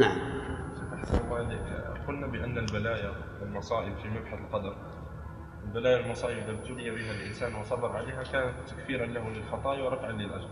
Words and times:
نعم. 0.00 0.18
قلنا 2.08 2.26
بأن 2.26 2.58
البلايا 2.58 3.12
والمصائب 3.40 3.96
في 3.96 4.08
مبحث 4.08 4.38
القدر. 4.38 4.76
البلايا 5.64 5.96
والمصائب 5.96 6.38
إذا 6.38 6.50
ابتلي 6.50 6.90
بها 6.90 7.12
الإنسان 7.12 7.54
وصبر 7.54 7.96
عليها 7.96 8.22
كانت 8.22 8.54
تكفيرا 8.68 9.06
له 9.06 9.30
للخطايا 9.30 9.82
ورفعا 9.82 10.12
للأجر 10.12 10.48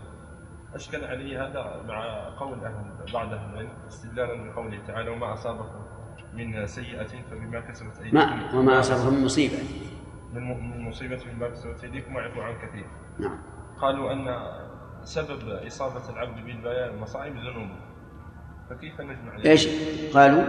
أشكل 0.73 1.05
عليه 1.05 1.47
هذا 1.47 1.83
مع 1.87 2.29
قول 2.39 2.65
أهل 2.65 3.13
بعض 3.13 3.33
أهل 3.33 3.53
العلم 3.53 3.69
استدلالا 3.87 4.51
بقوله 4.51 4.79
تعالى 4.87 5.09
وما 5.09 5.33
أصابكم 5.33 5.85
من 6.33 6.65
سيئة 6.67 7.07
فبما 7.31 7.59
كسبت 7.59 7.97
أيديكم. 7.97 8.17
ما 8.17 8.55
وما 8.55 8.79
أصابهم 8.79 9.13
من 9.13 9.25
مصيبة. 9.25 9.57
من 10.33 10.41
من 10.41 10.89
مصيبة 10.89 11.19
بما 11.33 11.49
كسبت 11.49 11.83
أيديكم 11.83 12.15
ويعفو 12.15 12.41
عن 12.41 12.53
كثير. 12.57 12.85
نعم. 13.19 13.39
قالوا 13.81 14.13
أن 14.13 14.27
سبب 15.03 15.49
إصابة 15.49 16.09
العبد 16.09 16.45
بالبلايا 16.45 16.89
والمصائب 16.89 17.35
ذنوبه. 17.35 17.88
فكيف 18.69 19.01
نجمع؟ 19.01 19.35
إيش؟ 19.45 19.67
قالوا؟ 20.13 20.43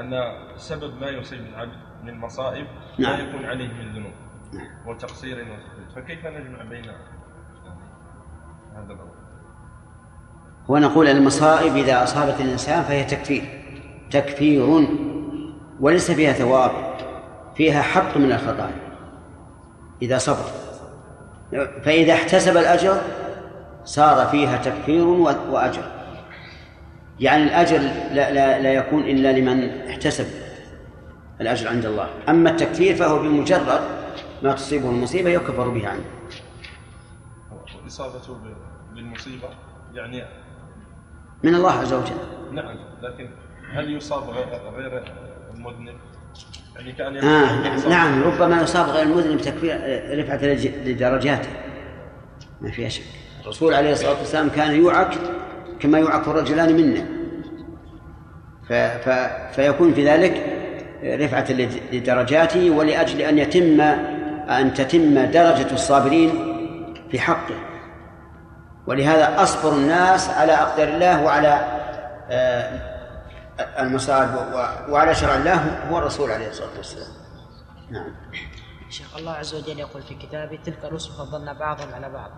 أن 0.00 0.12
سبب 0.56 1.00
ما 1.00 1.08
يصيب 1.08 1.40
العبد 1.40 1.72
من 2.04 2.18
مصائب 2.18 2.66
نعم. 2.98 3.16
لا 3.16 3.28
يكون 3.28 3.44
عليه 3.44 3.68
من 3.68 3.92
ذنوب 3.92 4.12
وتقصير 4.86 5.36
وتفريط 5.38 5.92
فكيف 5.96 6.26
نجمع 6.26 6.62
بين 6.62 6.84
هذا 8.74 8.86
الأمر؟ 8.86 9.12
ونقول 10.68 11.06
المصائب 11.08 11.76
إذا 11.76 12.02
أصابت 12.02 12.40
الإنسان 12.40 12.82
فهي 12.82 13.04
تكفير. 13.04 13.62
تكفير 14.10 14.86
وليس 15.80 16.10
فيها 16.10 16.32
ثواب 16.32 16.70
فيها 17.54 17.82
حط 17.82 18.16
من 18.16 18.32
الخطايا. 18.32 18.92
إذا 20.02 20.18
صبر. 20.18 20.44
فإذا 21.82 22.12
احتسب 22.12 22.56
الأجر 22.56 23.00
صار 23.84 24.26
فيها 24.26 24.56
تكفير 24.56 25.06
وأجر. 25.50 26.01
يعني 27.20 27.42
الأجر 27.44 27.78
لا, 28.12 28.30
لا, 28.32 28.58
لا 28.58 28.72
يكون 28.72 29.02
إلا 29.02 29.32
لمن 29.38 29.68
احتسب 29.88 30.26
الأجر 31.40 31.68
عند 31.68 31.86
الله. 31.86 32.08
أما 32.28 32.50
التكفير 32.50 32.96
فهو 32.96 33.18
بمجرد 33.22 33.80
ما 34.42 34.52
تصيبه 34.52 34.90
المصيبة 34.90 35.30
يكفر 35.30 35.68
به 35.68 35.88
عنه. 35.88 36.04
وإصابته 37.84 38.34
ب- 38.34 38.94
بالمصيبة 38.94 39.48
يعني 39.94 40.24
من 41.42 41.54
الله 41.54 41.72
عز 41.72 41.92
وجل. 41.92 42.14
نعم 42.52 42.76
لكن 43.02 43.28
هل 43.72 43.96
يصاب 43.96 44.30
غير 44.76 45.02
المذنب؟ 45.54 45.94
يعني 46.76 46.92
كأن 46.92 47.14
يكون 47.16 47.28
آه 47.28 47.88
نعم, 47.88 48.20
يصاب- 48.22 48.32
ربما 48.42 48.62
يصاب 48.62 48.88
غير 48.88 49.02
المذنب 49.02 49.40
تكفير 49.40 49.74
رفعة 50.20 50.36
لج- 50.46 50.88
لدرجاته 50.88 51.48
ما 52.60 52.70
فيها 52.70 52.88
شك. 52.88 53.02
الرسول 53.42 53.74
عليه 53.74 53.92
الصلاة 53.92 54.18
والسلام 54.18 54.48
كان 54.48 54.74
يوعك 54.74 55.18
كما 55.82 55.98
يوعك 55.98 56.28
الرجلان 56.28 56.76
منا. 56.76 57.04
ف 58.68 58.72
ف 58.72 59.08
فيكون 59.56 59.94
في 59.94 60.08
ذلك 60.08 60.58
رفعة 61.04 61.52
لد- 61.52 61.82
لدرجاته 61.92 62.70
ولأجل 62.70 63.20
أن 63.20 63.38
يتم 63.38 63.80
أن 64.50 64.74
تتم 64.74 65.14
درجة 65.24 65.72
الصابرين 65.74 66.30
في 67.10 67.18
حقه. 67.20 67.54
ولهذا 68.86 69.42
أصبر 69.42 69.72
الناس 69.72 70.28
على 70.30 70.52
أقدار 70.52 70.88
الله 70.88 71.22
وعلى 71.24 71.78
آه، 72.30 72.92
المصائب 73.78 74.30
وعلى 74.88 75.14
شرع 75.14 75.34
الله 75.34 75.88
هو 75.90 75.98
الرسول 75.98 76.30
عليه 76.30 76.48
الصلاة 76.48 76.76
والسلام. 76.76 77.08
نعم. 77.90 78.14
شيخ 78.90 79.16
الله 79.16 79.32
عز 79.32 79.54
وجل 79.54 79.78
يقول 79.78 80.02
في 80.02 80.14
كتابه 80.14 80.58
تلك 80.64 80.84
الرسل 80.84 81.10
فضلنا 81.12 81.52
بعضهم 81.52 81.94
على 81.94 82.08
بعض. 82.10 82.30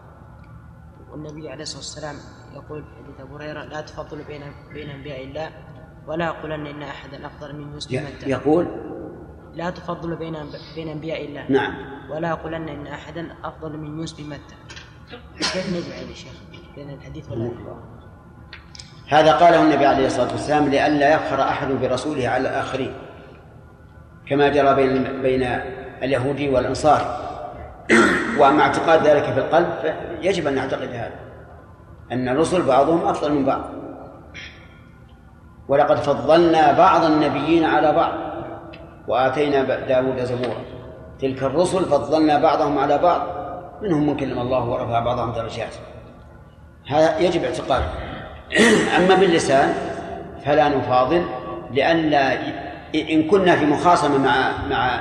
والنبي 1.14 1.48
عليه 1.48 1.62
الصلاة 1.62 1.78
والسلام 1.78 2.16
يقول 2.54 2.84
في 2.84 2.90
حديث 3.04 3.20
أبو 3.20 3.36
هريرة 3.36 3.64
لا 3.64 3.80
تفضلوا 3.80 4.24
بين 4.24 4.42
بين 4.72 4.90
أنبياء 4.90 5.24
الله 5.24 5.50
ولا 6.06 6.28
أقولن 6.28 6.66
إن 6.66 6.82
أحدا 6.82 7.26
أفضل 7.26 7.56
من 7.56 7.76
متى 7.76 8.30
يقول؟ 8.30 8.66
لا 9.54 9.70
تفضلوا 9.70 10.18
بين 10.18 10.36
بين 10.74 10.88
أنبياء 10.88 11.24
الله 11.24 11.50
نعم. 11.50 11.74
ولا 12.10 12.32
أقولن 12.32 12.68
إن 12.68 12.86
أحدا 12.86 13.34
أفضل 13.44 13.76
من 13.76 13.98
يوسف 13.98 14.20
متى 14.20 14.54
كيف 15.38 15.66
نجمع 15.68 15.96
يا 15.96 16.14
شيخ؟ 16.14 16.32
بين 16.76 16.90
الحديث 16.90 17.30
والآية؟ 17.30 17.80
هذا 19.08 19.32
قاله 19.32 19.62
النبي 19.62 19.86
عليه 19.86 20.06
الصلاة 20.06 20.32
والسلام 20.32 20.68
لئلا 20.68 21.14
يفخر 21.14 21.42
أحد 21.42 21.68
برسوله 21.68 22.28
على 22.28 22.48
الآخرين. 22.48 22.94
كما 24.26 24.48
جرى 24.48 24.74
بين 24.74 25.22
بين 25.22 25.42
اليهودي 26.02 26.48
والأنصار. 26.48 27.24
وأما 28.38 28.62
اعتقاد 28.62 29.06
ذلك 29.06 29.24
في 29.24 29.38
القلب 29.38 29.68
فيجب 29.82 30.46
أن 30.46 30.54
نعتقد 30.54 30.88
هذا 30.88 31.12
أن 32.12 32.28
الرسل 32.28 32.62
بعضهم 32.62 33.08
أفضل 33.08 33.32
من 33.32 33.44
بعض. 33.44 33.60
ولقد 35.68 35.96
فضلنا 35.96 36.72
بعض 36.72 37.04
النبيين 37.04 37.64
على 37.64 37.92
بعض 37.92 38.12
وآتينا 39.08 39.62
داود 39.62 40.24
زبورا. 40.24 40.64
تلك 41.20 41.42
الرسل 41.42 41.84
فضلنا 41.84 42.38
بعضهم 42.38 42.78
على 42.78 42.98
بعض 42.98 43.20
منهم 43.82 44.06
من 44.06 44.16
كلم 44.16 44.38
الله 44.38 44.64
ورفع 44.64 45.00
بعضهم 45.00 45.32
درجات. 45.32 45.74
هذا 46.88 47.18
يجب 47.18 47.44
اعتقاده. 47.44 47.86
أما 48.96 49.14
باللسان 49.14 49.74
فلا 50.44 50.68
نفاضل 50.68 51.24
لئلا 51.70 52.38
إن 52.94 53.22
كنا 53.22 53.56
في 53.56 53.66
مخاصمة 53.66 54.18
مع 54.18 54.52
مع 54.70 55.00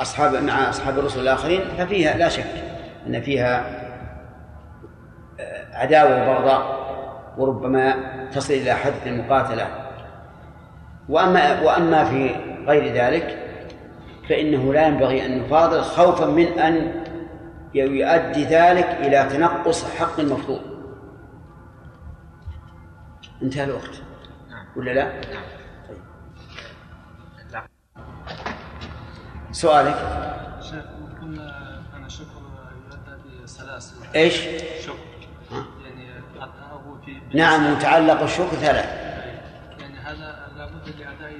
أصحاب 0.00 0.34
مع 0.42 0.70
أصحاب 0.70 0.98
الرسل 0.98 1.20
الآخرين 1.20 1.60
ففيها 1.78 2.16
لا 2.16 2.28
شك 2.28 2.64
أن 3.06 3.20
فيها 3.20 3.78
آه، 5.40 5.76
عداوة 5.76 6.22
وبغضاء 6.22 6.78
وربما 7.38 7.94
تصل 8.32 8.52
إلى 8.52 8.74
حد 8.74 8.92
المقاتلة. 9.06 9.66
وأما 11.08 11.62
وأما 11.62 12.04
في 12.04 12.36
غير 12.66 12.94
ذلك 12.94 13.38
فإنه 14.28 14.72
لا 14.72 14.86
ينبغي 14.86 15.26
أن 15.26 15.42
نفاضل 15.42 15.82
خوفا 15.82 16.26
من 16.26 16.46
أن 16.58 17.04
يؤدي 17.74 18.44
ذلك 18.44 18.86
إلى 19.00 19.28
تنقص 19.30 19.84
حق 19.84 20.20
المفروض. 20.20 20.60
انتهى 23.42 23.64
الوقت. 23.64 24.02
ولا 24.76 24.90
لا؟ 24.90 25.12
سؤالك؟ 29.52 29.94
شيخ 30.62 30.84
أنا 31.96 32.08
شكر 32.08 32.42
يؤدى 32.90 33.42
بسلاسل. 33.42 33.94
إيش؟ 34.14 34.34
شكر؟ 34.86 34.98
يعني 35.84 36.10
هو 36.72 36.98
في 37.04 37.20
نعم 37.34 37.72
متعلق 37.72 38.20
الشكر 38.22 38.56
ثلاث. 38.56 38.84
يعني 39.80 39.98
هذا 39.98 40.48
لابد 40.56 40.88
لأداء 40.98 41.32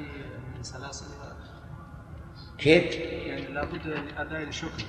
من 0.57 0.63
سلاسل. 0.63 1.05
كيف؟ 2.59 2.95
يعني 2.97 3.47
لابد 3.47 3.87
لأداء 3.87 4.43
الشكر 4.43 4.85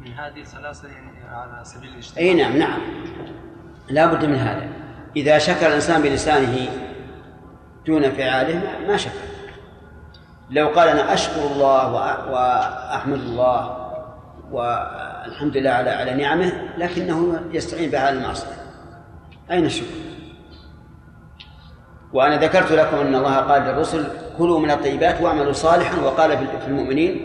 من 0.00 0.12
هذه 0.12 0.40
السلاسل 0.40 0.88
يعني 0.90 1.24
على 1.28 1.64
سبيل 1.64 1.88
الاجتماع. 1.90 2.24
إي 2.24 2.34
نعم 2.34 2.56
نعم. 2.56 2.80
لا 3.88 4.06
بد 4.06 4.24
من 4.24 4.34
هذا. 4.36 4.68
إذا 5.16 5.38
شكر 5.38 5.66
الإنسان 5.66 6.02
بلسانه 6.02 6.68
دون 7.86 8.12
فعاله 8.12 8.54
ما- 8.58 8.86
ما 8.88 8.96
شكر. 8.96 9.18
لو 10.50 10.68
قال 10.68 10.88
أنا 10.88 11.14
أشكر 11.14 11.46
الله 11.46 11.92
وأ- 11.92 12.30
وأحمد 12.30 13.18
الله 13.20 13.76
والحمد 14.52 15.56
لله 15.56 15.70
على 15.70 15.90
على 15.90 16.14
نعمه 16.14 16.52
لكنه 16.78 17.40
يستعين 17.52 17.90
بها 17.90 18.00
على 18.00 18.18
المعصية. 18.18 18.46
أين 19.50 19.64
الشكر؟ 19.64 19.86
وأنا 22.12 22.36
ذكرت 22.36 22.72
لكم 22.72 22.96
أن 22.96 23.14
الله 23.14 23.36
قال 23.36 23.62
للرسل 23.62 24.06
كلوا 24.38 24.60
من 24.60 24.70
الطيبات 24.70 25.20
واعملوا 25.20 25.52
صالحا 25.52 26.00
وقال 26.00 26.38
في 26.38 26.46
في 26.60 26.66
المؤمنين 26.68 27.20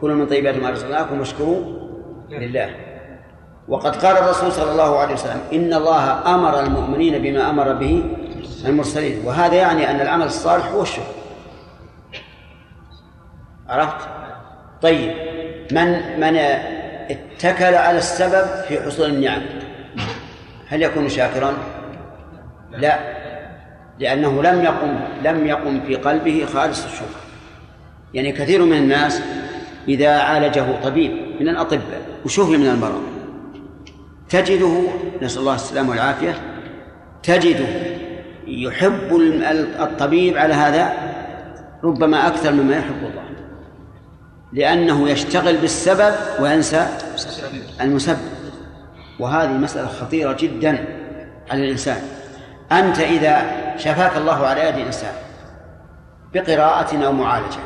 كلوا 0.00 0.16
من 0.16 0.26
طيبات 0.26 0.56
ما 0.56 0.70
رزقناكم 0.70 1.18
واشكروا 1.18 1.64
لله. 2.30 2.70
وقد 3.68 3.96
قال 3.96 4.16
الرسول 4.16 4.52
صلى 4.52 4.70
الله 4.72 4.98
عليه 4.98 5.14
وسلم 5.14 5.40
إن 5.52 5.74
الله 5.74 6.34
أمر 6.34 6.60
المؤمنين 6.60 7.22
بما 7.22 7.50
أمر 7.50 7.72
به 7.72 8.04
المرسلين 8.66 9.26
وهذا 9.26 9.54
يعني 9.54 9.90
أن 9.90 10.00
العمل 10.00 10.26
الصالح 10.26 10.66
هو 10.66 10.82
الشكر. 10.82 11.19
عرفت؟ 13.70 14.08
طيب 14.82 15.12
من 15.72 16.20
من 16.20 16.36
اتكل 17.10 17.74
على 17.74 17.98
السبب 17.98 18.46
في 18.68 18.80
حصول 18.80 19.10
النعم 19.10 19.42
هل 20.68 20.82
يكون 20.82 21.08
شاكرا؟ 21.08 21.54
لا 22.72 22.98
لأنه 23.98 24.42
لم 24.42 24.64
يقم 24.64 25.00
لم 25.24 25.46
يقم 25.46 25.80
في 25.80 25.94
قلبه 25.94 26.46
خالص 26.54 26.84
الشكر 26.84 27.20
يعني 28.14 28.32
كثير 28.32 28.64
من 28.64 28.76
الناس 28.76 29.22
إذا 29.88 30.10
عالجه 30.18 30.64
طبيب 30.84 31.12
من 31.40 31.48
الأطباء 31.48 32.02
وشفي 32.24 32.56
من 32.56 32.66
المرض 32.66 33.02
تجده 34.28 34.82
نسأل 35.22 35.40
الله 35.40 35.54
السلامة 35.54 35.90
والعافية 35.90 36.34
تجده 37.22 37.66
يحب 38.46 39.16
الطبيب 39.80 40.36
على 40.36 40.54
هذا 40.54 40.92
ربما 41.84 42.26
أكثر 42.26 42.52
مما 42.52 42.76
يحب 42.76 42.98
الله 42.98 43.22
لأنه 44.52 45.10
يشتغل 45.10 45.56
بالسبب 45.56 46.14
وينسى 46.40 46.86
المسبب. 47.80 48.18
وهذه 49.18 49.52
مسألة 49.52 49.88
خطيرة 49.88 50.32
جدا 50.32 50.84
على 51.50 51.64
الإنسان. 51.64 52.02
أنت 52.72 52.98
إذا 52.98 53.42
شفاك 53.76 54.16
الله 54.16 54.46
على 54.46 54.68
يد 54.68 54.86
إنسان 54.86 55.12
بقراءة 56.34 57.06
أو 57.06 57.12
معالجة 57.12 57.58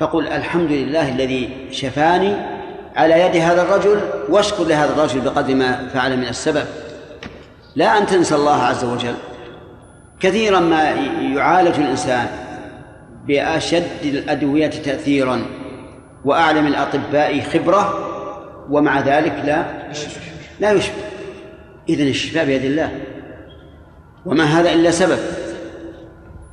فقل 0.00 0.28
الحمد 0.28 0.70
لله 0.70 1.08
الذي 1.08 1.68
شفاني 1.70 2.34
على 2.96 3.20
يد 3.20 3.36
هذا 3.36 3.62
الرجل 3.62 4.00
واشكر 4.28 4.64
لهذا 4.64 4.92
الرجل 4.92 5.20
بقدر 5.20 5.54
ما 5.54 5.88
فعل 5.88 6.16
من 6.16 6.26
السبب. 6.28 6.64
لا 7.76 7.98
أن 7.98 8.06
تنسى 8.06 8.34
الله 8.34 8.62
عز 8.62 8.84
وجل. 8.84 9.14
كثيرا 10.20 10.60
ما 10.60 10.90
يعالج 11.34 11.80
الإنسان 11.80 12.26
بأشد 13.26 14.02
الأدوية 14.04 14.70
تأثيرا. 14.70 15.42
وأعلم 16.26 16.66
الأطباء 16.66 17.40
خبرة 17.40 17.94
ومع 18.70 19.00
ذلك 19.00 19.32
لا 19.44 19.88
لا 20.60 20.72
يشفى. 20.72 21.00
إذن 21.88 22.08
الشفاء 22.08 22.46
بيد 22.46 22.64
الله. 22.64 23.00
وما 24.24 24.44
هذا 24.44 24.72
إلا 24.72 24.90
سبب. 24.90 25.18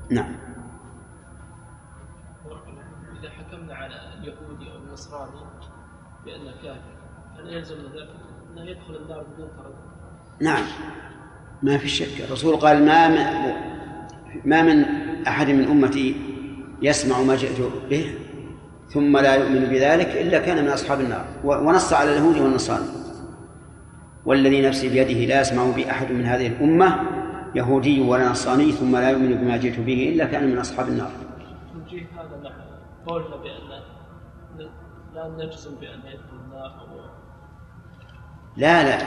نعم. 0.10 0.36
إذا 3.20 3.30
حكمنا 3.30 3.76
على 3.76 3.96
اليهودي 4.20 4.72
أو 4.72 4.78
النصراني 4.78 5.32
بأنه 6.26 6.52
كافر 6.64 6.94
هل 7.40 7.54
يلزم 7.54 7.76
ذلك؟ 7.76 8.10
أنه 8.52 8.62
يدخل 8.62 8.96
النار 8.96 9.24
بدون 9.24 9.50
تردد؟ 9.58 9.76
نعم. 10.42 10.64
ما 11.64 11.78
في 11.78 11.88
شك. 11.88 12.22
الرسول 12.22 12.56
قال 12.56 12.86
ما 12.86 13.08
من 13.08 13.54
ما 14.46 14.62
من 14.62 14.86
أحد 15.28 15.50
من 15.50 15.68
أمتي 15.68 16.16
يسمع 16.82 17.22
ما 17.22 17.36
جئت 17.36 17.62
به. 17.90 18.16
ثم 18.94 19.18
لا 19.18 19.36
يؤمن 19.36 19.66
بذلك 19.66 20.08
إلا 20.08 20.40
كان 20.40 20.64
من 20.64 20.70
أصحاب 20.70 21.00
النار. 21.00 21.26
ونص 21.44 21.94
على 21.94 22.12
اليهود 22.12 22.38
والنصارى. 22.38 22.84
والذي 24.26 24.62
نفسي 24.62 24.90
بيده 24.90 25.26
لا 25.26 25.42
يسمع 25.42 25.72
بي 25.76 25.92
أحد 25.92 26.12
من 26.12 26.26
هذه 26.26 26.48
الأمة 26.48 27.00
يهودي 27.56 28.02
ولا 28.02 28.30
نصراني 28.30 28.72
ثم 28.72 28.96
لا 28.96 29.10
يؤمن 29.10 29.36
بما 29.36 29.58
جئت 29.58 29.80
به 29.80 30.10
إلا 30.14 30.26
كان 30.26 30.52
من 30.52 30.58
أصحاب 30.58 30.88
النار. 30.88 31.12
توجيه 31.74 32.08
هذا 32.16 32.42
مع 32.44 32.52
قولنا 33.08 33.36
بأن 33.36 33.70
لا 35.16 35.46
نجزم 35.46 35.76
بأن 35.76 36.00
يدخل 36.00 36.38
النار 36.46 36.72
لا 38.58 38.84
لا. 38.84 38.98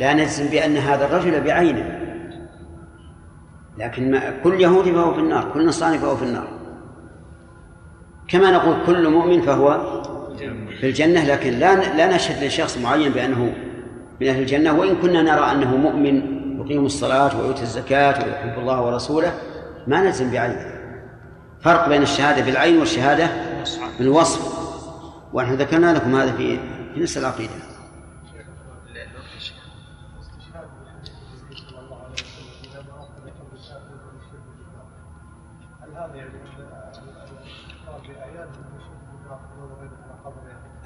لا 0.00 0.14
نجزم 0.14 0.50
بأن 0.50 0.76
هذا 0.76 1.06
الرجل 1.06 1.44
بعينه. 1.44 2.00
لكن 3.78 4.10
ما 4.10 4.30
كل 4.44 4.60
يهودي 4.60 4.92
فهو 4.92 5.14
في 5.14 5.20
النار 5.20 5.52
كل 5.54 5.66
نصراني 5.66 5.98
فهو 5.98 6.16
في 6.16 6.24
النار. 6.24 6.48
كما 8.28 8.50
نقول 8.50 8.76
كل 8.86 9.08
مؤمن 9.08 9.42
فهو 9.42 10.02
في 10.80 10.86
الجنة 10.86 11.24
لكن 11.24 11.52
لا 11.52 11.96
لا 11.96 12.16
نشهد 12.16 12.44
لشخص 12.44 12.78
معين 12.78 13.12
بأنه 13.12 13.54
من 14.20 14.28
أهل 14.28 14.40
الجنة. 14.40 14.78
وإن 14.78 14.96
كنا 15.02 15.22
نرى 15.22 15.52
أنه 15.52 15.76
مؤمن 15.76 16.22
يقيم 16.60 16.86
الصلاة 16.86 17.40
ويؤتي 17.40 17.62
الزكاة 17.62 18.24
ويحب 18.24 18.58
الله 18.58 18.82
ورسوله 18.82 19.32
ما 19.86 20.02
نلزم 20.02 20.30
بعينه. 20.30 20.66
فرق 21.60 21.88
بين 21.88 22.02
الشهادة 22.02 22.44
بالعين 22.44 22.78
والشهادة 22.78 23.28
بالوصف. 23.98 24.56
ونحن 25.32 25.54
ذكرنا 25.54 25.92
لكم 25.92 26.14
هذا 26.14 26.32
في 26.32 26.58
في 26.94 27.00
نفس 27.00 27.18
العقيدة. 27.18 27.52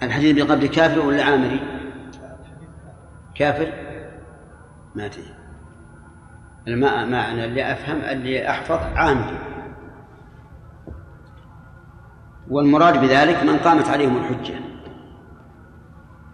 الحديث 0.03 0.43
بقبل 0.43 0.67
كافر 0.67 1.01
ولا 1.01 1.25
عامري؟ 1.25 1.61
كافر؟ 3.35 3.73
ما 4.95 5.09
تدري 5.09 5.35
الماء 6.69 7.07
ما 7.07 7.31
أنا 7.31 7.45
اللي 7.45 7.73
أفهم 7.73 8.01
اللي 8.01 8.51
أحفظ 8.51 8.79
عامري. 8.95 9.39
والمراد 12.51 13.01
بذلك 13.01 13.43
من 13.43 13.57
قامت 13.57 13.89
عليهم 13.89 14.17
الحجة. 14.17 14.55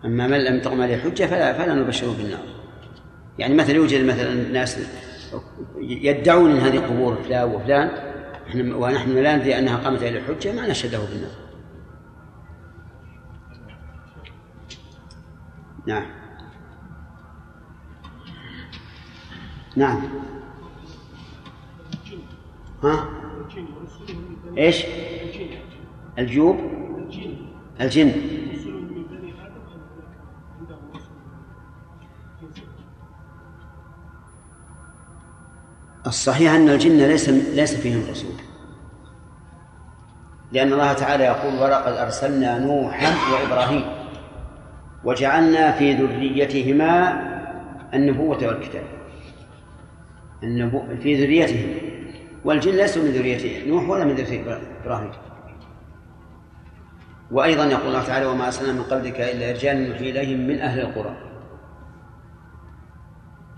أما 0.05 0.27
من 0.27 0.45
لم 0.45 0.61
تقم 0.61 0.83
عليه 0.83 0.95
الحجة 0.95 1.25
فلا 1.25 1.53
فلا 1.53 1.75
نبشره 1.75 2.17
بالنار. 2.17 2.41
يعني 3.39 3.55
مثلا 3.55 3.77
يوجد 3.77 4.05
مثلا 4.05 4.35
ناس 4.53 4.79
يدعون 5.81 6.51
ان 6.51 6.59
هذه 6.59 6.79
قبور 6.79 7.15
فلان 7.15 7.55
وفلان 7.55 7.91
ونحن 8.73 9.11
لا 9.11 9.37
ندري 9.37 9.59
أنها 9.59 9.77
قامت 9.77 10.03
عليه 10.03 10.19
الحجة 10.19 10.53
ما 10.53 10.69
نشهده 10.69 10.99
بالنار. 10.99 11.46
نعم. 15.87 16.07
نعم. 19.77 20.03
ها؟ 22.83 23.09
إيش؟ 24.59 24.85
الجوب 26.19 26.57
الجن 27.81 28.13
الصحيح 36.07 36.53
أن 36.53 36.69
الجن 36.69 36.99
ليس 36.99 37.29
ليس 37.29 37.75
فيهم 37.75 38.11
رسول 38.11 38.33
لأن 40.53 40.73
الله 40.73 40.93
تعالى 40.93 41.25
يقول 41.25 41.55
ولقد 41.55 41.93
أرسلنا 41.93 42.59
نوحا 42.59 43.33
وإبراهيم 43.33 43.96
وجعلنا 45.07 45.73
في 45.73 45.93
ذريتهما 45.93 47.23
النبوة 47.95 48.47
والكتاب. 48.47 48.83
النبو... 50.43 50.83
في 51.03 51.25
ذريتهم 51.25 51.75
والجن 52.45 52.73
ليسوا 52.73 53.03
من 53.03 53.11
ذريته. 53.11 53.69
نوح 53.69 53.89
ولا 53.89 54.05
من 54.05 54.15
ذرية 54.15 54.59
إبراهيم. 54.85 55.11
وأيضا 57.31 57.65
يقول 57.65 57.87
الله 57.87 58.03
تعالى 58.03 58.27
وما 58.27 58.47
أرسلنا 58.47 58.73
من 58.73 58.83
قبلك 58.83 59.21
إلا 59.21 59.53
رجال 59.53 59.89
نوحي 59.89 60.11
إليهم 60.11 60.47
من 60.47 60.59
أهل 60.59 60.81
القرى. 60.81 61.17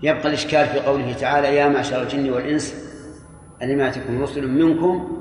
يبقى 0.03 0.27
الإشكال 0.27 0.67
في 0.67 0.79
قوله 0.79 1.13
تعالى 1.13 1.55
يا 1.55 1.67
معشر 1.67 2.01
الجن 2.01 2.29
والإنس 2.29 2.75
ألم 3.61 3.79
يأتكم 3.79 4.21
رسل 4.21 4.47
منكم 4.47 5.19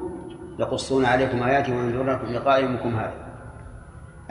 يقصون 0.58 1.04
عليكم 1.04 1.42
آياتي 1.42 1.72
وينذرونكم 1.72 2.26
لقاء 2.26 2.62
يومكم 2.62 2.96
هذا؟ 2.96 3.27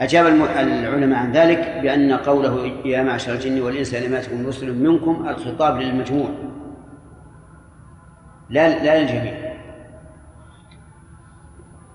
أجاب 0.00 0.26
العلماء 0.26 1.18
عن 1.18 1.32
ذلك 1.32 1.78
بأن 1.82 2.12
قوله 2.12 2.72
يا 2.84 3.02
معشر 3.02 3.32
الجن 3.32 3.60
والإنس 3.60 3.94
ألم 3.94 4.14
يأتكم 4.14 4.46
رسل 4.46 4.74
منكم 4.74 5.28
الخطاب 5.28 5.80
للمجموع 5.80 6.28
لا 8.50 8.84
لا 8.84 9.00
للجميع. 9.00 9.34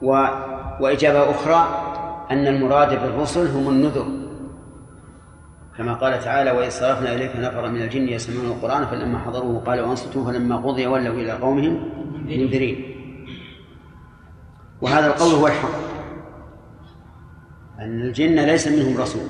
و 0.01 0.27
وإجابة 0.81 1.31
أخرى 1.31 1.67
أن 2.31 2.47
المراد 2.47 2.89
بالرسل 2.89 3.47
هم 3.47 3.69
النذر. 3.69 4.07
كما 5.77 5.93
قال 5.93 6.19
تعالى 6.19 6.51
وإذ 6.51 6.69
صرفنا 6.69 7.15
إليك 7.15 7.35
نفرا 7.35 7.67
من 7.67 7.81
الجن 7.81 8.07
يسمعون 8.07 8.45
القرآن 8.45 8.85
فلما 8.85 9.19
حضروه 9.19 9.63
قالوا 9.63 9.91
أنصتوا 9.91 10.25
فلما 10.25 10.57
قضي 10.57 10.87
ولوا 10.87 11.15
إلى 11.15 11.31
قومهم 11.31 11.89
منذرين. 12.25 12.95
وهذا 14.81 15.07
القول 15.07 15.33
هو 15.33 15.47
الحق. 15.47 15.92
أن 17.79 18.01
الجن 18.01 18.39
ليس 18.39 18.67
منهم 18.67 18.97
رسول 18.97 19.27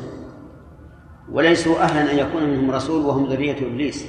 وليسوا 1.31 1.79
أهلا 1.79 2.11
أن 2.11 2.17
يكون 2.17 2.43
منهم 2.43 2.71
رسول 2.71 3.05
وهم 3.05 3.25
ذرية 3.25 3.67
إبليس. 3.67 4.05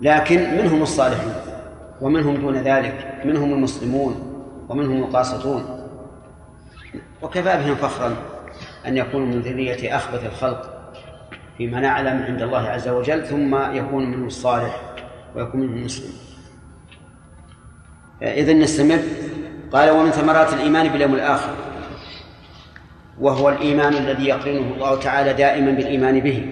لكن 0.00 0.56
منهم 0.56 0.82
الصالحون 0.82 1.34
ومنهم 2.00 2.36
دون 2.36 2.56
ذلك 2.56 3.22
منهم 3.24 3.52
المسلمون 3.52 4.42
ومنهم 4.68 5.02
القاسطون 5.02 5.86
وكفى 7.22 7.42
بهم 7.42 7.74
فخرا 7.74 8.16
أن 8.86 8.96
يكونوا 8.96 9.26
من 9.26 9.40
ذرية 9.40 9.96
أخبث 9.96 10.26
الخلق 10.26 10.92
فيما 11.58 11.80
نعلم 11.80 12.22
عند 12.22 12.42
الله 12.42 12.68
عز 12.68 12.88
وجل 12.88 13.26
ثم 13.26 13.72
يكون 13.72 14.10
منهم 14.10 14.26
الصالح 14.26 14.80
ويكون 15.36 15.60
منهم 15.60 15.76
المسلم. 15.76 16.12
إذا 18.22 18.52
نستمر. 18.52 18.98
قال 19.72 19.90
ومن 19.90 20.10
ثمرات 20.10 20.52
الإيمان 20.52 20.88
باليوم 20.88 21.14
الآخر. 21.14 21.54
وهو 23.20 23.48
الإيمان 23.48 23.94
الذي 23.94 24.24
يقرنه 24.24 24.74
الله 24.74 25.00
تعالى 25.00 25.32
دائما 25.32 25.70
بالإيمان 25.70 26.20
به. 26.20 26.46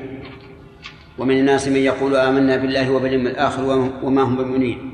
ومن 1.18 1.38
الناس 1.38 1.68
من 1.68 1.76
يقول 1.76 2.16
آمنا 2.16 2.56
بالله 2.56 2.92
وباليوم 2.92 3.26
الآخر 3.26 3.64
وما 4.02 4.23
هم 4.23 4.37
بمؤمنين. 4.37 4.90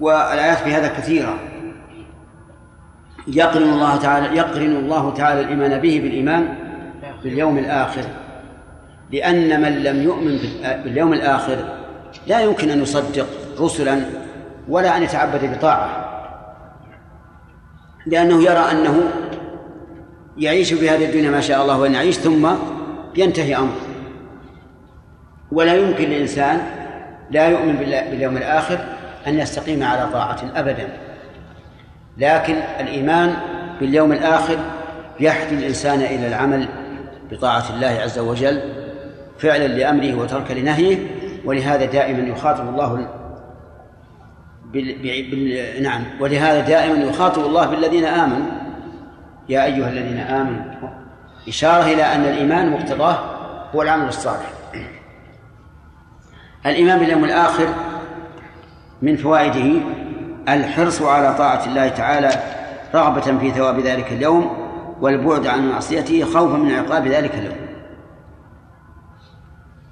والآيات 0.00 0.58
في 0.58 0.70
هذا 0.72 0.88
كثيرة. 0.88 1.38
يقرن 3.26 3.62
الله 3.62 3.96
تعالى 3.96 4.36
يقرن 4.36 4.76
الله 4.76 5.14
تعالى 5.14 5.40
الإيمان 5.40 5.80
به 5.80 6.00
بالإيمان 6.02 6.54
باليوم 7.22 7.58
الآخر. 7.58 8.04
لأن 9.12 9.62
من 9.62 9.82
لم 9.82 10.02
يؤمن 10.02 10.38
باليوم 10.84 11.12
الآخر 11.12 11.58
لا 12.26 12.40
يمكن 12.40 12.70
أن 12.70 12.82
يصدق 12.82 13.26
رسلا 13.60 14.00
ولا 14.68 14.96
أن 14.96 15.02
يتعبد 15.02 15.56
بطاعة. 15.56 16.06
لأنه 18.06 18.42
يرى 18.42 18.70
أنه 18.70 19.10
يعيش 20.40 20.74
في 20.74 20.90
هذه 20.90 21.04
الدنيا 21.04 21.30
ما 21.30 21.40
شاء 21.40 21.62
الله 21.62 21.78
وأن 21.78 21.94
يعيش 21.94 22.16
ثم 22.16 22.48
ينتهي 23.16 23.56
أمره. 23.56 23.80
ولا 25.52 25.74
يمكن 25.74 26.04
للإنسان 26.04 26.60
لا 27.30 27.48
يؤمن 27.48 27.76
باليوم 28.10 28.36
الآخر 28.36 28.78
أن 29.26 29.38
يستقيم 29.38 29.82
على 29.82 30.08
طاعة 30.12 30.38
أبدا. 30.54 30.88
لكن 32.18 32.54
الإيمان 32.80 33.36
باليوم 33.80 34.12
الآخر 34.12 34.58
يحث 35.20 35.52
الإنسان 35.52 36.00
إلى 36.00 36.28
العمل 36.28 36.68
بطاعة 37.30 37.64
الله 37.74 38.00
عز 38.02 38.18
وجل 38.18 38.62
فعلا 39.38 39.66
لأمره 39.68 40.14
وتركا 40.14 40.52
لنهيه 40.52 40.96
ولهذا 41.44 41.84
دائما 41.84 42.28
يخاطب 42.28 42.68
الله 42.68 43.08
بال... 44.72 44.94
بال... 45.02 45.82
نعم 45.82 46.04
ولهذا 46.20 46.60
دائما 46.60 47.04
يخاطب 47.04 47.46
الله 47.46 47.66
بالذين 47.66 48.04
آمنوا. 48.04 48.59
يا 49.50 49.64
أيها 49.64 49.88
الذين 49.88 50.18
آمنوا. 50.18 50.90
إشارة 51.48 51.82
إلى 51.82 52.02
أن 52.02 52.20
الإيمان 52.20 52.70
مقتضاه 52.70 53.18
هو 53.74 53.82
العمل 53.82 54.08
الصالح. 54.08 54.52
الإيمان 56.66 56.98
باليوم 56.98 57.24
الآخر 57.24 57.68
من 59.02 59.16
فوائده 59.16 59.80
الحرص 60.48 61.02
على 61.02 61.34
طاعة 61.34 61.66
الله 61.66 61.88
تعالى 61.88 62.30
رغبة 62.94 63.38
في 63.38 63.50
ثواب 63.50 63.80
ذلك 63.80 64.12
اليوم 64.12 64.70
والبعد 65.00 65.46
عن 65.46 65.70
معصيته 65.70 66.24
خوفا 66.24 66.56
من 66.56 66.74
عقاب 66.74 67.06
ذلك 67.06 67.34
اليوم. 67.34 67.56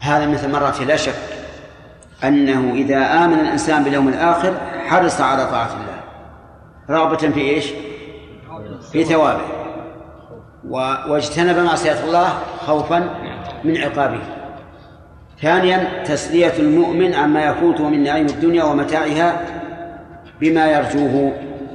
هذا 0.00 0.27
من 0.27 0.37
ثمرته 0.37 0.85
لا 0.85 0.97
شك 0.97 1.15
أنه 2.25 2.73
إذا 2.75 3.25
آمن 3.25 3.41
الإنسان 3.41 3.85
باليوم 3.85 4.09
الآخر 4.09 4.55
حرص 4.87 5.21
على 5.21 5.47
طاعة 5.47 5.71
الله. 5.73 6.00
رغبة 6.91 7.17
في 7.17 7.41
إيش؟ 7.41 7.73
في 8.92 9.04
ثوابه 9.04 9.59
واجتنب 11.09 11.59
معصية 11.59 12.04
الله 12.04 12.28
خوفا 12.66 13.11
من 13.64 13.76
عقابه. 13.76 14.21
ثانيا 15.42 16.02
تسلية 16.04 16.52
المؤمن 16.59 17.14
عما 17.14 17.45
يفوته 17.45 17.88
من 17.88 18.02
نعيم 18.02 18.26
الدنيا 18.26 18.64
ومتاعها 18.64 19.40
بما 20.40 20.66
يرجوه 20.66 21.33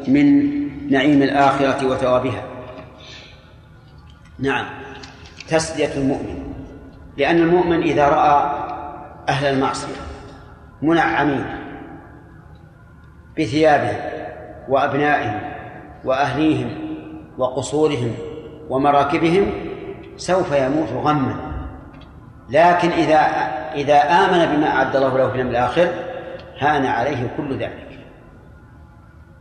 من 0.07 0.53
نعيم 0.91 1.21
الآخرة 1.21 1.87
وثوابها. 1.87 2.43
نعم. 4.39 4.65
تسلية 5.49 5.93
المؤمن. 5.97 6.53
لأن 7.17 7.37
المؤمن 7.37 7.81
إذا 7.81 8.07
رأى 8.07 8.51
أهل 9.29 9.45
المعصية 9.45 9.95
منعمين 10.81 11.45
بثيابهم 13.39 13.97
وأبنائهم 14.69 15.41
وأهليهم 16.05 16.82
وقصورهم 17.37 18.15
ومراكبهم 18.69 19.51
سوف 20.17 20.51
يموت 20.51 20.89
غما. 20.89 21.35
لكن 22.49 22.89
إذا 22.89 23.17
إذا 23.75 23.97
آمن 23.97 24.55
بما 24.55 24.67
أعد 24.67 24.95
الله 24.95 25.17
له 25.17 25.27
في 25.27 25.33
اليوم 25.33 25.49
الآخر 25.49 25.87
هان 26.59 26.85
عليه 26.85 27.27
كل 27.37 27.57
ذلك. 27.57 27.99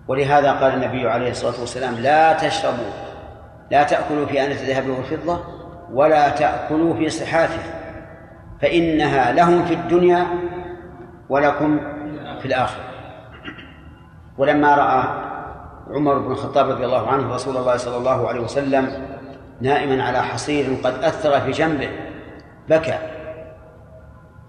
ولهذا 0.09 0.53
قال 0.53 0.75
النبي 0.75 1.09
عليه 1.09 1.31
الصلاة 1.31 1.61
والسلام 1.61 1.95
لا 1.95 2.33
تشربوا 2.33 2.93
لا 3.71 3.83
تأكلوا 3.83 4.27
في 4.27 4.45
آنة 4.45 4.53
الذهب 4.53 4.89
والفضة 4.89 5.41
ولا 5.93 6.29
تأكلوا 6.29 6.95
في 6.95 7.09
صحافها 7.09 7.83
فإنها 8.61 9.33
لهم 9.33 9.65
في 9.65 9.75
الدنيا 9.75 10.27
ولكم 11.29 11.81
في 12.41 12.47
الآخرة. 12.47 12.85
ولما 14.39 14.75
رأى 14.75 15.32
عمر 15.91 16.19
بن 16.19 16.33
الخطاب 16.33 16.71
رضي 16.71 16.85
الله 16.85 17.09
عنه 17.09 17.35
رسول 17.35 17.57
الله 17.57 17.77
صلى 17.77 17.97
الله 17.97 18.29
عليه 18.29 18.41
وسلم 18.41 19.07
نائما 19.61 20.03
على 20.03 20.23
حصير 20.23 20.77
قد 20.85 21.05
أثر 21.05 21.41
في 21.41 21.51
جنبه 21.51 21.89
بكى. 22.69 22.99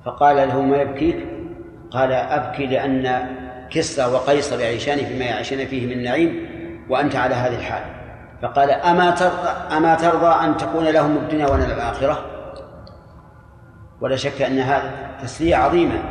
فقال 0.05 0.35
له 0.35 0.61
ما 0.61 0.77
يبكيك؟ 0.77 1.27
قال 1.91 2.11
أبكي 2.11 2.65
لأن 2.65 3.27
كسرى 3.69 4.13
وقيصر 4.13 4.59
يعيشان 4.59 4.97
فيما 4.97 5.25
يعيشان 5.25 5.65
فيه 5.65 5.95
من 5.95 6.03
نعيم 6.03 6.49
وأنت 6.89 7.15
على 7.15 7.35
هذه 7.35 7.55
الحال. 7.55 7.83
فقال 8.41 8.71
أما 8.71 9.11
ترضى 9.11 9.47
أما 9.77 9.95
ترضى 9.95 10.45
أن 10.45 10.57
تكون 10.57 10.83
لهم 10.83 11.17
الدنيا 11.17 11.47
ولنا 11.47 11.73
الآخرة؟ 11.73 12.25
ولا 14.01 14.15
شك 14.15 14.41
أن 14.41 14.59
هذا 14.59 14.91
تسلية 15.23 15.55
عظيمة. 15.55 16.03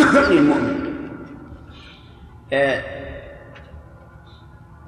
للمؤمن. 0.30 0.88
آه، 2.52 2.97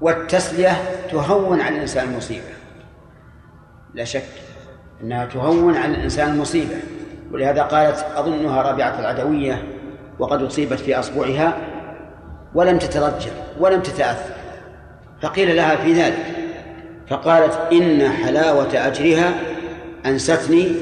والتسلية 0.00 0.72
تهون 1.10 1.60
على 1.60 1.74
الإنسان 1.74 2.08
المصيبة 2.08 2.44
لا 3.94 4.04
شك 4.04 4.24
أنها 5.02 5.26
تهون 5.26 5.76
على 5.76 5.94
الإنسان 5.94 6.28
المصيبة 6.28 6.76
ولهذا 7.32 7.62
قالت 7.62 8.06
أظنها 8.16 8.62
رابعة 8.62 9.00
العدوية 9.00 9.62
وقد 10.18 10.42
أصيبت 10.42 10.78
في 10.78 10.98
أصبعها 10.98 11.58
ولم 12.54 12.78
تترجل 12.78 13.30
ولم 13.60 13.80
تتأثر 13.80 14.34
فقيل 15.22 15.56
لها 15.56 15.76
في 15.76 15.92
ذلك 15.92 16.26
فقالت 17.08 17.72
إن 17.72 18.08
حلاوة 18.08 18.86
أجرها 18.86 19.34
أنستني 20.06 20.72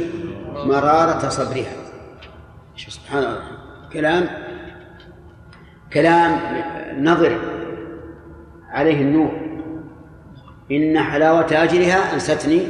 مرارة 0.54 1.28
صبرها. 1.28 1.72
سبحان 2.76 3.18
الله 3.18 3.42
كلام 3.92 4.28
كلام 5.92 6.40
نظر 6.98 7.57
عليه 8.78 9.00
النور. 9.02 9.48
إن 10.70 11.00
حلاوة 11.00 11.46
أجرها 11.52 12.14
أنستني 12.14 12.66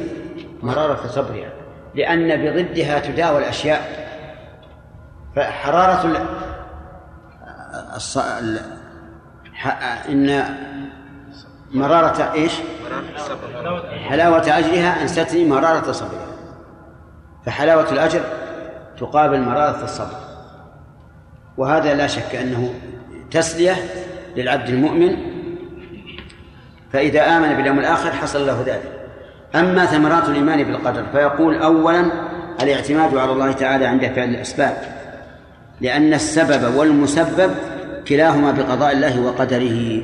مرارة 0.63 1.07
صبرها 1.07 1.51
لأن 1.95 2.27
بضدها 2.45 2.99
تداوى 2.99 3.37
الأشياء. 3.39 4.09
فحرارة 5.35 6.27
الص... 7.95 8.17
إن 10.09 10.43
مرارة 11.71 12.33
إيش؟ 12.33 12.53
حلاوة 14.09 14.57
أجرها 14.57 15.01
أنستني 15.01 15.45
مرارة 15.45 15.91
صبرها. 15.91 16.27
فحلاوة 17.45 17.91
الأجر 17.91 18.21
تقابل 18.97 19.41
مرارة 19.41 19.83
الصبر. 19.83 20.17
وهذا 21.57 21.93
لا 21.93 22.07
شك 22.07 22.35
أنه 22.35 22.73
تسلية 23.31 23.75
للعبد 24.35 24.69
المؤمن 24.69 25.28
فإذا 26.93 27.37
آمن 27.37 27.53
باليوم 27.53 27.79
الآخر 27.79 28.11
حصل 28.11 28.47
له 28.47 28.63
ذلك. 28.65 28.91
أما 29.55 29.85
ثمرات 29.85 30.29
الإيمان 30.29 30.63
بالقدر 30.63 31.05
فيقول 31.11 31.55
أولا 31.55 32.05
الاعتماد 32.61 33.17
على 33.17 33.31
الله 33.31 33.51
تعالى 33.51 33.85
عند 33.85 34.01
فعل 34.01 34.29
الأسباب 34.29 34.77
لأن 35.81 36.13
السبب 36.13 36.75
والمسبب 36.75 37.51
كلاهما 38.07 38.51
بقضاء 38.51 38.91
الله 38.91 39.21
وقدره. 39.21 40.01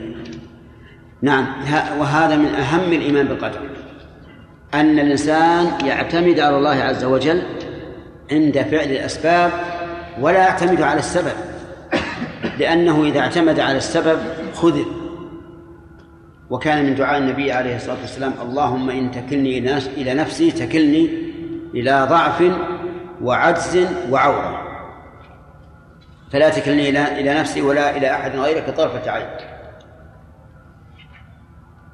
نعم 1.22 1.48
وهذا 2.00 2.36
من 2.36 2.56
أهم 2.56 2.94
الإيمان 2.94 3.27
بالقدر. 3.27 3.60
أن 4.74 5.00
الإنسان 5.00 5.72
يعتمد 5.86 6.39
على 6.39 6.58
الله 6.58 6.84
عز 6.84 7.04
وجل 7.04 7.42
عند 8.32 8.62
فعل 8.72 8.92
الأسباب 8.92 9.51
ولا 10.22 10.39
يعتمد 10.39 10.82
على 10.82 11.00
السبب 11.00 11.34
لأنه 12.60 13.04
إذا 13.04 13.20
اعتمد 13.20 13.60
على 13.60 13.77
السبب 13.77 14.20
خذل. 14.54 14.86
وكان 16.49 16.85
من 16.85 16.95
دعاء 16.95 17.17
النبي 17.17 17.51
عليه 17.51 17.75
الصلاة 17.75 18.01
والسلام 18.01 18.33
اللهم 18.41 18.89
إن 18.89 19.11
تكلني 19.11 19.57
إلى 19.97 20.13
نفسي 20.13 20.51
تكلني 20.51 21.09
إلى 21.73 22.07
ضعف 22.09 22.43
وعجز 23.21 23.87
وعورة. 24.11 24.61
فلا 26.31 26.49
تكلني 26.49 26.89
إلى 26.89 27.39
نفسي 27.39 27.61
ولا 27.61 27.97
إلى 27.97 28.11
أحد 28.11 28.35
غيرك 28.35 28.69
طرفة 28.69 29.11
عين. 29.11 29.27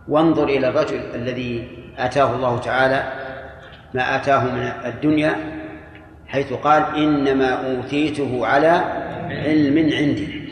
وانظر 0.07 0.43
إلى 0.43 0.67
الرجل 0.67 0.99
الذي 1.15 1.67
آتاه 1.97 2.35
الله 2.35 2.57
تعالى 2.57 3.13
ما 3.93 4.15
آتاه 4.15 4.43
من 4.43 4.61
الدنيا 4.85 5.35
حيث 6.27 6.53
قال 6.53 6.95
إنما 6.95 7.49
أوتيته 7.49 8.47
على 8.47 8.69
علم 9.29 9.77
عندي. 9.77 10.49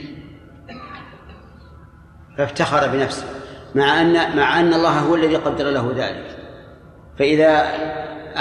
فافتخر 2.37 2.87
بنفسه. 2.87 3.38
مع 3.75 4.01
أن 4.01 4.37
مع 4.37 4.59
أن 4.59 4.73
الله 4.73 4.99
هو 4.99 5.15
الذي 5.15 5.35
قدر 5.35 5.69
له 5.69 5.93
ذلك. 5.97 6.25
فإذا 7.19 7.65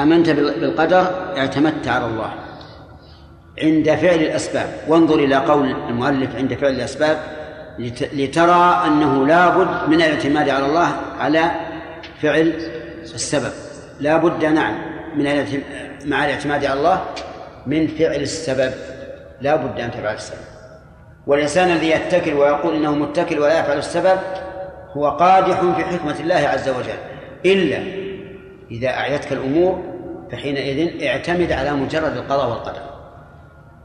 آمنت 0.02 0.30
بالقدر 0.30 1.32
اعتمدت 1.36 1.88
على 1.88 2.06
الله. 2.06 2.34
عند 3.62 3.94
فعل 3.94 4.18
الأسباب. 4.18 4.68
وانظر 4.88 5.18
إلى 5.18 5.36
قول 5.36 5.70
المؤلف 5.88 6.36
عند 6.36 6.54
فعل 6.54 6.70
الأسباب 6.70 7.18
لترى 8.12 8.82
أنه 8.86 9.26
لابد 9.26 9.88
من 9.88 9.94
الاعتماد 9.94 10.48
على 10.48 10.66
الله 10.66 10.88
على 11.18 11.50
فعل 12.22 12.52
السبب. 13.14 13.52
لا 14.00 14.16
بد 14.16 14.44
نعم 14.44 14.74
من 15.16 15.24
مع 16.04 16.24
الاعتماد 16.24 16.64
على 16.64 16.78
الله 16.78 17.04
من 17.66 17.86
فعل 17.86 18.20
السبب. 18.20 18.72
لا 19.40 19.56
بد 19.56 19.80
أن 19.80 19.90
تفعل 19.90 20.14
السبب. 20.14 20.38
والإنسان 21.26 21.70
الذي 21.70 21.90
يتكل 21.90 22.34
ويقول 22.34 22.74
إنه 22.74 22.94
متكل 22.94 23.38
ولا 23.38 23.60
يفعل 23.60 23.78
السبب 23.78 24.18
هو 24.96 25.10
قادح 25.10 25.60
في 25.60 25.84
حكمة 25.84 26.20
الله 26.20 26.34
عز 26.34 26.68
وجل. 26.68 26.98
إلا 27.46 27.78
إذا 28.70 28.88
أعيتك 28.88 29.32
الأمور 29.32 29.82
فحينئذ 30.32 31.04
اعتمد 31.06 31.52
على 31.52 31.72
مجرد 31.72 32.16
القضاء 32.16 32.48
والقدر. 32.50 32.82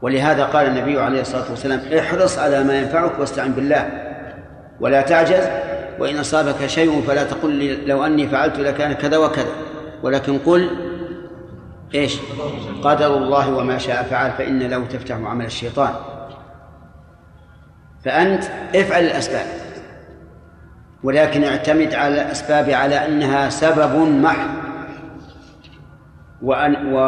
ولهذا 0.02 0.44
قال 0.44 0.66
النبي 0.66 1.00
عليه 1.00 1.20
الصلاة 1.20 1.50
والسلام 1.50 1.80
احرص 1.98 2.38
على 2.38 2.64
ما 2.64 2.78
ينفعك 2.78 3.18
واستعن 3.18 3.52
بالله 3.52 3.88
ولا 4.80 5.02
تعجز 5.02 5.48
وإن 5.98 6.18
أصابك 6.18 6.66
شيء 6.66 7.02
فلا 7.02 7.24
تقل 7.24 7.86
لو 7.86 8.06
أني 8.06 8.28
فعلت 8.28 8.58
لكان 8.58 8.92
كذا 8.92 9.16
وكذا. 9.16 9.52
ولكن 10.02 10.38
قل 10.38 10.70
إيش؟ 11.94 12.18
قدر 12.82 13.16
الله 13.16 13.54
وما 13.54 13.78
شاء 13.78 14.02
فعل 14.02 14.30
فإن 14.30 14.62
لو 14.62 14.84
تفتح 14.84 15.14
عمل 15.14 15.44
الشيطان. 15.44 15.94
فأنت 18.04 18.44
افعل 18.74 19.04
الأسباب. 19.04 19.46
ولكن 21.04 21.44
اعتمد 21.44 21.94
على 21.94 22.14
الأسباب 22.14 22.70
على 22.70 23.06
أنها 23.06 23.48
سبب 23.48 23.96
محض. 23.96 24.50
وأن 26.42 26.94
و 26.94 26.98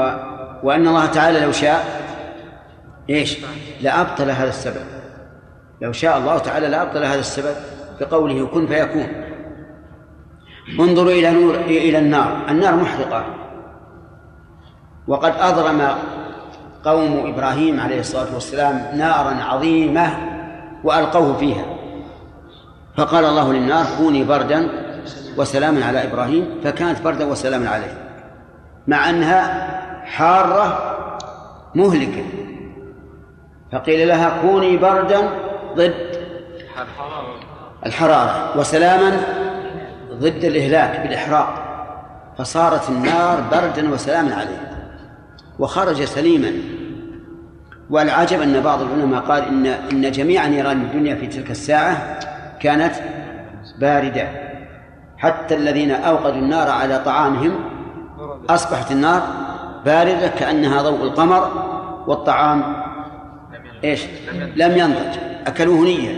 وأن 0.62 0.88
الله 0.88 1.07
تعالى 1.07 1.41
لو 1.41 1.53
شاء 1.53 1.85
إيش؟ 3.11 3.38
لأبطل 3.83 4.31
هذا 4.31 4.49
السبب. 4.49 4.87
لو 5.81 5.93
شاء 5.93 6.19
الله 6.19 6.38
تعالى 6.38 6.69
لأبطل 6.69 7.05
هذا 7.05 7.21
السبب 7.21 7.55
بقوله 8.00 8.47
كن 8.47 8.67
فيكون. 8.67 9.07
انظروا 10.81 11.12
إلى 11.12 11.31
نور 11.31 11.55
إلى 11.55 11.99
النار. 11.99 12.37
النار 12.49 12.76
محرقة. 12.76 13.25
وقد 15.09 15.33
أضرم 15.41 15.88
قوم 16.85 17.33
إبراهيم 17.35 17.81
عليه 17.81 18.00
الصلاة 18.00 18.35
والسلام 18.35 18.99
نارا 18.99 19.35
عظيمة 19.45 20.11
وألقوه 20.85 21.37
فيها. 21.37 21.75
فقال 22.97 23.25
الله 23.25 23.53
للنار 23.53 23.87
كوني 23.99 24.25
بردا 24.25 24.69
وسلاما 25.37 25.85
على 25.85 26.05
إبراهيم 26.05 26.61
فكانت 26.65 27.03
بردا 27.03 27.25
وسلاما 27.25 27.69
عليه. 27.69 27.95
مع 28.87 29.11
أنها 29.11 29.67
حارة 30.05 30.97
مهلكة. 31.75 32.25
فقيل 33.73 34.09
لها 34.09 34.43
كوني 34.43 34.76
بردا 34.76 35.29
ضد 35.75 36.17
الحرارة 37.87 38.59
وسلاما 38.59 39.17
ضد 40.12 40.45
الإهلاك 40.45 41.00
بالإحراق. 41.00 41.62
فصارت 42.38 42.88
النار 42.88 43.41
بردا 43.50 43.93
وسلاما 43.93 44.35
عليه. 44.35 44.88
وخرج 45.59 46.05
سليما. 46.05 46.53
والعجب 47.91 48.41
أن 48.41 48.61
بعض 48.61 48.83
العلماء 48.83 49.21
قال 49.21 49.43
إن 49.43 49.67
إن 49.67 50.11
جميع 50.11 50.47
نيران 50.47 50.83
الدنيا 50.83 51.15
في 51.15 51.26
تلك 51.26 51.50
الساعة 51.50 52.19
كانت 52.61 52.95
باردة. 53.79 54.29
حتى 55.19 55.57
الذين 55.57 55.91
أوقدوا 55.91 56.39
النار 56.39 56.71
على 56.71 57.03
طعامهم 57.05 57.53
أصبحت 58.51 58.93
النار 58.93 59.23
باردة 59.85 60.29
كأنها 60.29 60.83
ضوء 60.83 61.03
القمر 61.03 61.51
والطعام 62.07 62.77
إيش؟ 63.85 64.07
لم 64.57 64.79
ينضج. 64.79 65.19
أكلوه 65.47 65.85
نية. 65.85 66.17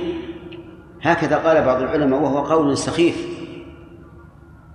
هكذا 1.02 1.36
قال 1.36 1.64
بعض 1.64 1.82
العلماء 1.82 2.20
وهو 2.20 2.38
قول 2.38 2.78
سخيف. 2.78 3.28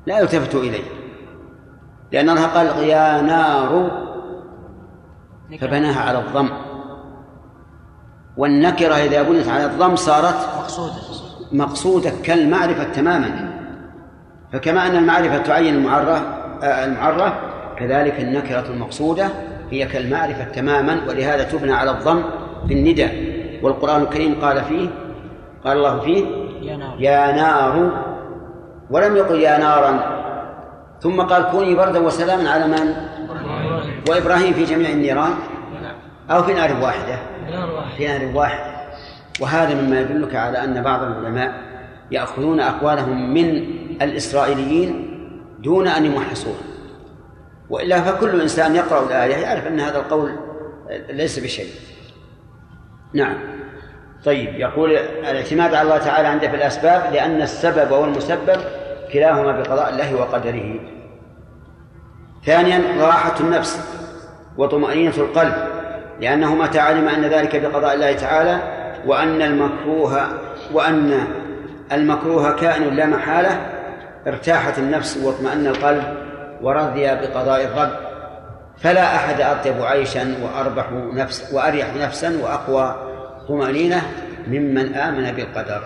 لا 0.05 0.19
يلتفت 0.19 0.55
إليه. 0.55 0.83
لأن 2.11 2.29
الله 2.29 2.45
قال 2.45 2.67
يا 2.83 3.21
نار 3.21 3.91
فبناها 5.61 6.01
على 6.01 6.19
الضم. 6.19 6.49
والنكرة 8.37 8.93
إذا 8.93 9.21
بنيت 9.23 9.47
على 9.47 9.65
الضم 9.65 9.95
صارت 9.95 10.35
مقصودة. 10.57 11.12
مقصودة 11.53 12.11
كالمعرفة 12.23 12.83
تماما. 12.83 13.49
فكما 14.53 14.87
أن 14.87 14.95
المعرفة 14.95 15.37
تعين 15.37 15.75
المعرة 15.75 16.21
آه، 16.63 16.85
المعرة 16.85 17.39
كذلك 17.77 18.19
النكرة 18.19 18.65
المقصودة 18.69 19.29
هي 19.71 19.85
كالمعرفة 19.85 20.43
تماما 20.43 21.01
ولهذا 21.07 21.43
تبنى 21.43 21.73
على 21.73 21.91
الضم 21.91 22.23
في 22.67 22.73
الندى 22.73 23.07
والقرآن 23.63 24.01
الكريم 24.01 24.35
قال 24.41 24.63
فيه 24.63 24.89
قال 25.65 25.77
الله 25.77 25.99
فيه 25.99 26.25
يا 26.61 26.77
نار. 26.77 26.95
يا 26.99 27.31
نار. 27.31 28.03
ولم 28.89 29.15
يقل 29.15 29.39
يا 29.39 29.57
نارا. 29.57 30.23
ثم 31.01 31.21
قال 31.21 31.43
كوني 31.51 31.75
بردا 31.75 31.99
وسلاما 31.99 32.49
على 32.49 32.67
من؟ 32.67 32.93
وإبراهيم 34.09 34.53
في 34.53 34.63
جميع 34.63 34.89
النيران. 34.89 35.33
أو 36.31 36.43
في 36.43 36.53
نار 36.53 36.69
واحدة. 36.81 37.17
في 37.97 38.07
نار 38.07 38.35
واحدة. 38.35 38.72
وهذا 39.39 39.81
مما 39.81 40.01
يدلك 40.01 40.35
على 40.35 40.63
أن 40.63 40.81
بعض 40.81 41.03
العلماء 41.03 41.53
يأخذون 42.11 42.59
أقوالهم 42.59 43.33
من 43.33 43.47
الإسرائيليين 44.01 45.09
دون 45.59 45.87
أن 45.87 46.05
يمحصوها. 46.05 46.61
وإلا 47.69 48.01
فكل 48.01 48.41
إنسان 48.41 48.75
يقرأ 48.75 49.07
الآية 49.07 49.35
يعرف 49.35 49.67
أن 49.67 49.79
هذا 49.79 49.97
القول 49.97 50.31
ليس 51.09 51.39
بشيء. 51.39 51.69
نعم. 53.13 53.37
طيب 54.25 54.55
يقول 54.55 54.91
الاعتماد 54.91 55.73
على 55.73 55.81
الله 55.81 55.97
تعالى 55.97 56.27
عنده 56.27 56.49
في 56.49 56.55
الأسباب 56.55 57.13
لأن 57.13 57.41
السبب 57.41 57.91
والمسبب 57.91 58.57
كلاهما 59.13 59.51
بقضاء 59.51 59.89
الله 59.89 60.15
وقدره. 60.15 60.79
ثانيا 62.45 63.05
راحة 63.05 63.39
النفس 63.39 63.99
وطمأنينة 64.57 65.17
القلب 65.17 65.53
لأنه 66.21 66.55
متى 66.55 66.79
علم 66.79 67.07
أن 67.07 67.21
ذلك 67.25 67.55
بقضاء 67.55 67.93
الله 67.93 68.13
تعالى 68.13 68.82
وأن 69.05 69.41
المكروه 69.41 70.27
وأن 70.73 71.27
المكروه 71.91 72.51
كائن 72.51 72.95
لا 72.95 73.05
محالة 73.05 73.61
ارتاحت 74.27 74.79
النفس 74.79 75.17
واطمأن 75.17 75.67
القلب 75.67 76.03
ورضي 76.61 77.05
بقضاء 77.05 77.63
الرب. 77.63 77.91
فلا 78.77 79.15
أحد 79.15 79.41
أطيب 79.41 79.81
عيشا 79.81 80.35
وأربح 80.43 80.91
نفس 80.91 81.53
وأريح 81.53 81.95
نفسا 81.95 82.39
وأقوى 82.43 82.95
طمأنينة 83.47 84.01
ممن 84.47 84.95
آمن 84.95 85.31
بالقدر. 85.31 85.83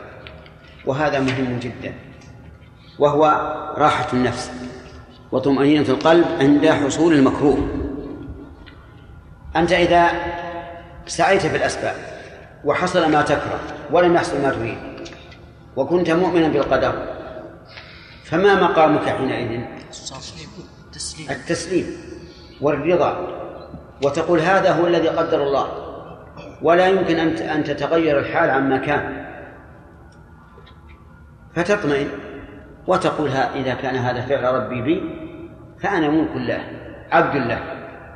وهذا 0.86 1.19
مهم 1.19 1.60
جدا 1.60 1.93
وهو 2.99 3.23
راحة 3.77 4.08
النفس 4.13 4.51
وطمأنينة 5.32 5.89
القلب 5.89 6.25
عند 6.39 6.67
حصول 6.67 7.13
المكروه. 7.13 7.67
أنت 9.56 9.71
إذا 9.71 10.08
سعيت 11.08 11.41
في 11.41 11.58
الأسباب 11.58 11.95
وحصل 12.65 13.12
ما 13.12 13.22
تكره 13.22 13.60
ولم 13.91 14.15
يحصل 14.15 14.41
ما 14.41 14.50
تريد. 14.50 14.78
وكنت 15.76 16.10
مؤمنا 16.12 16.48
بالقدر. 16.48 16.93
فما 18.24 18.56
مقامك 18.56 19.10
حينئذ؟ 19.10 19.62
تسليم 20.93 21.30
التسليم. 21.30 21.86
والرضا. 22.62 23.28
وتقول 24.04 24.39
هذا 24.39 24.72
هو 24.72 24.88
الذي 24.88 25.08
قدر 25.08 25.43
الله. 25.43 25.67
ولا 26.62 26.88
يمكن 26.88 27.15
أن 27.20 27.28
أن 27.28 27.63
تتغير 27.63 28.20
الحال 28.20 28.50
عما 28.50 28.78
كان 28.78 29.26
فتطمئن 31.56 32.08
وتقول 32.88 33.30
إذا 33.30 33.74
كان 33.74 33.96
هذا 33.96 34.22
فعل 34.22 34.43
ربي 34.43 34.82
بي 34.82 35.02
فأنا 35.84 36.10
ملك 36.10 36.32
الله 36.36 36.62
عبد 37.12 37.36
الله 37.36 37.60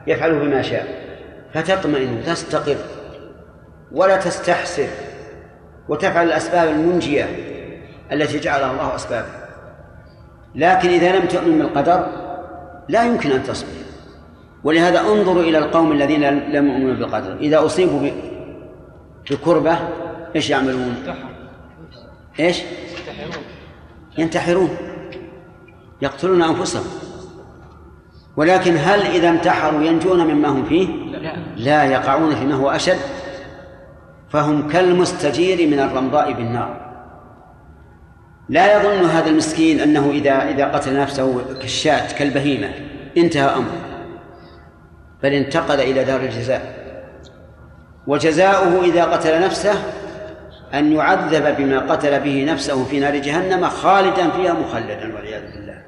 يفعل 0.08 0.40
بما 0.40 0.62
شاء. 0.62 1.02
فتطمئن 1.54 2.18
وتستقر 2.18 2.78
ولا 3.94 4.18
تستحسر 4.18 4.88
وتفعل 5.90 6.28
الأسباب 6.28 6.70
المنجية 6.70 7.30
التي 8.12 8.40
جعلها 8.40 8.72
الله 8.72 8.96
أسبابا 8.96 9.42
لكن 10.56 10.90
إذا 10.90 11.20
لم 11.20 11.28
تؤمن 11.28 11.58
بالقدر 11.58 12.08
لا 12.90 13.06
يمكن 13.06 13.32
أن 13.32 13.44
تصبر. 13.44 13.70
ولهذا 14.64 15.00
انظروا 15.00 15.44
إلى 15.44 15.58
القوم 15.58 15.92
الذين 15.92 16.30
لم 16.30 16.68
يؤمنوا 16.68 16.94
بالقدر. 16.96 17.38
إذا 17.38 17.66
أصيبوا 17.66 18.10
بكربة 19.30 19.80
إيش 20.36 20.50
يعملون؟ 20.50 20.96
إيش؟ 22.40 22.62
ينتحرون. 24.18 24.78
يقتلون 26.02 26.42
أنفسهم. 26.42 26.86
ولكن 28.38 28.78
هل 28.78 29.02
إذا 29.02 29.30
انتحروا 29.30 29.82
ينجون 29.82 30.28
مما 30.28 30.48
هم 30.48 30.66
فيه؟ 30.66 30.88
لا. 30.88 31.36
لا 31.56 31.84
يقعون 31.84 32.36
فيما 32.36 32.56
هو 32.56 32.70
أشد. 32.70 33.00
فهم 34.32 34.68
كالمستجير 34.68 35.68
من 35.68 35.80
الرمضاء 35.80 36.34
بالنار. 36.34 36.92
لا 38.50 38.78
يظن 38.78 39.06
هذا 39.06 39.30
المسكين 39.30 39.80
أنه 39.80 40.10
إذا 40.12 40.50
إذا 40.50 40.66
قتل 40.66 41.00
نفسه 41.00 41.42
كالشاة 41.60 42.18
كالبهيمة 42.18 42.70
انتهى 43.18 43.50
أمره. 43.50 43.82
بل 45.24 45.34
انتقل 45.34 45.80
إلى 45.80 46.04
دار 46.04 46.22
الجزاء. 46.22 46.82
وجزاؤه 48.08 48.86
إذا 48.86 49.04
قتل 49.04 49.42
نفسه 49.42 49.74
أن 50.74 50.94
يعذب 50.94 51.58
بما 51.58 51.80
قتل 51.80 52.20
به 52.20 52.46
نفسه 52.48 52.84
في 52.84 53.00
نار 53.00 53.16
جهنم 53.16 53.66
خالدا 53.70 54.30
فيها 54.30 54.54
مخلدا 54.54 55.16
والعياذ 55.16 55.42
بالله. 55.42 55.82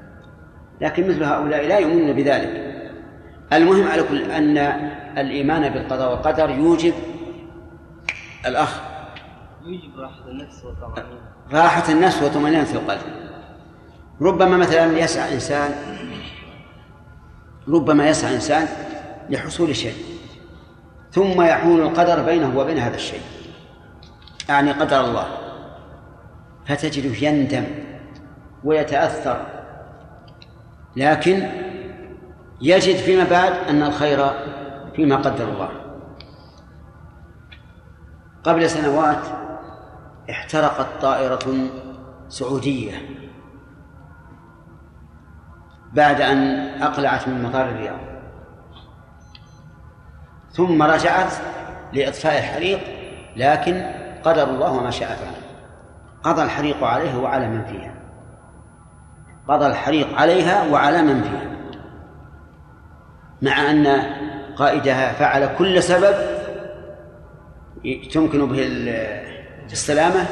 لكن 0.80 1.08
مثل 1.08 1.24
هؤلاء 1.24 1.66
لا 1.66 1.78
يؤمنون 1.78 2.12
بذلك. 2.12 2.74
المهم 3.52 3.88
على 3.88 4.02
كل 4.02 4.30
أن 4.30 4.58
الإيمان 5.18 5.68
بالقضاء 5.68 6.10
والقدر 6.10 6.50
يوجب 6.50 6.94
الأخ. 8.46 8.80
يوجب 9.64 9.98
راحة 9.98 10.28
النفس 10.28 10.64
والطمأنينة 10.64 11.20
راحة 11.52 11.92
النفس 11.92 12.22
وطمأنينة 12.22 12.72
القلب. 12.72 13.00
ربما 14.20 14.56
مثلا 14.56 14.98
يسعى 14.98 15.34
إنسان 15.34 15.70
ربما 17.68 18.08
يسعى 18.08 18.34
إنسان 18.34 18.68
لحصول 19.30 19.76
شيء 19.76 19.94
ثم 21.12 21.42
يحول 21.42 21.80
القدر 21.80 22.22
بينه 22.22 22.58
وبين 22.58 22.78
هذا 22.78 22.94
الشيء. 22.94 23.22
يعني 24.48 24.72
قدر 24.72 25.00
الله. 25.00 25.26
فتجده 26.66 27.26
يندم 27.28 27.64
ويتأثر. 28.64 29.46
لكن 30.96 31.48
يجد 32.60 32.96
فيما 32.96 33.24
بعد 33.24 33.52
أن 33.68 33.82
الخير 33.82 34.30
فيما 34.96 35.16
قدر 35.16 35.48
الله. 35.48 35.83
قبل 38.44 38.70
سنوات 38.70 39.26
احترقت 40.30 40.86
طائرة 41.02 41.70
سعودية 42.28 42.92
بعد 45.92 46.20
أن 46.20 46.38
أقلعت 46.82 47.28
من 47.28 47.42
مطار 47.42 47.68
الرياض. 47.68 47.98
ثم 50.52 50.82
رجعت 50.82 51.32
لإطفاء 51.92 52.38
الحريق 52.38 52.80
لكن 53.36 53.90
قدر 54.24 54.50
الله 54.50 54.72
وما 54.72 54.90
شاء 54.90 55.08
فعل. 55.08 55.34
قضى 56.22 56.42
الحريق 56.42 56.84
عليها 56.84 57.16
وعلى 57.16 57.48
من 57.48 57.64
فيها. 57.64 57.94
قضى 59.48 59.66
الحريق 59.66 60.18
عليها 60.18 60.72
وعلى 60.72 61.02
من 61.02 61.22
فيها. 61.22 61.50
مع 63.42 63.70
أن 63.70 64.02
قائدها 64.56 65.12
فعل 65.12 65.56
كل 65.58 65.82
سبب 65.82 66.43
تمكن 68.12 68.48
به 68.48 68.66
السلامة 69.72 70.26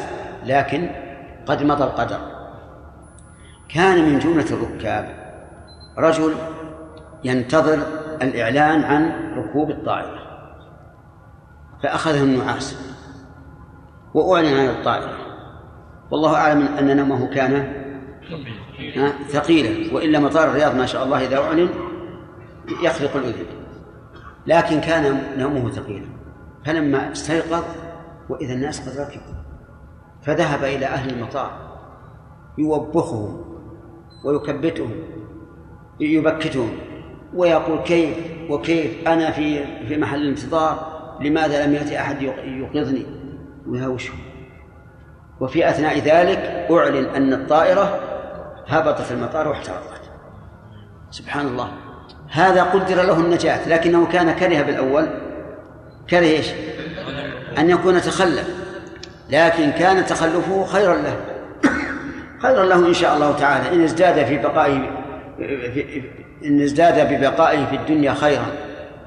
لكن 0.47 0.91
قد 1.47 1.63
مضى 1.63 1.85
القدر. 1.85 2.19
كان 3.69 4.13
من 4.13 4.19
جملة 4.19 4.47
الركاب 4.51 5.35
رجل 5.99 6.35
ينتظر 7.25 7.79
الإعلان 8.23 8.85
عن 8.85 9.33
ركوب 9.37 9.71
الطائرة 9.71 10.23
فأخذه 11.83 12.23
النعاس 12.23 12.97
وأعلن 14.15 14.59
عن 14.59 14.69
الطائرة. 14.69 15.17
والله 16.11 16.35
أعلم 16.35 16.67
أن 16.79 16.97
نومه 16.97 17.27
كان 17.27 17.83
ثقيلا 19.29 19.95
وإلا 19.95 20.19
مطار 20.19 20.49
الرياض 20.49 20.77
ما 20.77 20.87
شاء 20.87 21.05
الله 21.05 21.27
إذا 21.27 21.39
أعلن 21.39 21.69
يخلق 22.83 23.17
الأذن 23.17 23.47
لكن 24.47 24.81
كان 24.81 25.23
نومه 25.39 25.71
ثقيلا. 25.71 26.22
فلما 26.65 27.13
استيقظ 27.13 27.65
وإذا 28.29 28.55
الناس 28.55 28.89
قد 28.89 29.01
ركبوا 29.01 29.43
فذهب 30.23 30.65
إلى 30.65 30.87
أهل 30.87 31.11
المطار 31.11 31.51
يوبخهم 32.59 33.45
ويكبتهم 34.25 34.91
يبكتهم 36.01 36.71
ويقول 37.35 37.79
كيف 37.79 38.17
وكيف 38.51 39.09
أنا 39.09 39.31
في 39.31 39.65
في 39.89 39.97
محل 39.97 40.23
الانتظار 40.23 40.93
لماذا 41.21 41.67
لم 41.67 41.75
يأتي 41.75 42.01
أحد 42.01 42.23
يوقظني؟ 42.45 43.07
ويهوشهم 43.67 44.19
وفي 45.41 45.69
أثناء 45.69 45.99
ذلك 45.99 46.67
أعلن 46.71 47.05
أن 47.05 47.33
الطائرة 47.33 48.01
هبطت 48.67 49.13
المطار 49.13 49.49
واحترقت. 49.49 50.11
سبحان 51.11 51.47
الله. 51.47 51.73
هذا 52.31 52.63
قدر 52.63 53.03
له 53.03 53.21
النجاة 53.21 53.69
لكنه 53.69 54.07
كان 54.07 54.33
كره 54.33 54.63
بالأول 54.63 55.09
كره 56.11 56.19
إيش؟ 56.19 56.47
أن 57.59 57.71
يكون 57.71 58.01
تخلف. 58.01 58.49
لكن 59.31 59.71
كان 59.71 60.07
تخلفه 60.07 60.65
خيرا 60.65 60.97
له. 60.97 61.17
خيرا 62.43 62.65
له 62.65 62.89
إن 62.89 62.95
شاء 62.95 63.15
الله 63.15 63.37
تعالى. 63.37 63.77
إن 63.77 63.85
ازداد 63.85 64.27
في 64.27 64.39
بقائه 64.39 64.91
إن 66.45 66.63
ازداد 66.63 67.13
ببقائه 67.13 67.67
في 67.67 67.77
الدنيا 67.77 68.15
خيرا. 68.15 68.47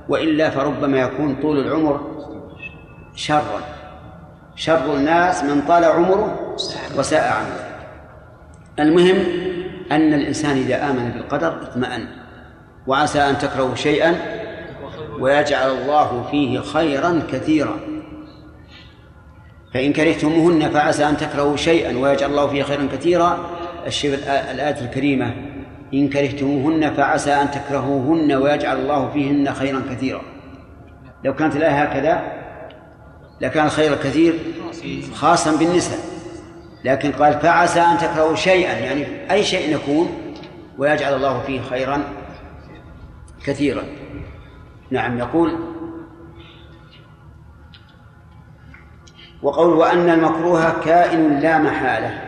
وإلا 0.09 0.49
فربما 0.49 0.97
يكون 0.97 1.35
طول 1.41 1.59
العمر 1.59 2.01
شرا. 3.15 3.61
شر 4.55 4.95
الناس 4.95 5.43
من 5.43 5.61
طال 5.61 5.83
عمره 5.83 6.55
وساء 6.97 7.23
عمله. 7.23 7.65
المهم 8.79 9.23
أن 9.91 10.13
الإنسان 10.13 10.57
إذا 10.57 10.89
آمن 10.89 11.11
بالقدر 11.11 11.61
اطمأن. 11.61 12.07
وعسى 12.87 13.19
أن 13.19 13.37
تكرهوا 13.37 13.75
شيئا 13.75 14.15
ويجعل 15.19 15.71
الله 15.71 16.27
فيه 16.31 16.59
خيرا 16.59 17.23
كثيرا. 17.31 17.79
فإن 19.73 19.93
كرهتموهن 19.93 20.69
فعسى 20.69 21.09
أن 21.09 21.17
تكرهوا 21.17 21.55
شيئا 21.55 21.97
ويجعل 21.97 22.29
الله 22.29 22.47
فيه 22.47 22.63
خيرا 22.63 22.87
كثيرا. 22.91 23.49
الآية 24.51 24.81
الكريمة 24.81 25.33
إن 25.93 26.09
كرهتموهن 26.09 26.93
فعسى 26.93 27.33
أن 27.33 27.51
تكرهوهن 27.51 28.33
ويجعل 28.33 28.79
الله 28.79 29.09
فيهن 29.09 29.53
خيرا 29.53 29.83
كثيرا. 29.91 30.21
لو 31.23 31.35
كانت 31.35 31.55
الآية 31.55 31.83
هكذا 31.83 32.23
لكان 33.41 33.65
الخير 33.65 33.93
الكثير 33.93 34.33
خاصا 35.13 35.55
بالنساء. 35.55 35.99
لكن 36.83 37.11
قال 37.11 37.33
فعسى 37.33 37.79
أن 37.79 37.97
تكرهوا 37.97 38.35
شيئا 38.35 38.77
يعني 38.77 39.31
أي 39.31 39.43
شيء 39.43 39.75
يكون 39.75 40.09
ويجعل 40.77 41.13
الله 41.13 41.41
فيه 41.41 41.61
خيرا 41.61 42.03
كثيرا. 43.45 43.83
نعم 44.91 45.17
يقول 45.17 45.55
وقول 49.43 49.73
وأن 49.73 50.09
المكروه 50.09 50.83
كائن 50.83 51.39
لا 51.39 51.57
محالة. 51.57 52.21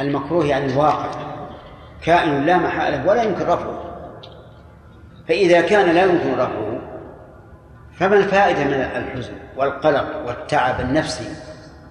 المكروه 0.00 0.46
يعني 0.46 0.72
الواقع. 0.72 1.10
كائن 2.02 2.44
لا 2.44 2.58
محالة 2.58 3.08
ولا 3.08 3.22
يمكن 3.22 3.42
رفعه. 3.42 3.84
فإذا 5.28 5.60
كان 5.60 5.94
لا 5.94 6.04
يمكن 6.04 6.32
رفعه 6.32 6.80
فما 7.92 8.16
الفائدة 8.16 8.64
من 8.64 8.72
الحزن 8.72 9.32
والقلق 9.56 10.26
والتعب 10.26 10.80
النفسي 10.80 11.28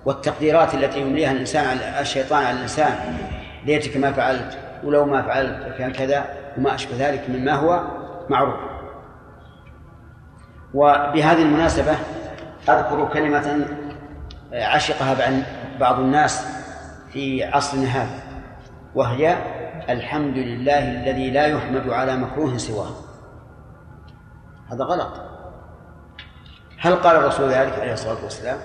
والتقديرات 0.05 0.73
التي 0.73 1.01
يمليها 1.01 1.31
الإنسان 1.31 1.65
على 1.65 2.01
الشيطان 2.01 2.45
على 2.45 2.57
الإنسان؟ 2.57 3.17
ليتك 3.65 3.97
ما 3.97 4.11
فعلت 4.11 4.57
ولو 4.83 5.05
ما 5.05 5.21
فعلت 5.21 5.75
كان 5.77 5.91
كذا 5.91 6.25
وما 6.57 6.75
أشبه 6.75 7.09
ذلك 7.09 7.29
مما 7.29 7.53
هو 7.53 7.83
معروف. 8.29 8.72
وبهذه 10.73 11.41
المناسبة 11.41 11.95
أذكر 12.69 13.09
كلمة 13.13 13.67
عشقها 14.53 15.43
بعض 15.79 15.99
الناس 15.99 16.45
في 17.11 17.43
عصرنا 17.43 17.87
هذا 17.87 18.23
وهي 18.95 19.37
الحمد 19.89 20.37
لله 20.37 20.91
الذي 20.91 21.31
لا 21.31 21.47
يحمد 21.47 21.89
على 21.89 22.15
مكروه 22.15 22.57
سواه. 22.57 22.91
هذا 24.71 24.83
غلط. 24.83 25.11
هل 26.79 26.95
قال 26.95 27.15
الرسول 27.15 27.49
ذلك 27.49 27.79
عليه 27.79 27.93
الصلاة 27.93 28.23
والسلام؟ 28.23 28.57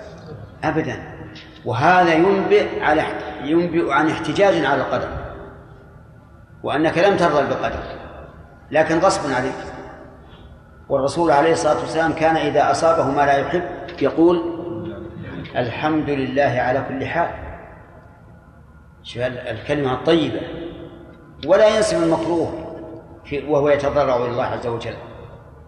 أبدا. 0.63 1.19
وهذا 1.65 2.13
ينبئ 2.13 2.83
على 2.83 3.03
ينبئ 3.43 3.91
عن 3.91 4.09
احتجاج 4.09 4.65
على 4.65 4.81
القدر 4.81 5.09
وأنك 6.63 6.97
لم 6.97 7.17
ترضى 7.17 7.47
بالقدر 7.47 7.83
لكن 8.71 8.99
غصبا 8.99 9.35
عليك. 9.35 9.78
والرسول 10.89 11.31
عليه 11.31 11.51
الصلاة 11.51 11.79
والسلام 11.79 12.13
كان 12.13 12.37
إذا 12.37 12.71
أصابه 12.71 13.11
ما 13.11 13.21
لا 13.21 13.37
يحب 13.37 13.63
يقول 14.01 14.59
الحمد 15.55 16.09
لله 16.09 16.61
على 16.61 16.85
كل 16.89 17.05
حال. 17.05 17.29
شوف 19.03 19.23
الكلمة 19.23 19.93
الطيبة. 19.93 20.41
ولا 21.47 21.75
ينسب 21.75 22.03
المكروه 22.03 22.53
وهو 23.47 23.69
يتضرع 23.69 24.17
إلى 24.17 24.25
الله 24.25 24.43
عز 24.43 24.67
وجل 24.67 24.95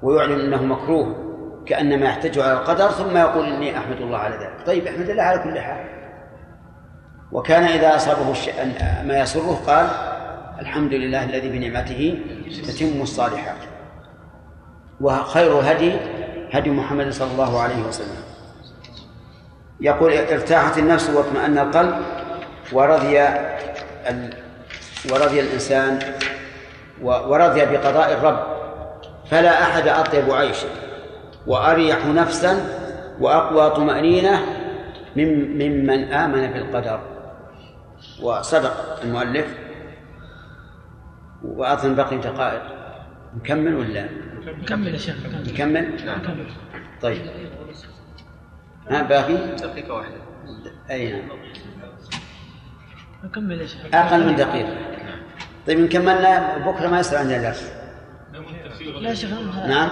ويعلن 0.02 0.40
أنه 0.40 0.64
مكروه 0.64 1.16
كأنما 1.66 2.06
يحتج 2.06 2.40
على 2.40 2.54
القدر 2.54 2.88
ثم 2.88 3.18
يقول 3.18 3.46
إني 3.46 3.78
أحمد 3.78 3.98
الله 3.98 4.18
على 4.18 4.36
ذلك. 4.36 4.66
طيب 4.66 4.88
أحمد 4.88 5.10
الله 5.10 5.24
على 5.24 5.40
كل 5.40 5.60
حال. 5.60 5.86
وكان 7.32 7.64
إذا 7.64 7.96
أصابه 7.96 8.34
ما 9.04 9.20
يسره 9.20 9.62
قال 9.68 9.88
الحمد 10.60 10.94
لله 10.94 11.24
الذي 11.24 11.50
بنعمته 11.50 12.20
تتم 12.68 13.02
الصالحات. 13.02 13.71
وخير 15.02 15.60
الهدي 15.60 15.98
هدي 16.52 16.70
محمد 16.70 17.10
صلى 17.10 17.32
الله 17.32 17.62
عليه 17.62 17.84
وسلم. 17.88 18.24
يقول 19.80 20.14
ارتاحت 20.14 20.78
النفس 20.78 21.10
واطمأن 21.10 21.58
القلب 21.58 21.96
ورضي 22.74 23.22
ال... 24.10 24.34
ورضي 25.12 25.40
الإنسان 25.40 26.00
ورضي 27.02 27.66
بقضاء 27.66 28.14
الرب. 28.14 28.40
فلا 29.30 29.62
أحد 29.62 29.88
أطيب 29.88 30.32
عيشا 30.32 30.68
وأريح 31.48 32.06
نفسا 32.06 32.54
وأقوى 33.20 33.70
طمأنينة 33.70 34.46
من 35.16 35.58
ممن 35.58 36.14
آمن 36.14 36.54
بالقدر. 36.54 37.00
وصدق 38.22 39.00
المؤلف 39.04 39.48
وأظن 41.44 41.96
بقي 41.96 42.18
دقائق. 42.18 42.62
نكمل 43.38 43.76
ولا؟ 43.76 44.31
نكمل 44.46 44.94
يا 44.94 44.98
شيخ. 44.98 45.16
نكمل؟ 45.26 46.06
نعم 46.06 46.22
طيب. 47.02 47.22
ها 48.90 49.02
باقي؟ 49.02 49.56
دقيقة 49.56 49.94
واحدة 49.94 50.16
أي 50.92 51.12
نعم. 51.12 51.30
نكمل 53.24 53.62
يا 53.62 53.68
شيخ. 53.68 53.82
أقل 53.94 54.28
من 54.28 54.36
دقيقة 54.36 54.78
طيب 55.68 55.80
إن 55.80 55.88
كملنا 55.88 56.58
بكرة 56.58 56.88
ما 56.88 57.00
يصير 57.00 57.18
عندنا 57.18 57.38
درس. 57.38 57.72
لا 59.02 59.14
شيخ 59.14 59.30
نعم. 59.68 59.90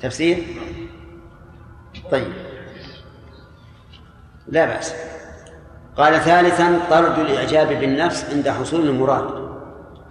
تفسير؟ 0.00 0.44
طيب. 2.10 2.32
لا 4.48 4.66
بأس. 4.66 4.94
قال 5.96 6.20
ثالثا 6.20 6.80
طرد 6.90 7.18
الإعجاب 7.18 7.68
بالنفس 7.68 8.34
عند 8.34 8.48
حصول 8.48 8.88
المراد. 8.88 9.43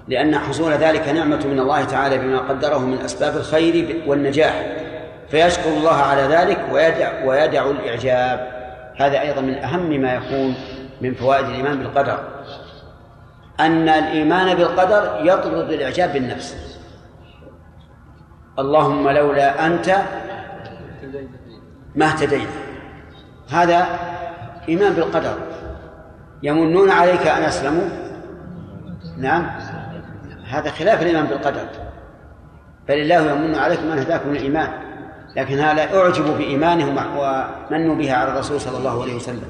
لأن 0.08 0.38
حصول 0.38 0.72
ذلك 0.72 1.10
نعمة 1.10 1.48
من 1.48 1.60
الله 1.60 1.84
تعالى 1.84 2.18
بما 2.18 2.40
قدره 2.40 2.78
من 2.78 2.98
أسباب 2.98 3.38
الخير 3.38 4.04
والنجاح. 4.08 4.66
فيشكر 5.30 5.70
الله 5.70 5.96
على 5.96 6.22
ذلك 6.22 6.60
ويدع, 6.72 7.24
ويدع 7.26 7.66
الإعجاب. 7.66 8.48
هذا 8.96 9.22
أيضا 9.22 9.42
من 9.42 9.54
أهم 9.54 10.02
ما 10.02 10.14
يكون 10.14 10.56
من 11.02 11.14
فوائد 11.14 11.46
الإيمان 11.46 11.80
بالقدر. 11.80 12.20
أن 13.60 13.90
الإيمان 13.90 14.56
بالقدر 14.56 15.22
يطرد 15.24 15.72
الإعجاب 15.72 16.14
بالنفس. 16.14 16.80
اللهم 18.60 19.10
لولا 19.10 19.66
أنت 19.66 19.98
ما 21.96 22.06
اهتدينا 22.06 22.50
هذا 23.50 23.88
إيمان 24.70 24.94
بالقدر. 24.94 25.38
يمنون 26.44 26.92
عليك 26.92 27.28
أن 27.28 27.44
أسلموا؟ 27.44 27.90
نعم. 29.18 29.52
هذا 30.54 30.72
خلاف 30.72 31.02
الإيمان 31.02 31.26
بالقدر 31.26 31.68
بل 32.88 32.94
الله 32.94 33.32
يمن 33.32 33.56
عليكم 33.56 33.92
أن 33.92 34.00
هداكم 34.00 34.30
الإيمان 34.30 34.70
لكن 35.36 35.60
هذا 35.60 35.98
أعجبوا 35.98 36.38
بإيمانهم 36.38 36.98
ومنوا 36.98 37.96
به 37.96 38.14
على 38.14 38.32
الرسول 38.32 38.62
صلى 38.62 38.78
الله 38.78 39.02
عليه 39.02 39.16
وسلم 39.16 39.48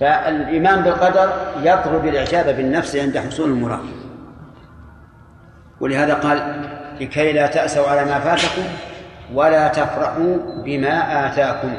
فالإيمان 0.00 0.82
بالقدر 0.82 1.32
يطلب 1.62 2.06
الإعجاب 2.06 2.56
بالنفس 2.56 2.96
عند 2.96 3.18
حصول 3.18 3.50
المراد 3.50 3.80
ولهذا 5.80 6.14
قال 6.14 6.68
لكي 7.00 7.32
لا 7.32 7.46
تأسوا 7.46 7.88
على 7.88 8.04
ما 8.04 8.20
فاتكم 8.20 8.62
ولا 9.34 9.68
تفرحوا 9.68 10.36
بما 10.64 11.26
آتاكم 11.26 11.74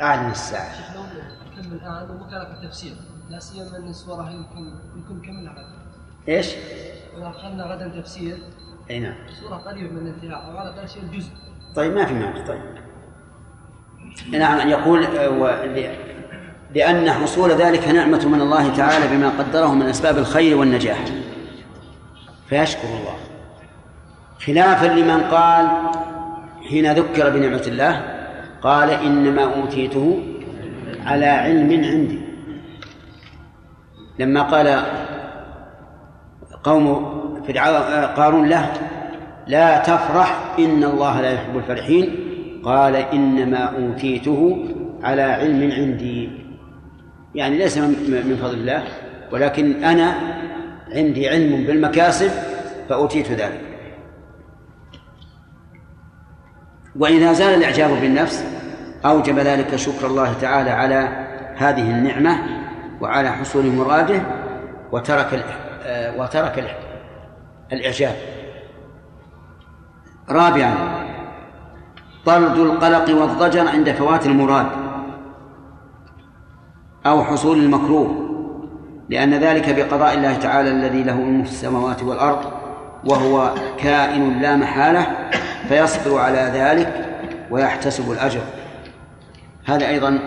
أعلن 0.00 0.30
الساعة 0.30 0.72
الآن 1.58 2.10
وكان 2.10 2.46
في 2.46 2.52
التفسير 2.62 2.92
لا 3.30 3.38
سيما 3.38 3.76
أن 3.76 3.88
السورة 3.88 4.30
يمكن 4.30 4.72
يمكن 4.96 5.26
كملها 5.26 5.52
غدا. 5.52 5.78
إيش؟ 6.28 6.46
إذا 7.16 7.28
أخذنا 7.28 7.64
غدا 7.64 8.00
تفسير 8.00 8.38
أي 8.90 8.98
نعم. 9.00 9.14
السورة 9.28 9.56
قريبة 9.56 9.90
من 9.90 9.98
الانتهاء 9.98 10.54
وهذا 10.54 10.70
قال 10.70 10.90
شيء 10.90 11.02
جزء. 11.12 11.30
طيب 11.76 11.92
ما 11.94 12.04
في 12.04 12.14
مانع 12.14 12.46
طيب. 12.46 12.60
نعم 14.30 14.68
يقول 14.68 15.04
آه، 15.04 15.64
لأن 16.74 17.10
حصول 17.10 17.50
ذلك 17.50 17.88
نعمة 17.88 18.28
من 18.28 18.40
الله 18.40 18.76
تعالى 18.76 19.16
بما 19.16 19.28
قدره 19.28 19.74
من 19.74 19.86
أسباب 19.86 20.18
الخير 20.18 20.56
والنجاح. 20.56 21.04
فيشكر 22.48 22.88
الله. 22.88 23.16
خلافا 24.46 24.86
لمن 24.86 25.20
قال 25.20 25.68
حين 26.68 26.92
ذكر 26.92 27.30
بنعمة 27.30 27.62
الله 27.66 28.18
قال 28.62 28.90
إنما 28.90 29.54
أوتيته 29.54 30.22
على 31.06 31.26
علم 31.26 31.84
عندي. 31.84 32.27
لما 34.18 34.42
قال 34.42 34.82
قوم 36.64 36.94
قارون 38.16 38.48
له 38.48 38.72
لا 39.46 39.78
تفرح 39.78 40.54
إن 40.58 40.84
الله 40.84 41.20
لا 41.20 41.32
يحب 41.32 41.56
الفرحين. 41.56 42.24
قال 42.64 42.96
إنما 42.96 43.58
أوتيته 43.58 44.68
على 45.02 45.22
علم 45.22 45.72
عندي. 45.72 46.30
يعني 47.34 47.58
ليس 47.58 47.78
من 47.78 48.38
فضل 48.42 48.54
الله 48.54 48.82
ولكن 49.32 49.84
أنا 49.84 50.14
عندي 50.92 51.28
علم 51.28 51.64
بالمكاسب 51.66 52.30
فأوتيت 52.88 53.32
ذلك. 53.32 53.60
وإذا 56.96 57.32
زال 57.32 57.54
الإعجاب 57.54 57.90
بالنفس 58.00 58.44
أوجب 59.04 59.38
ذلك 59.38 59.76
شكر 59.76 60.06
الله 60.06 60.32
تعالى 60.40 60.70
على 60.70 61.26
هذه 61.56 61.90
النعمة. 61.90 62.57
وعلى 63.00 63.32
حصول 63.32 63.66
مراده 63.66 64.20
وترك 64.92 65.44
آه، 65.82 66.20
وترك 66.20 66.76
الإعجاب. 67.72 68.14
رابعا 70.30 70.74
طرد 72.26 72.58
القلق 72.58 73.20
والضجر 73.20 73.68
عند 73.68 73.92
فوات 73.92 74.26
المراد 74.26 74.66
أو 77.06 77.24
حصول 77.24 77.58
المكروه 77.58 78.28
لأن 79.08 79.34
ذلك 79.34 79.74
بقضاء 79.74 80.14
الله 80.14 80.36
تعالى 80.36 80.70
الذي 80.70 81.02
له 81.02 81.16
ملك 81.20 81.46
السماوات 81.46 82.02
والأرض 82.02 82.52
وهو 83.04 83.54
كائن 83.78 84.38
لا 84.38 84.56
محالة 84.56 85.06
فيصبر 85.68 86.18
على 86.18 86.38
ذلك 86.54 87.04
ويحتسب 87.50 88.12
الأجر. 88.12 88.40
هذا 89.64 89.88
أيضا 89.88 90.18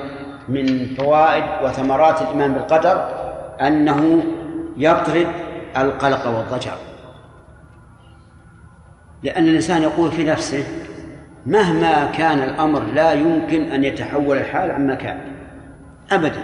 من 0.49 0.95
فوائد 0.97 1.43
وثمرات 1.63 2.21
الإيمان 2.21 2.54
بالقدر 2.54 3.10
أنه 3.62 4.23
يطرد 4.77 5.27
القلق 5.77 6.27
والضجر. 6.27 6.77
لأن 9.23 9.43
الإنسان 9.43 9.82
يقول 9.82 10.12
في 10.12 10.23
نفسه 10.23 10.63
مهما 11.45 12.12
كان 12.12 12.39
الأمر 12.39 12.84
لا 12.84 13.13
يمكن 13.13 13.71
أن 13.71 13.84
يتحول 13.84 14.38
الحال 14.38 14.71
عما 14.71 14.95
كان 14.95 15.19
أبدا. 16.12 16.43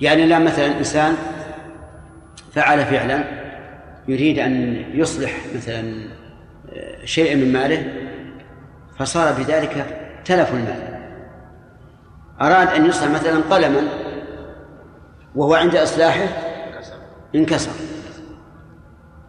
يعني 0.00 0.26
لا 0.26 0.38
مثلا 0.38 0.78
إنسان 0.78 1.14
فعل 2.52 2.84
فعلا 2.84 3.24
يريد 4.08 4.38
أن 4.38 4.84
يصلح 4.94 5.32
مثلا 5.56 6.08
آه، 6.72 7.04
شيئا 7.04 7.34
من 7.34 7.52
ماله 7.52 7.92
فصار 8.98 9.32
بذلك 9.32 9.86
تلف 10.24 10.54
المال. 10.54 10.97
أراد 12.42 12.68
أن 12.68 12.86
يصلح 12.86 13.10
مثلا 13.10 13.42
قلما 13.50 13.88
وهو 15.34 15.54
عند 15.54 15.76
إصلاحه 15.76 16.26
انكسر. 17.34 17.70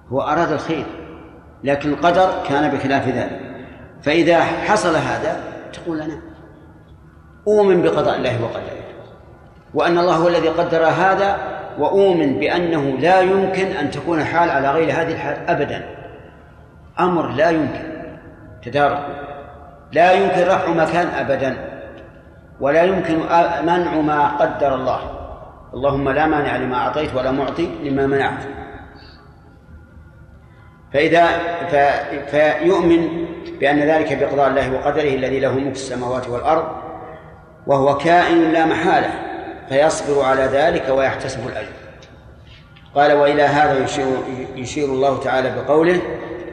هو 0.10 0.22
أراد 0.22 0.52
الخير 0.52 0.86
لكن 1.64 1.94
القدر 1.94 2.30
كان 2.50 2.72
بخلاف 2.72 3.08
ذلك. 3.08 3.40
فإذا 4.02 4.42
حصل 4.42 4.96
هذا 4.96 5.40
تقول 5.74 6.02
أنا 6.02 6.20
أؤمن 7.48 7.82
بقضاء 7.82 8.16
الله 8.16 8.44
وقدره 8.44 8.80
وأن 9.74 9.98
الله 9.98 10.16
هو 10.16 10.28
الذي 10.28 10.48
قدر 10.48 10.86
هذا 10.86 11.38
وأؤمن 11.80 12.40
بأنه 12.40 12.82
لا 12.82 13.22
يمكن 13.22 13.66
أن 13.66 13.92
تكون 13.92 14.20
الحال 14.20 14.50
على 14.50 14.72
غير 14.72 14.92
هذه 14.92 15.12
الحال 15.12 15.38
أبدا. 15.48 15.86
أمر 17.00 17.28
لا 17.28 17.50
يمكن 17.50 18.10
تدارك. 18.64 19.06
لا 19.92 20.12
يمكن 20.12 20.42
رفع 20.42 20.70
مكان 20.70 21.08
أبدا. 21.08 21.69
ولا 22.60 22.84
يمكن 22.84 23.20
منع 23.64 24.02
ما 24.02 24.28
قدر 24.28 24.76
الله. 24.76 25.00
اللهم 25.74 26.10
لا 26.10 26.28
مانع 26.28 26.56
لما 26.56 26.76
أعطيت 26.76 27.16
ولا 27.16 27.32
معطي 27.32 27.70
لما 27.84 28.08
منعت. 28.08 28.44
فإذا 30.94 31.28
فيؤمن 32.32 33.26
بأن 33.60 33.80
ذلك 33.80 34.18
بقضاء 34.18 34.48
الله 34.48 34.74
وقدره 34.74 35.16
الذي 35.16 35.40
له 35.40 35.52
ملك 35.52 35.72
السماوات 35.72 36.30
والأرض 36.30 36.68
وهو 37.68 37.98
كائن 37.98 38.52
لا 38.52 38.66
محالة 38.66 39.10
فيصبر 39.70 40.24
على 40.24 40.42
ذلك 40.42 40.90
ويحتسب 40.90 41.48
الأجر. 41.48 41.70
قال 42.96 43.14
وإلى 43.14 43.44
هذا 43.44 43.84
يشير, 43.84 44.08
يشير 44.56 44.86
الله 44.86 45.20
تعالى 45.24 45.56
بقوله 45.56 46.02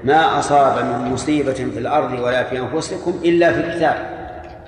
ما 0.05 0.38
أصاب 0.38 0.85
من 0.85 1.12
مصيبة 1.12 1.53
في 1.53 1.79
الأرض 1.79 2.19
ولا 2.21 2.45
في 2.45 2.59
أنفسكم 2.59 3.21
إلا 3.25 3.53
في 3.53 3.77
كتاب 3.77 3.97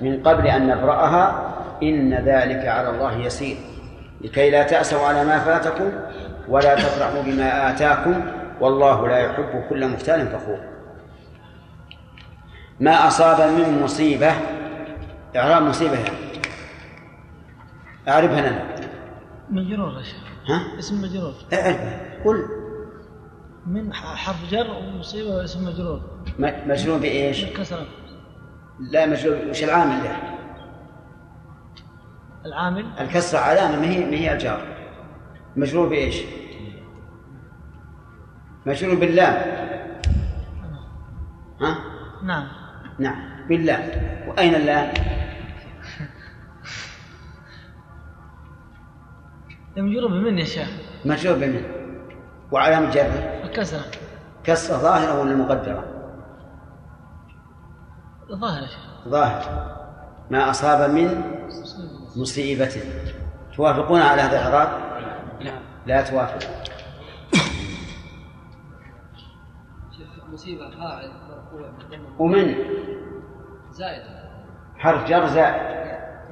من 0.01 0.23
قبل 0.23 0.47
أن 0.47 0.67
نبرأها 0.67 1.55
إن 1.83 2.13
ذلك 2.13 2.65
على 2.65 2.89
الله 2.89 3.17
يسير. 3.17 3.57
لكي 4.21 4.49
لا 4.49 4.63
تأسوا 4.63 5.07
على 5.07 5.25
ما 5.25 5.39
فاتكم 5.39 5.91
ولا 6.47 6.75
تفرحوا 6.75 7.21
بما 7.21 7.69
آتاكم 7.69 8.23
والله 8.61 9.07
لا 9.07 9.17
يحب 9.17 9.63
كل 9.69 9.87
مختال 9.87 10.27
فخور. 10.27 10.59
ما 12.79 13.07
أصاب 13.07 13.51
من 13.51 13.81
مصيبة 13.83 14.31
إعراب 15.35 15.63
مصيبة 15.63 15.95
يعني. 15.95 16.17
أعرفها 18.07 18.41
لنا. 18.41 18.75
مجرور 19.49 19.97
يا 19.97 20.03
شيخ. 20.03 20.23
ها؟ 20.49 20.79
اسم 20.79 21.01
مجرور. 21.01 21.33
اعرفها 21.53 21.99
قل. 22.25 22.45
من 23.67 23.93
حرف 23.93 24.51
جر 24.51 24.67
ومصيبة 24.71 25.35
واسم 25.35 25.65
مجرور. 25.65 26.01
مجرور 26.39 26.97
بإيش؟ 26.97 27.43
بالكسرة 27.43 27.85
لا 28.79 29.05
مجرور 29.05 29.49
وش 29.49 29.63
العامل 29.63 30.03
له؟ 30.03 30.17
العامل 32.45 32.85
الكسرة 32.99 33.39
علامة 33.39 33.79
ما 33.79 33.87
هي 33.87 34.05
ما 34.05 34.17
هي 34.17 34.33
الجار 34.33 34.67
مجرور 35.55 35.89
بإيش؟ 35.89 36.21
مجرور 38.65 38.95
باللام 38.95 39.33
ها؟ 41.61 41.77
نعم 42.23 42.47
نعم 42.99 43.47
باللام 43.47 43.89
وأين 44.27 44.55
اللام؟ 44.55 44.93
مجرور 49.77 50.07
بمن 50.11 50.39
يا 50.39 50.45
شيخ 50.45 50.69
مجرور 51.05 51.37
بمن 51.37 51.63
وعلامة 52.51 52.91
جره 52.91 53.41
الكسرة 53.43 53.85
كسرة 54.43 54.77
ظاهرة 54.77 55.19
ولا 55.21 55.35
مقدرة؟ 55.35 55.98
ظاهر 58.31 58.61
يا 58.61 58.67
شيخ. 58.67 59.07
ظاهر. 59.07 59.75
ما 60.29 60.49
أصاب 60.49 60.89
من 60.89 61.21
مصيبة. 62.15 62.71
توافقون 63.55 64.01
على 64.01 64.21
هذا 64.21 64.39
الإعراب؟ 64.47 64.69
نعم. 65.43 65.61
لا 65.85 66.01
توافق. 66.01 66.39
شيخ 69.97 70.25
مصيبة 70.33 70.69
فاعل 70.69 71.11
مرفوع 71.29 71.71
ومن؟ 72.19 72.55
زائد. 73.71 74.03
حرف 74.77 75.09
جر 75.09 75.27
زائد. 75.27 75.79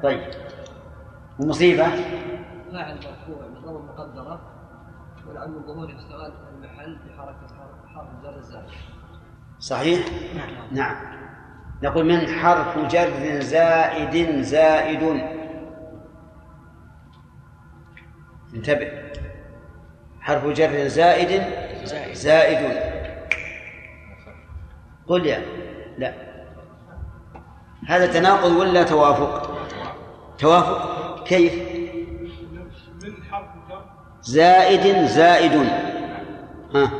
طيب. 0.03 0.21
ومصيبة؟ 1.39 1.83
فاعل 2.71 2.95
مرفوع 2.95 3.47
بالضم 3.47 3.85
مقدرة. 3.85 4.41
ولعل 5.27 5.55
الظهور 5.55 5.89
يشتغل 5.89 6.33
المحل 6.53 6.97
بحركة 7.07 7.47
حرف- 7.57 7.95
حرف 7.95 8.23
جر 8.23 8.35
الزائد 8.37 8.69
صحيح؟ 9.59 10.05
نعم. 10.35 10.67
نعم. 10.71 11.26
نقول 11.83 12.05
من 12.05 12.27
حرف 12.27 12.77
جر 12.77 13.39
زائد 13.39 14.41
زائد. 14.41 15.21
انتبه. 18.55 18.91
حرف 20.21 20.45
جر 20.45 20.87
زائد 20.87 21.43
زائد. 22.13 22.81
قل 25.07 25.25
يا. 25.25 25.41
لا. 25.97 26.13
هذا 27.87 28.07
تناقض 28.07 28.51
ولا 28.51 28.83
توافق؟ 28.83 29.57
توافق. 30.37 31.23
كيف؟ 31.23 31.53
من 33.03 33.23
حرف 33.31 33.47
جر 33.69 33.81
زائد 34.21 35.05
زائد. 35.05 35.69
ها. 36.75 36.91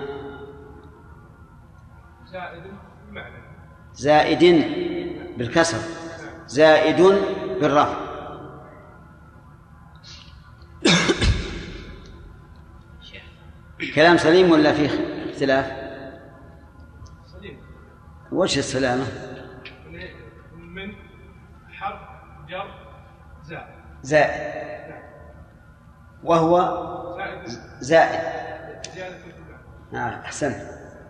زائد 3.98 4.44
بالكسر 5.38 5.78
زائد 6.48 7.02
بالرفع. 7.62 8.08
كلام 13.96 14.18
سليم 14.18 14.52
ولا 14.52 14.74
فيه 14.74 14.90
اختلاف؟ 15.32 15.66
سليم 17.26 17.60
وش 18.32 18.58
السلامة؟ 18.58 19.06
من 20.58 20.96
حرف 21.72 22.00
جر 22.50 22.72
زائد. 23.44 23.68
زائد. 24.04 24.94
وهو 26.24 26.58
زائد. 27.18 27.50
زائد. 27.80 28.22
آه 29.94 29.98
أحسنت. 29.98 30.56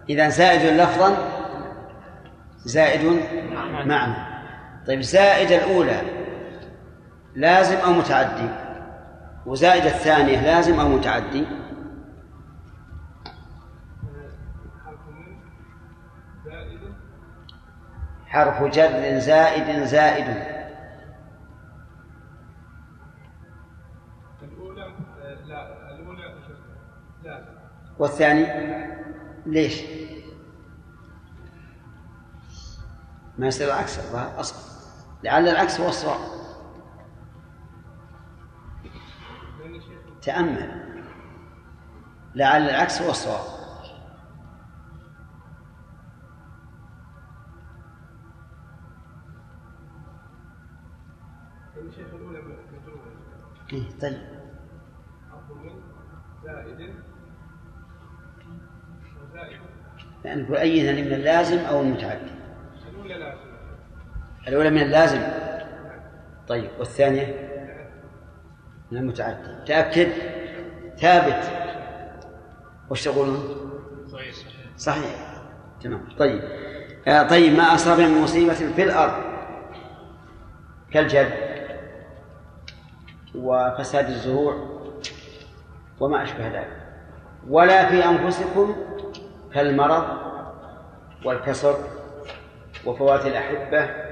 إذا 0.09 0.29
زائد 0.29 0.81
لفظا 0.81 1.37
زائد؟ 2.65 3.21
معنى 3.85 4.13
طيب 4.87 5.01
زائد 5.01 5.51
الأولى 5.51 6.01
لازم 7.35 7.77
أو 7.77 7.91
متعدي؟ 7.91 8.49
وزائد 9.45 9.85
الثانية 9.85 10.41
لازم 10.41 10.79
أو 10.79 10.87
متعدي؟ 10.87 11.45
حرف 14.85 14.99
من 15.07 15.35
زائد 16.45 16.79
حرف 18.27 18.63
جر 18.63 19.19
زائد 19.19 19.83
زائد. 19.85 20.25
الأولى 24.43 24.83
آه، 24.83 25.33
لا 25.45 25.91
الأولى 25.95 26.35
لا. 27.23 27.45
والثاني؟ 27.99 28.47
ليش؟ 29.45 29.83
ما 33.37 33.47
يصير 33.47 33.67
العكس 33.67 33.99
أصلا 34.13 34.59
لعل 35.23 35.47
العكس 35.47 35.79
هو 35.79 35.89
الصواب 35.89 36.19
تأمل. 40.21 40.87
لعل 42.35 42.69
العكس 42.69 43.01
هو 43.01 43.09
الصواب 43.09 43.57
إيه 53.73 53.89
طيب. 54.01 54.17
يعني 60.25 60.61
أيها 60.61 60.91
من 60.91 61.13
اللازم 61.13 61.57
أو 61.57 61.81
المتعدي 61.81 62.36
الأولى 64.47 64.69
من 64.69 64.81
اللازم. 64.81 65.21
طيب 66.47 66.69
والثانية؟ 66.79 67.47
من 68.91 68.97
المتعدي 68.97 69.65
تأكد. 69.67 70.09
ثابت. 70.97 71.51
وش 72.89 73.03
تقولون؟ 73.03 73.55
صحيح. 74.11 74.33
صحيح 74.77 75.41
تمام. 75.81 76.07
طيب. 76.19 76.41
آه 77.07 77.23
طيب 77.23 77.57
ما 77.57 77.63
أصاب 77.63 77.99
من 77.99 78.21
مصيبة 78.21 78.53
في 78.53 78.83
الأرض؟ 78.83 79.23
كالجد. 80.91 81.31
وفساد 83.35 84.09
الزروع 84.09 84.55
وما 85.99 86.23
أشبه 86.23 86.47
ذلك. 86.47 86.77
ولا 87.49 87.89
في 87.89 88.05
أنفسكم 88.05 88.75
كالمرض 89.53 90.03
والكسر 91.25 91.75
وفوات 92.85 93.25
الأحبة 93.25 94.06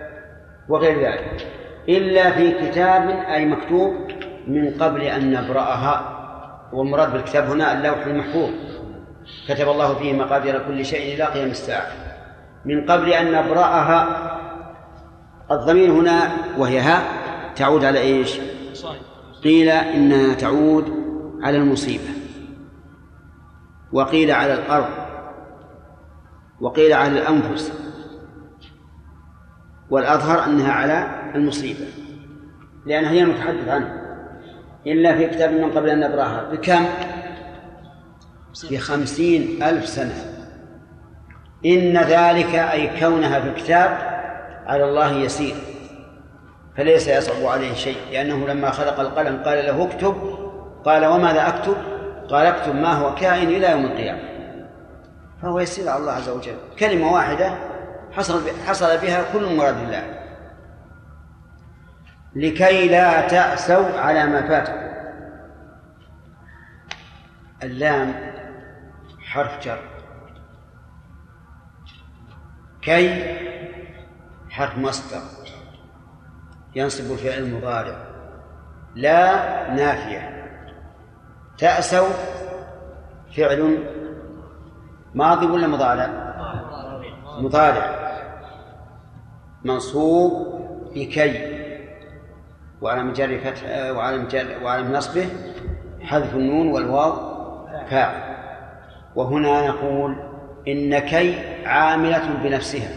وغير 0.70 1.00
ذلك. 1.00 1.48
إلا 1.90 2.32
في 2.32 2.52
كتاب 2.52 3.10
أي 3.10 3.46
مكتوب 3.46 3.94
من 4.48 4.74
قبل 4.80 5.02
أن 5.02 5.32
نبرأها 5.32 6.12
والمراد 6.74 7.14
بالكتاب 7.14 7.50
هنا 7.50 7.74
اللوح 7.78 8.06
المحفوظ. 8.06 8.50
كتب 9.48 9.70
الله 9.70 9.96
فيه 9.96 10.14
مقادير 10.14 10.68
كل 10.68 10.86
شيء 10.86 11.16
إلى 11.16 11.24
قيام 11.24 11.50
الساعة. 11.50 11.92
من 12.66 12.86
قبل 12.86 13.14
أن 13.14 13.32
نبرأها 13.32 14.08
الضمير 15.52 15.92
هنا 15.92 16.32
وهي 16.58 16.80
ها 16.80 17.02
تعود 17.56 17.86
على 17.86 18.00
إيش؟ 18.00 18.40
قيل 19.44 19.70
إنها 19.70 20.34
تعود 20.34 20.94
على 21.44 21.58
المصيبة. 21.58 22.10
وقيل 23.94 24.32
على 24.32 24.54
الأرض. 24.54 24.90
وقيل 26.62 26.94
على 26.94 27.20
الأنفس. 27.20 27.85
والأظهر 29.90 30.46
أنها 30.46 30.72
على 30.72 31.08
المصيبة 31.36 31.86
لأنها 32.86 33.12
هي 33.12 33.22
المتحدث 33.22 33.68
عنها 33.68 34.06
إلا 34.88 35.18
في 35.18 35.28
كتاب 35.28 35.52
من 35.52 35.72
قبل 35.72 35.90
أن 35.90 36.00
نبرأها. 36.00 36.50
بكم؟ 36.52 36.86
بخمسين 38.72 39.64
ألف 39.64 39.88
سنة. 39.88 40.16
إن 41.66 41.98
ذلك 41.98 42.56
أي 42.56 43.00
كونها 43.00 43.40
في 43.40 43.48
الكتاب 43.48 43.98
على 44.66 44.84
الله 44.84 45.12
يسير 45.12 45.56
فليس 46.78 47.08
يصعب 47.08 47.46
عليه 47.46 47.74
شيء 47.74 47.98
لأنه 48.12 48.48
لما 48.48 48.72
خلق 48.72 49.00
القلم 49.00 49.44
قال 49.44 49.66
له 49.66 49.84
اكتب 49.84 50.16
قال 50.86 51.06
وماذا 51.06 51.48
أكتب؟ 51.48 51.76
قال 52.30 52.46
اكتب 52.46 52.76
ما 52.76 52.94
هو 52.94 53.16
كائن 53.16 53.48
إلى 53.48 53.72
يوم 53.72 53.86
القيامة. 53.86 54.22
فهو 55.42 55.60
يسير 55.60 55.90
على 55.90 56.02
الله 56.02 56.12
عز 56.12 56.30
وجل. 56.30 56.56
كلمة 56.80 57.14
واحدة 57.14 57.75
حصل 58.18 58.50
حصل 58.68 58.98
بها 58.98 59.34
كل 59.34 59.56
مراد 59.56 59.78
الله. 59.78 60.26
لكي 62.36 62.88
لا 62.88 63.28
تأسوا 63.28 64.00
على 64.00 64.26
ما 64.26 64.48
فاتكم. 64.48 64.86
اللام 67.64 68.14
حرف 69.20 69.66
جر. 69.66 69.80
كي 72.82 73.36
حرف 74.50 74.78
مصدر. 74.78 75.22
ينصب 76.76 77.12
الفعل 77.12 77.44
المضارع. 77.44 77.96
لا 78.96 79.74
نافية. 79.74 80.46
تأسوا 81.58 82.10
فعل 83.38 83.84
ماضي 85.14 85.46
ولا 85.46 85.68
مضارع. 85.68 86.08
مضارع. 87.40 88.05
منصوب 89.66 90.56
بكي 90.96 91.56
وعلى 92.82 93.12
جر 93.12 93.40
فتح 93.40 93.64
وعلى 93.92 94.26
جر 94.26 94.64
وعلى 94.64 94.84
نصبه 94.84 95.30
حذف 96.02 96.36
النون 96.36 96.68
والواو 96.68 97.36
فاعل. 97.90 98.36
وهنا 99.16 99.68
نقول 99.68 100.16
إن 100.68 101.00
كي 101.00 101.40
عاملة 101.66 102.44
بنفسها 102.44 102.90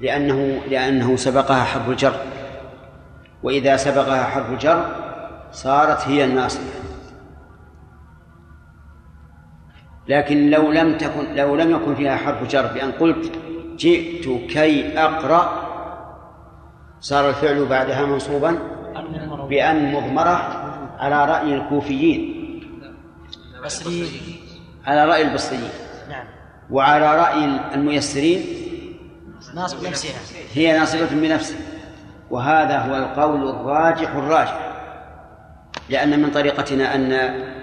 لأنه 0.00 0.60
لأنه 0.68 1.16
سبقها 1.16 1.64
حرف 1.64 1.88
الجر. 1.88 2.14
وإذا 3.42 3.76
سبقها 3.76 4.24
حرف 4.24 4.50
الجر 4.50 4.84
صارت 5.52 6.08
هي 6.08 6.24
الناصبة. 6.24 6.64
لكن 10.08 10.50
لو 10.50 10.72
لم 10.72 10.98
تكن 10.98 11.34
لو 11.34 11.56
لم 11.56 11.70
يكن 11.70 11.94
فيها 11.94 12.16
حرف 12.16 12.48
جر 12.48 12.66
بأن 12.66 12.90
قلت 12.92 13.32
جئت 13.78 14.50
كي 14.50 14.98
أقرأ. 14.98 15.68
صار 17.00 17.28
الفعل 17.28 17.66
بعدها 17.66 18.06
منصوبا 18.06 18.58
بأن 19.48 19.92
مضمرة 19.92 20.36
على 20.98 21.24
رأي 21.24 21.54
الكوفيين. 21.54 22.34
على 24.86 25.04
رأي 25.06 25.22
البصريين. 25.22 25.70
نعم. 26.10 26.26
وعلى 26.70 27.16
رأي 27.16 27.44
الميسرين. 27.74 28.44
ناصب 29.54 29.86
نفسها 29.86 30.20
هي 30.54 30.78
ناصبة 30.78 31.06
بنفسها. 31.10 31.58
وهذا 32.30 32.78
هو 32.78 32.96
القول 32.96 33.48
الراجح 33.48 34.14
الراجح. 34.14 34.74
لأن 35.88 36.22
من 36.22 36.30
طريقتنا 36.30 36.94
أن 36.94 37.12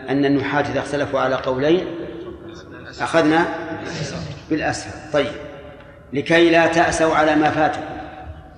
أن 0.10 0.26
النحاة 0.26 0.62
إذا 0.62 0.80
اختلفوا 0.80 1.20
على 1.20 1.36
قولين 1.36 1.86
أخذنا 3.02 3.46
بالأسهل. 4.50 5.12
طيب. 5.14 5.45
لكي 6.14 6.50
لا 6.50 6.68
تأسوا 6.68 7.16
على 7.16 7.36
ما 7.36 7.50
فاتكم. 7.50 7.82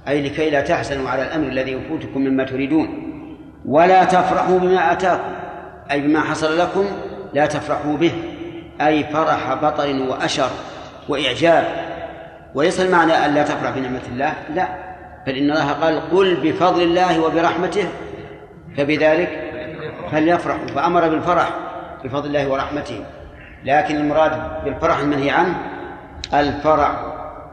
أي 0.08 0.22
لكي 0.22 0.50
لا 0.50 0.62
تحزنوا 0.62 1.10
على 1.10 1.24
الأمر 1.24 1.48
الذي 1.48 1.72
يفوتكم 1.72 2.22
مما 2.22 2.43
تريدون. 2.43 3.04
ولا 3.66 4.04
تفرحوا 4.04 4.60
بما 4.60 4.91
آتاكم. 4.91 5.32
أي 5.91 6.02
بما 6.02 6.22
حصل 6.22 6.60
لكم 6.60 6.86
لا 7.34 7.45
تفرحوا 7.45 7.98
به. 7.98 8.12
أي 8.82 9.04
فرح 9.04 9.54
بطر 9.54 10.02
وأشر 10.10 10.50
وإعجاب. 11.10 11.68
وليس 12.56 12.82
المعنى 12.82 13.14
أن 13.14 13.34
لا 13.34 13.43
تفرح 13.43 13.70
بنعمة 13.70 14.02
الله؟ 14.12 14.34
لا. 14.56 14.68
بل 15.28 15.36
إن 15.36 15.52
الله 15.52 15.72
قال 15.72 16.12
قل 16.12 16.36
بفضل 16.43 16.82
الله 16.82 17.20
وبرحمته. 17.20 17.86
فبذلك 18.78 19.52
فليفرحوا. 20.12 20.68
فأمر 20.68 21.08
بالفرح 21.08 21.50
بفضل 22.04 22.28
الله 22.28 22.48
ورحمته. 22.50 23.04
لكن 23.66 23.95
المراد 23.95 24.64
بالفرح 24.66 25.00
المنهي 25.00 25.30
عنه 25.30 25.56
الفرح 26.34 26.91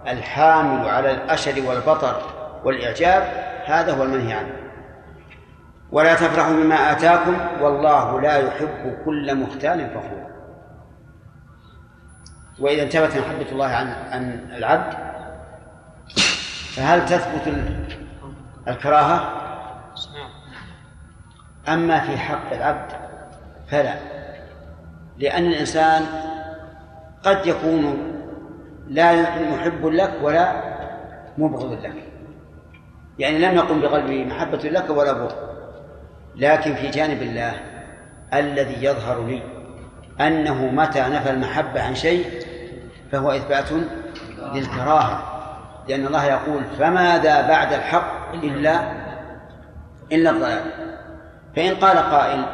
الحامل 0.06 0.88
على 0.88 1.10
الأشر 1.10 1.62
والبطر 1.66 2.22
والإعجاب 2.64 3.22
هذا 3.64 3.92
هو 3.92 4.02
المنهي 4.02 4.32
عنه 4.32 4.52
ولا 5.92 6.14
تفرحوا 6.14 6.52
بما 6.52 6.92
آتاكم 6.92 7.36
والله 7.60 8.20
لا 8.20 8.36
يحب 8.36 8.98
كل 9.04 9.34
مختال 9.34 9.90
فخور 9.90 10.24
وإذا 12.58 12.82
انتبهت 12.82 13.16
محبة 13.16 13.52
الله 13.52 13.66
عن 13.66 13.86
عن 14.10 14.48
العبد 14.56 14.94
فهل 16.76 17.06
تثبت 17.06 17.54
الكراهة؟ 18.68 19.40
أما 21.68 22.00
في 22.00 22.16
حق 22.16 22.52
العبد 22.52 22.92
فلا 23.68 23.94
لأن 25.18 25.46
الإنسان 25.46 26.06
قد 27.24 27.46
يكون 27.46 28.13
لا 28.88 29.12
محب 29.40 29.86
لك 29.86 30.12
ولا 30.22 30.52
مبغض 31.38 31.72
لك. 31.72 32.04
يعني 33.18 33.38
لم 33.38 33.56
يقم 33.56 33.80
بقلبه 33.80 34.24
محبة 34.24 34.58
لك 34.58 34.90
ولا 34.90 35.12
بغض. 35.12 35.34
لكن 36.36 36.74
في 36.74 36.90
جانب 36.90 37.22
الله 37.22 37.52
الذي 38.34 38.84
يظهر 38.84 39.26
لي 39.26 39.42
أنه 40.20 40.66
متى 40.66 41.00
نفى 41.00 41.30
المحبة 41.30 41.82
عن 41.82 41.94
شيء 41.94 42.26
فهو 43.12 43.30
إثبات 43.30 43.68
للكراهة. 44.54 45.22
لأن 45.88 46.06
الله 46.06 46.24
يقول 46.24 46.64
فماذا 46.78 47.48
بعد 47.48 47.72
الحق 47.72 48.34
إلا 48.34 48.80
إلا 50.12 50.30
الضلال. 50.30 50.62
فإن 51.56 51.74
قال 51.74 51.98
قائل 51.98 52.44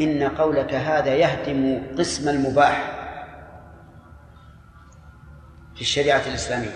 إن 0.00 0.28
قولك 0.28 0.74
هذا 0.74 1.14
يهدم 1.14 1.82
قسم 1.98 2.28
المباح 2.28 3.01
في 5.74 5.80
الشريعة 5.80 6.22
الإسلامية 6.28 6.70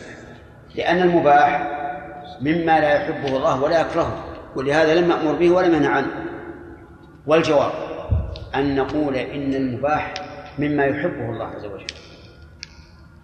لأن 0.75 1.03
المباح 1.03 1.77
مما 2.41 2.81
لا 2.81 2.95
يحبه 2.95 3.37
الله 3.37 3.63
ولا 3.63 3.81
يكرهه 3.81 4.25
ولهذا 4.57 4.95
لم 4.95 5.11
يأمر 5.11 5.33
به 5.33 5.51
ولم 5.51 5.75
ينهى 5.75 5.93
عنه. 5.93 6.11
والجواب 7.27 7.73
أن 8.55 8.77
نقول 8.77 9.17
إن 9.17 9.55
المباح 9.55 10.15
مما 10.59 10.85
يحبه 10.85 11.31
الله 11.31 11.47
عز 11.47 11.65
وجل. 11.65 11.87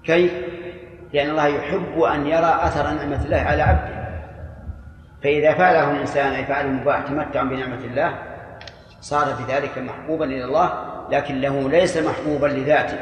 كيف؟ 0.04 0.32
لأن 1.12 1.30
الله 1.30 1.46
يحب 1.46 2.00
أن 2.00 2.26
يرى 2.26 2.58
أثر 2.62 2.90
نعمة 2.90 3.24
الله 3.24 3.36
على 3.36 3.62
عبده. 3.62 4.02
فإذا 5.22 5.54
فعله 5.54 5.90
الإنسان 5.90 6.32
أي 6.32 6.44
فعل 6.44 6.66
المباح 6.66 7.02
تمتع 7.02 7.42
بنعمة 7.42 7.84
الله 7.84 8.18
صار 9.00 9.34
بذلك 9.34 9.78
محبوبا 9.78 10.24
إلى 10.24 10.44
الله 10.44 10.72
لكن 11.10 11.40
له 11.40 11.68
ليس 11.68 11.96
محبوبا 11.96 12.46
لذاته. 12.46 12.98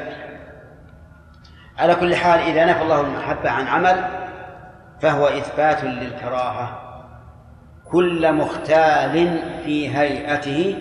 على 1.80 1.94
كل 1.94 2.14
حال 2.14 2.40
إذا 2.40 2.64
نفى 2.64 2.82
الله 2.82 3.00
المحبة 3.00 3.50
عن 3.50 3.66
عمل 3.66 4.04
فهو 5.02 5.26
إثبات 5.26 5.84
للكراهة 5.84 6.80
كل 7.90 8.32
مختال 8.32 9.42
في 9.64 9.96
هيئته 9.96 10.76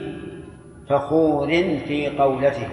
فخور 0.89 1.47
في 1.87 2.07
قولته. 2.19 2.67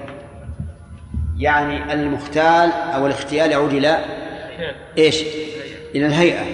يعني 1.37 1.93
المختال 1.93 2.73
أو 2.73 3.07
الاختيال 3.07 3.51
يعود 3.51 3.73
إلى 3.73 3.99
إيش؟ 4.99 5.23
إلى 5.95 6.07
الهيئة. 6.07 6.45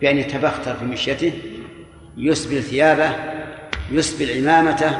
بأن 0.00 0.18
يتبختر 0.18 0.74
في 0.74 0.84
مشيته 0.84 1.32
يسبل 2.16 2.62
ثيابه 2.62 3.10
يسبل 3.90 4.38
عمامته 4.38 4.98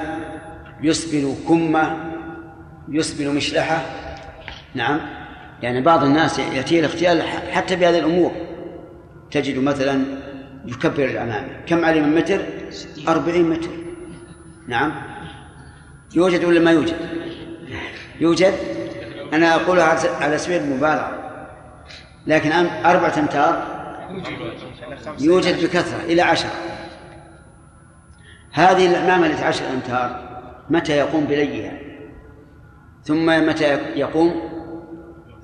يسبل 0.82 1.34
كمه 1.48 1.96
يسبل 2.88 3.34
مشلحه. 3.34 3.80
نعم. 4.74 5.15
يعني 5.62 5.80
بعض 5.80 6.04
الناس 6.04 6.38
يأتيه 6.38 6.80
الاختيال 6.80 7.22
حتى 7.52 7.76
بهذه 7.76 7.98
الأمور. 7.98 8.32
تجد 9.30 9.58
مثلا 9.58 10.04
يكبر 10.66 11.04
العمامة 11.04 11.48
كم 11.66 11.84
علي 11.84 12.00
من 12.00 12.14
متر؟ 12.14 12.40
أربعين 13.08 13.50
متر. 13.50 13.70
نعم. 14.68 14.92
يوجد 16.14 16.44
ولا 16.44 16.60
ما 16.60 16.70
يوجد؟ 16.70 16.96
يوجد. 18.20 18.54
أنا 19.32 19.54
أقولها 19.54 19.98
على 20.20 20.38
سبيل 20.38 20.62
المبالغة. 20.62 21.22
لكن 22.26 22.52
أربعة 22.84 23.18
أمتار؟ 23.18 23.76
يوجد 25.20 25.64
بكثرة 25.64 26.04
إلى 26.04 26.22
عشرة. 26.22 26.50
هذه 28.52 28.86
العمامة 28.90 29.26
التي 29.26 29.44
عشر 29.44 29.64
أمتار 29.74 30.40
متى 30.70 30.92
يقوم 30.92 31.24
بليها؟ 31.24 31.78
ثم 33.04 33.46
متى 33.48 33.78
يقوم؟ 33.96 34.45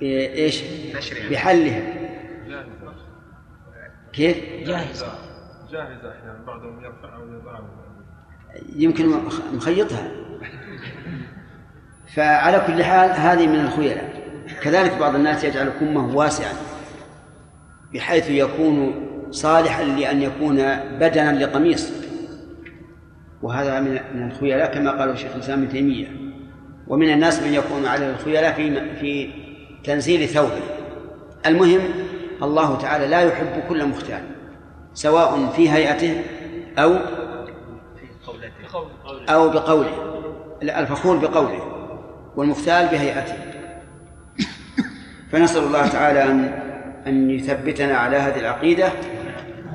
بإيش؟ 0.02 0.62
بحلها. 1.30 1.82
كيف؟ 4.12 4.36
جاهزة. 4.66 5.06
جاهزة 5.70 6.10
أحيانا 6.12 6.44
بعضهم 6.46 6.84
يرفعها 6.84 7.18
ويضعها. 7.18 7.70
يمكن 8.76 9.12
مخيطها. 9.54 10.10
فعلى 12.14 12.62
كل 12.66 12.84
حال 12.84 13.10
هذه 13.10 13.46
من 13.46 13.60
الخيلاء. 13.60 14.12
كذلك 14.62 14.96
بعض 15.00 15.14
الناس 15.14 15.44
يجعل 15.44 15.68
كمه 15.68 16.16
واسعا 16.16 16.52
بحيث 17.94 18.30
يكون 18.30 19.08
صالحا 19.30 19.84
لأن 19.84 20.22
يكون 20.22 20.56
بدنا 21.00 21.44
لقميص. 21.44 21.92
وهذا 23.42 23.80
من 23.80 24.00
من 24.14 24.30
الخيلاء 24.30 24.74
كما 24.74 24.90
قال 24.90 25.10
الشيخ 25.10 25.34
الإسلام 25.34 25.62
ابن 25.62 25.72
تيمية. 25.72 26.06
ومن 26.88 27.12
الناس 27.12 27.42
من 27.42 27.54
يكون 27.54 27.86
على 27.86 28.10
الخيلاء 28.10 28.52
في 28.52 28.96
في 29.00 29.41
تنزيل 29.84 30.28
ثوبه 30.28 30.62
المهم 31.46 31.80
الله 32.42 32.78
تعالى 32.78 33.06
لا 33.06 33.20
يحب 33.20 33.62
كل 33.68 33.86
مختال 33.86 34.22
سواء 34.94 35.46
في 35.56 35.70
هيئته 35.70 36.22
أو 36.78 36.96
أو 39.28 39.48
بقوله 39.48 40.12
الفخور 40.62 41.16
بقوله 41.16 41.72
والمختال 42.36 42.86
بهيئته. 42.86 43.34
فنسأل 45.32 45.62
الله 45.64 45.86
تعالى 45.86 46.22
أن 46.22 46.62
أن 47.06 47.30
يثبتنا 47.30 47.96
على 47.96 48.16
هذه 48.16 48.40
العقيدة 48.40 48.88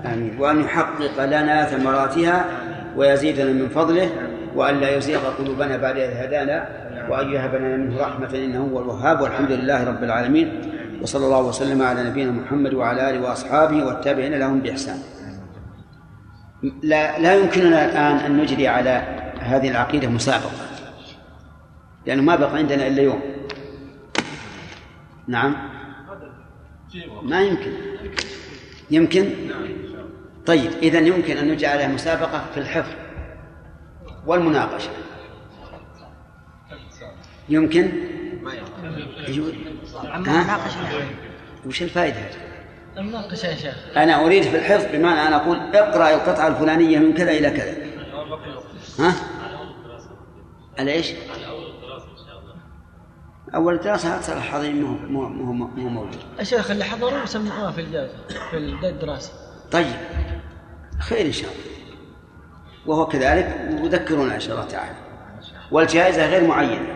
آمين 0.06 0.38
وأن 0.40 0.62
يحقق 0.62 1.26
لنا 1.26 1.66
ثمراتها 1.66 2.46
ويزيدنا 2.96 3.52
من 3.52 3.70
فضله. 3.70 4.10
وأن 4.56 4.80
لا 4.80 4.98
يزيغ 4.98 5.20
قلوبنا 5.20 5.78
بعد 5.78 5.98
إذ 5.98 6.12
هدانا. 6.12 6.68
وأن 7.10 7.32
يهب 7.32 7.56
لنا 7.56 7.78
منه 7.78 7.98
رحمة 8.02 8.36
إنه 8.36 8.70
هو 8.74 8.80
الوهاب 8.80 9.22
والحمد 9.22 9.52
لله 9.52 9.84
رب 9.84 10.04
العالمين. 10.04 10.62
وصلى 11.02 11.26
الله 11.26 11.42
وسلم 11.42 11.82
على 11.82 12.04
نبينا 12.04 12.32
محمد 12.32 12.74
وعلى 12.74 13.10
آله 13.10 13.22
وأصحابه 13.22 13.86
والتابعين 13.86 14.34
لهم 14.34 14.60
بإحسان. 14.60 14.98
لا, 16.84 17.20
لا 17.20 17.36
يمكننا 17.36 17.86
الآن 17.86 18.16
أن 18.18 18.38
نجري 18.38 18.68
على 18.68 19.04
هذه 19.40 19.70
العقيدة 19.70 20.08
مسابقة 20.08 20.52
لأنه 22.06 22.22
ما 22.22 22.36
بقى 22.36 22.56
عندنا 22.56 22.88
إلا 22.88 23.02
يوم. 23.02 23.22
نعم. 25.28 25.56
ما 27.24 27.42
يمكن. 27.42 27.72
يمكن؟ 28.92 29.30
طيب 30.46 30.72
إذا 30.84 31.00
يمكن 31.00 31.38
أن 31.38 31.48
نجعل 31.48 31.72
عليها 31.72 31.88
مسابقة 31.88 32.46
في 32.54 32.60
الحفظ 32.60 32.92
والمناقشة. 34.28 34.90
يمكن؟ 37.50 37.92
عما 40.04 40.44
ناقش 40.44 40.72
وش 41.66 41.82
الفائدة؟ 41.82 42.18
لم 42.96 43.06
نناقش 43.06 43.44
يا 43.44 43.56
شيخ. 43.56 43.76
أنا 43.98 44.26
أريد 44.26 44.44
في 44.44 44.58
الحفظ 44.58 44.96
بمعنى 44.96 45.28
أنا 45.28 45.36
أقول 45.36 45.58
اقرأ 45.58 46.16
القطعة 46.16 46.48
الفلانية 46.48 47.00
من 47.00 47.14
كذا 47.14 47.32
إلى 47.32 47.50
كذا. 47.50 47.76
ها؟ 49.00 49.16
على 50.80 50.92
إيش؟ 50.92 51.12
أول 53.56 53.74
الدراسة 53.74 54.16
أكثر 54.16 54.38
الحاضرين 54.38 54.82
مو 54.82 54.88
مو 54.88 55.30
مو 55.30 55.68
مو 55.68 55.90
موجود. 55.90 56.20
الشيخ 56.40 56.72
اللي 56.72 56.84
حضروا 56.84 57.26
سمعوها 57.26 57.72
في 57.72 58.10
في 58.52 58.58
الدراسة. 58.58 59.32
طيب. 59.72 59.96
خير 61.00 61.26
إن 61.26 61.32
شاء 61.32 61.52
الله. 61.52 61.77
وهو 62.88 63.06
كذلك 63.06 63.70
يذكرون 63.84 64.32
إن 64.32 64.40
شاء 64.40 64.56
الله 64.56 64.68
تعالى. 64.68 64.96
والجائزة 65.72 66.26
غير 66.26 66.48
معينة. 66.48 66.96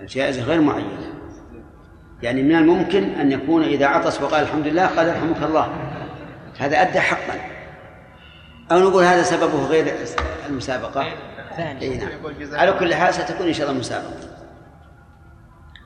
الجائزة 0.00 0.42
غير 0.42 0.60
معينة. 0.60 1.12
يعني 2.22 2.42
من 2.42 2.54
الممكن 2.54 3.04
أن 3.04 3.32
يكون 3.32 3.62
إذا 3.62 3.86
عطس 3.86 4.22
وقال 4.22 4.42
الحمد 4.42 4.66
لله 4.66 4.86
قال 4.86 5.08
يرحمك 5.08 5.42
الله. 5.42 5.68
هذا 6.58 6.82
أدى 6.82 7.00
حقا. 7.00 7.40
أو 8.72 8.78
نقول 8.78 9.04
هذا 9.04 9.22
سببه 9.22 9.66
غير 9.66 9.94
المسابقة؟ 10.48 11.06
ثاني. 11.56 11.96
نعم. 11.96 12.08
على 12.52 12.72
كل 12.72 12.94
حال 12.94 13.14
ستكون 13.14 13.46
إن 13.46 13.52
شاء 13.52 13.68
الله 13.68 13.80
مسابقة. 13.80 14.16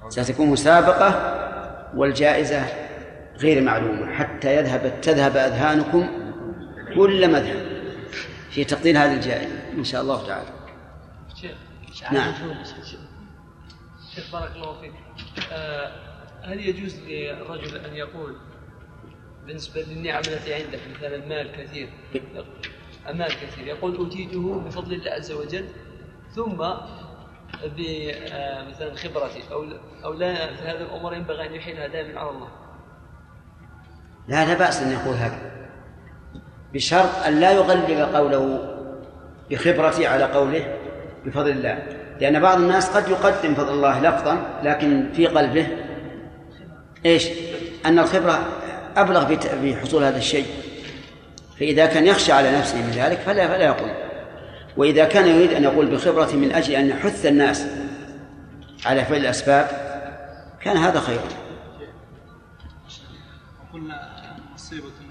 ستكون 0.09 0.49
مسابقة 0.49 1.38
والجائزة 1.97 2.62
غير 3.38 3.62
معلومة. 3.62 4.12
حتى 4.12 4.57
يذهب 4.57 4.93
تذهب 5.03 5.36
أذهانكم 5.36 6.09
كل 6.95 7.32
مذهب. 7.32 7.72
في 8.55 8.64
تقدير 8.64 8.98
هذه 8.98 9.14
الجائزة 9.14 9.72
إن 9.72 9.84
شاء 9.84 10.03
الله 10.03 10.26
تعالى. 10.26 10.48
نعم. 12.12 12.34
شيخ 14.14 14.32
بارك 14.32 14.57
الله 14.57 14.80
فيك. 14.80 14.92
آه 15.53 15.92
هل 16.42 16.61
يجوز 16.61 16.96
للرجل 17.07 17.76
أن 17.76 17.94
يقول 17.94 18.36
بالنسبة 19.46 19.82
للنعم 19.82 20.18
التي 20.18 20.55
عنده 20.55 20.78
مثلا 20.96 21.14
المال 21.14 21.53
كثير 21.53 21.88
المال 23.09 23.28
كثير 23.28 23.66
يقول 23.66 23.96
اوتيته 23.96 24.61
بفضل 24.61 24.94
الله 24.94 25.11
عز 25.11 25.32
وجل 25.32 25.68
ثم 26.34 26.57
بمثلا 27.64 28.94
خبرتي 28.96 29.42
أو 29.53 29.66
أو 30.05 30.12
لا 30.12 30.55
في 30.55 30.62
هذه 30.62 30.82
الأمور 30.82 31.14
ينبغي 31.14 31.46
أن 31.46 31.55
يحيلها 31.55 31.86
دائما 31.86 32.20
على 32.20 32.30
الله. 32.30 32.48
لا 34.28 34.44
لا 34.44 34.55
بأس 34.55 34.82
أن 34.82 34.92
يقول 34.92 35.14
هكذا 35.16 35.62
بشرط 36.75 37.27
أن 37.27 37.41
لا 37.41 37.53
يغلب 37.53 38.14
قوله 38.14 38.68
بخبرتي 39.51 40.07
على 40.07 40.25
قوله 40.25 40.77
بفضل 41.27 41.51
الله. 41.51 41.79
لأن 42.20 42.41
بعض 42.41 42.59
الناس 42.59 42.97
قد 42.97 43.09
يقدم 43.09 43.55
فضل 43.55 43.73
الله 43.73 44.01
لفظا 44.01 44.61
لكن 44.62 45.09
في 45.12 45.27
قلبه 45.27 45.66
إيش؟ 47.07 47.29
أن 47.87 47.99
الخبرة 47.99 48.47
أبلغ 48.97 49.27
في 49.27 49.37
في 49.37 49.77
حصول 49.77 50.05
هذا 50.05 50.18
الشيء. 50.18 50.47
فإذا 51.61 51.87
كان 51.87 52.07
يخشى 52.07 52.33
على 52.33 52.59
نفسه 52.59 52.77
من 52.77 52.91
ذلك 52.91 53.18
فلا 53.18 53.49
فلا 53.49 53.64
يقول. 53.64 53.91
وإذا 54.77 55.05
كان 55.05 55.29
يريد 55.29 55.53
أن 55.53 55.64
يقول 55.64 55.87
بخبرة 55.87 56.33
من 56.33 56.53
أجل 56.53 56.75
أن 56.75 56.89
يحث 56.89 57.27
الناس 57.27 57.66
على 58.87 59.05
فعل 59.05 59.20
الأسباب 59.20 59.68
كان 60.61 60.77
هذا 60.77 61.01
خيرا. 61.01 61.29
قلنا 63.73 64.11
مصيبة 64.55 65.01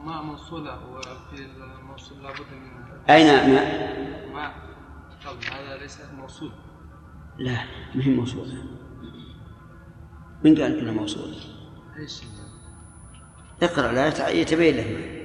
وما 0.00 0.22
موصولة 0.22 0.78
وفي 0.90 1.46
الموصول 1.78 2.22
لابد 2.22 2.40
من 2.40 3.10
أين 3.10 3.26
ما؟ 3.26 4.32
ما؟ 4.32 4.52
قبل 5.26 5.44
هذا 5.44 5.76
ليس 5.76 5.98
موصول. 6.18 6.52
لا 7.38 7.64
ما 7.94 8.04
هي 8.04 8.10
موصولة؟ 8.10 8.64
من 10.44 10.54
قال 10.54 10.78
إنها 10.78 10.92
موصولة؟ 10.92 11.36
إيش؟ 11.98 12.20
اقرأ 13.62 13.92
لا 13.92 14.28
يتبين 14.28 14.76
لك 14.76 15.20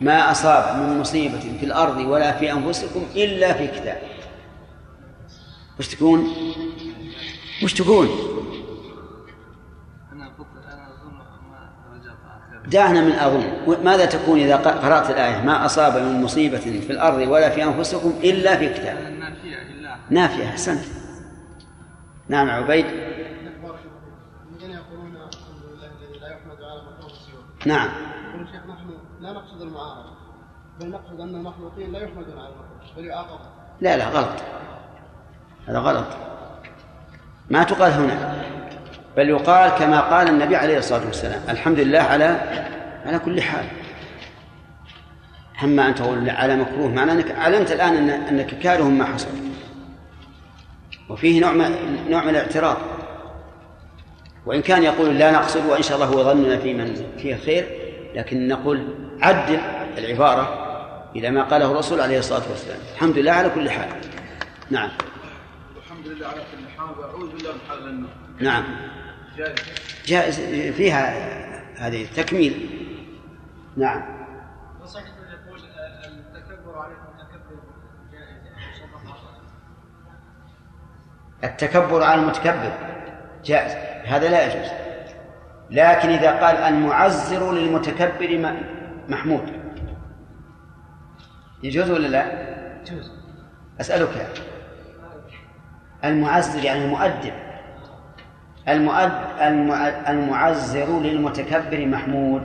ما. 0.00 0.30
أصاب 0.30 0.76
من 0.82 1.00
مصيبة 1.00 1.58
في 1.58 1.66
الأرض 1.66 1.96
ولا 1.96 2.38
في 2.38 2.52
أنفسكم 2.52 3.06
إلا 3.14 3.52
في 3.52 3.66
كتاب. 3.66 4.02
وش 5.78 5.88
تكون؟ 5.88 6.26
وش 7.62 7.74
تكون؟ 7.74 8.08
دعنا 12.70 13.00
من 13.00 13.12
أظن. 13.12 13.84
ماذا 13.84 14.04
تكون 14.04 14.38
إذا 14.38 14.56
قرأت 14.56 15.10
الآية؟ 15.10 15.42
ما 15.44 15.66
أصاب 15.66 16.02
من 16.02 16.22
مصيبة 16.22 16.58
في 16.58 16.92
الأرض 16.92 17.28
ولا 17.28 17.50
في 17.50 17.64
أنفسكم 17.64 18.12
إلا 18.24 18.56
في 18.56 18.68
كتاب. 18.68 18.96
نافية 20.10 20.48
أحسنت. 20.48 20.84
نعم 22.28 22.50
عبيد. 22.50 22.86
نعم. 27.66 27.88
يقول 28.28 28.42
الشيخ 28.42 28.66
نحن 28.66 28.90
لا 29.20 29.32
نقصد 29.32 29.62
المعارضه 29.62 30.10
بل 30.80 30.90
نقصد 30.90 31.20
ان 31.20 31.34
المخلوقين 31.34 31.92
لا 31.92 31.98
يحمدون 31.98 32.38
على 32.38 32.48
المخلوق 32.48 32.96
بل 32.96 33.04
يعاقبون 33.04 33.46
لا 33.80 33.96
لا 33.96 34.08
غلط. 34.08 34.42
هذا 35.68 35.78
غلط. 35.78 36.06
ما 37.50 37.62
تقال 37.62 37.92
هنا 37.92 38.44
بل 39.16 39.28
يقال 39.28 39.70
كما 39.70 40.00
قال 40.00 40.28
النبي 40.28 40.56
عليه 40.56 40.78
الصلاة 40.78 41.06
والسلام 41.06 41.42
الحمد 41.48 41.80
لله 41.80 41.98
على 41.98 42.24
على 43.06 43.18
كل 43.18 43.42
حال. 43.42 43.64
أما 45.64 45.88
أن 45.88 45.94
تقول 45.94 46.30
على 46.30 46.56
مكروه 46.56 46.88
معناه 46.88 47.12
أنك 47.12 47.30
علمت 47.30 47.72
الآن 47.72 47.96
أن 47.96 48.10
أنك 48.10 48.58
كاره 48.58 48.82
ما 48.82 49.04
حصل. 49.04 49.28
وفيه 51.08 51.40
نوع 51.40 51.52
من 51.52 51.70
نوع 52.10 52.24
من 52.24 52.28
الاعتراض. 52.28 52.76
وإن 54.46 54.62
كان 54.62 54.82
يقول 54.82 55.18
لا 55.18 55.30
نقصد 55.30 55.66
وإن 55.66 55.82
شاء 55.82 55.96
الله 55.96 56.06
هو 56.06 56.24
ظننا 56.24 56.58
في 56.58 56.74
من 56.74 57.06
فيه 57.18 57.36
خير 57.36 57.66
لكن 58.14 58.48
نقول 58.48 58.88
عدل 59.20 59.58
العبارة 59.98 60.66
إلى 61.16 61.30
ما 61.30 61.42
قاله 61.42 61.72
الرسول 61.72 62.00
عليه 62.00 62.18
الصلاة 62.18 62.42
والسلام. 62.50 62.78
الحمد 62.94 63.18
لله 63.18 63.32
على 63.32 63.50
كل 63.50 63.70
حال. 63.70 63.88
نعم. 64.70 64.90
الحمد 65.84 66.06
لله 66.06 66.26
على 66.26 66.40
كل 66.40 66.78
حال. 66.78 66.98
واعوذ 66.98 67.32
بالله 67.32 67.52
من 67.52 67.60
حال 67.68 67.88
النار 67.88 68.10
نعم. 68.40 68.64
جائز 70.06 70.40
فيها 70.72 71.14
هذه 71.76 72.06
تكميل 72.16 72.70
نعم. 73.76 74.16
التكبر 81.44 82.02
على 82.02 82.20
المتكبر 82.20 82.72
جائز 83.44 83.72
هذا 84.06 84.28
لا 84.28 84.46
يجوز. 84.46 84.70
لكن 85.70 86.08
إذا 86.08 86.46
قال 86.46 86.56
المعزر 86.56 87.52
للمتكبر 87.52 88.56
محمود 89.08 89.52
يجوز 91.62 91.90
ولا 91.90 92.08
لا؟ 92.08 92.46
يجوز. 92.82 93.10
أسألك 93.80 94.28
المعزر 96.04 96.64
يعني 96.64 96.84
المؤدب 96.84 97.45
المعزر 100.08 101.00
للمتكبر 101.00 101.86
محمود. 101.86 102.42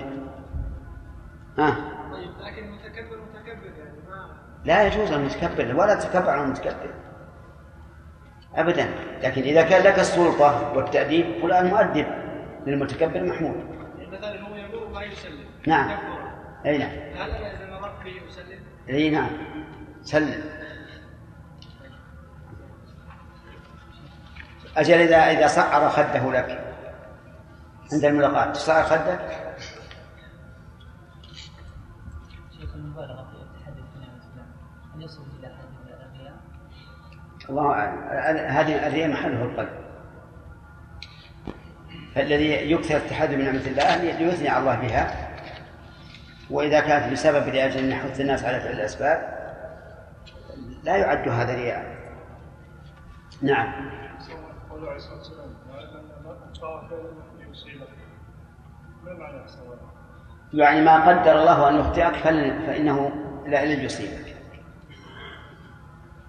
ها؟ 1.58 1.76
طيب 2.12 2.30
لكن 2.42 2.64
المتكبر 2.64 3.18
متكبر 3.34 3.66
يعني 3.80 3.98
ما 4.10 4.28
لا 4.66 4.88
يجوز 4.88 5.12
المتكبر 5.12 5.76
ولا 5.76 5.96
تتكبر 5.96 6.30
على 6.30 6.44
المتكبر. 6.44 6.90
أبدا. 8.56 8.90
لكن 9.24 9.42
إذا 9.42 9.62
كان 9.62 9.84
لك 9.84 10.00
السلطة 10.00 10.74
والتأديب 10.76 11.26
قل 11.44 11.52
المؤدب 11.52 12.06
للمتكبر 12.68 13.24
محمود. 13.24 13.56
مثلا 14.12 14.42
هو 14.42 14.56
يمر 14.56 14.88
ما 14.94 15.04
يسلم. 15.04 15.46
نعم. 15.68 15.98
تكبر. 15.98 16.22
أي 16.66 16.78
نعم. 16.78 16.90
هل 16.90 17.32
أنا 17.32 17.52
إذا 17.52 17.70
مررت 17.72 18.04
به 18.04 18.22
اسلم؟ 18.30 18.60
أي 18.90 19.10
نعم. 19.10 19.30
سلم. 20.02 20.61
أجل 24.78 24.94
إذا 24.94 25.18
إذا 25.18 25.48
صعر 25.48 25.90
خده 25.90 26.32
لك 26.32 26.60
عند 27.94 28.06
الملاقاة 28.06 28.54
حد 28.84 29.18
الرياء؟ 36.16 36.34
الله 37.50 37.72
أعلم. 37.72 38.38
هذه 38.38 38.88
الرياء 38.88 39.10
محله 39.10 39.44
القلب. 39.44 39.82
فالذي 42.16 42.72
يكثر 42.72 42.98
التحدث 42.98 43.34
بنعمة 43.34 43.68
الله 43.68 43.96
ليثني 43.96 44.50
على 44.50 44.60
الله 44.60 44.76
بها. 44.76 45.32
وإذا 46.50 46.80
كانت 46.80 47.14
بسبب 47.14 47.48
لأجل 47.48 47.80
أن 47.80 47.92
يحث 47.92 48.22
الناس 48.22 48.44
على 48.44 48.60
فعل 48.60 48.74
الأسباب 48.74 49.42
لا 50.84 50.98
يعد 50.98 51.28
هذا 51.28 51.56
رياء. 51.56 51.98
نعم. 53.42 54.01
يصيبك؟ 57.52 57.88
يعني 60.54 60.82
ما 60.82 61.10
قدر 61.10 61.40
الله 61.40 61.70
أن 61.70 61.76
يخطئك 61.80 62.16
فإنه 62.66 63.12
لا 63.48 63.66
لن 63.76 63.82
يصيبك. 63.86 64.36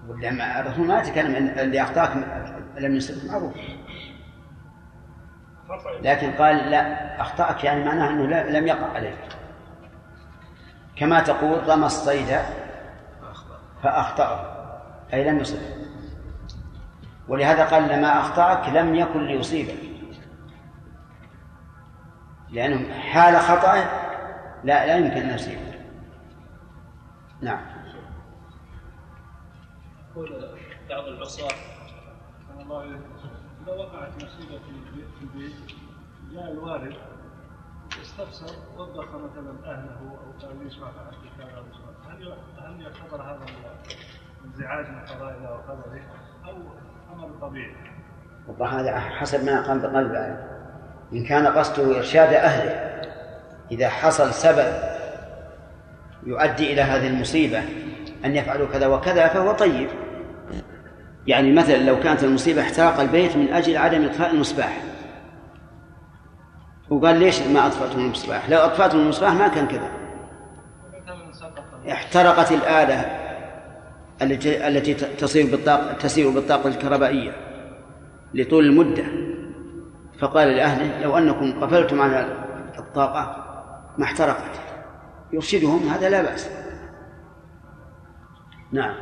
واللي- 0.09 0.61
الرسول 0.61 0.86
ما 0.86 1.00
يتكلم 1.00 1.36
عن 1.36 1.48
اللي 1.48 1.82
أخطأك 1.82 2.11
لم 2.78 2.96
يصيبك 2.96 3.30
معروف. 3.30 3.55
لكن 6.03 6.32
قال 6.32 6.57
لا 6.70 7.20
أخطأك 7.20 7.64
يعني 7.64 7.84
معناه 7.84 8.11
لا- 8.12 8.59
لم 8.59 8.66
يقع 8.66 8.86
عليك. 8.86 9.18
كما 10.96 11.20
تقول 11.20 11.68
رمى 11.68 11.86
الصيد 11.86 12.38
فأخطأه. 13.82 14.62
أي 15.14 15.24
لم 15.30 15.38
يصبه. 15.38 15.76
ولهذا 17.33 17.64
قال 17.66 17.83
لما 17.83 18.20
أخطأك 18.20 18.68
لم 18.68 18.95
يكن 18.95 19.26
ليصيبك 19.26 19.78
لأنه 22.51 22.95
حال 23.01 23.37
خطأه 23.41 23.85
لا 24.64 24.87
لا 24.87 24.97
يمكن 24.97 25.16
أن 25.16 25.35
يصيبك 25.35 25.80
نعم 27.43 27.61
يقول 30.11 30.59
بعض 30.89 31.05
العصاة 31.05 31.51
الله. 32.61 32.85
إذا 33.64 33.72
وقعت 33.72 34.16
مصيبة 34.16 34.59
في 34.59 35.22
البيت- 35.22 35.72
جاء 36.33 36.53
الوالد 36.53 36.97
استفسر 38.03 38.57
وبخ 38.78 39.09
مثلا 39.14 39.51
أهله 39.64 40.18
أو 40.24 40.47
قال 40.49 40.64
ليش 40.64 40.78
ما 40.78 40.91
فعلت 40.93 41.16
كذا. 41.39 41.64
هل 42.09 42.37
هل 42.59 42.80
يعتبر 42.83 43.22
هذا 43.22 43.47
انزعاج 44.45 44.87
من 44.91 44.99
قضاء 45.05 45.37
الله 45.37 45.53
وقدره 45.53 46.03
أو 46.49 46.57
هذا 48.64 48.98
حسب 48.98 49.44
ما 49.44 49.66
قام 49.66 49.80
بقلب 49.80 50.36
إن 51.12 51.24
كان 51.24 51.46
قصده 51.46 51.98
إرشاد 51.98 52.32
أهله 52.32 52.92
إذا 53.70 53.88
حصل 53.88 54.34
سبب 54.34 54.72
يؤدي 56.26 56.72
إلى 56.72 56.82
هذه 56.82 57.08
المصيبة 57.08 57.62
أن 58.24 58.36
يفعلوا 58.36 58.66
كذا 58.66 58.86
وكذا 58.86 59.28
فهو 59.28 59.52
طيب. 59.52 59.88
يعني 61.26 61.52
مثلا 61.52 61.76
لو 61.76 62.00
كانت 62.00 62.24
المصيبة 62.24 62.62
احترق 62.62 63.00
البيت 63.00 63.36
من 63.36 63.52
أجل 63.52 63.76
عدم 63.76 64.04
إطفاء 64.04 64.30
المصباح. 64.30 64.82
وقال 66.90 67.16
ليش 67.16 67.42
ما 67.42 67.66
أطفأتم 67.66 67.98
المصباح؟ 67.98 68.50
لو 68.50 68.58
أطفأتم 68.58 68.98
المصباح 68.98 69.32
ما 69.32 69.48
كان 69.48 69.68
كذا. 69.68 69.90
احترقت 71.92 72.52
الآلة. 72.52 73.22
التي 74.23 74.95
تصير 74.95 75.51
بالطاقة 75.51 75.93
تسير 75.93 76.31
بالطاقة 76.31 76.68
الكهربائية 76.68 77.33
لطول 78.35 78.64
المدة. 78.64 79.05
فقال 80.18 80.49
لأهله 80.49 81.03
لو 81.03 81.18
أنكم 81.18 81.64
قفلتم 81.64 82.01
على 82.01 82.45
الطاقة 82.79 83.45
ما 83.99 84.05
احترقت. 84.05 84.61
يرشدهم 85.33 85.89
هذا 85.89 86.09
لا 86.11 86.23
بأس. 86.23 86.51
نعم. 88.73 88.95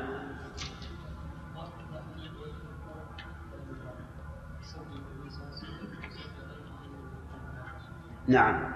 نعم. 8.28 8.72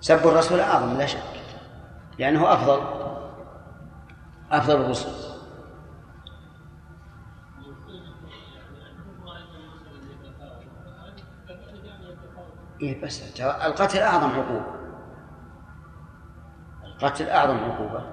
سب 0.00 0.26
الرسول 0.26 0.60
أعظم 0.60 0.98
لا 0.98 1.06
شك. 1.06 1.18
لأنه 2.18 2.52
أفضل. 2.52 3.10
أفضل 4.52 4.80
الرسل 4.80 5.30
إيه 12.82 13.02
بس 13.02 13.40
القتل 13.40 13.98
أعظم 13.98 14.30
عقوبة. 14.30 14.66
القتل 16.84 17.28
أعظم 17.28 17.56
عقوبة. 17.56 18.04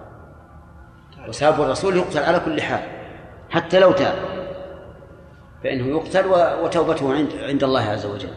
وساب 1.27 1.61
الرسول 1.61 1.97
يقتل 1.97 2.23
على 2.23 2.39
كل 2.39 2.61
حال 2.61 2.83
حتى 3.49 3.79
لو 3.79 3.91
تاب. 3.91 4.15
فإنه 5.63 5.85
يقتل 5.85 6.25
وتوبته 6.63 7.13
عند 7.13 7.31
عند 7.33 7.63
الله 7.63 7.81
عز 7.81 8.05
وجل. 8.05 8.33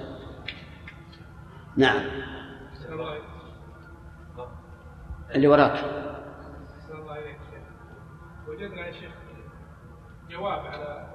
نعم. 1.76 2.01
اللي 5.34 5.48
وراك. 5.48 5.84
وجدنا 8.49 8.86
يا 8.86 8.93
شيخ 8.93 9.12
جواب 10.30 10.66
على 10.66 11.07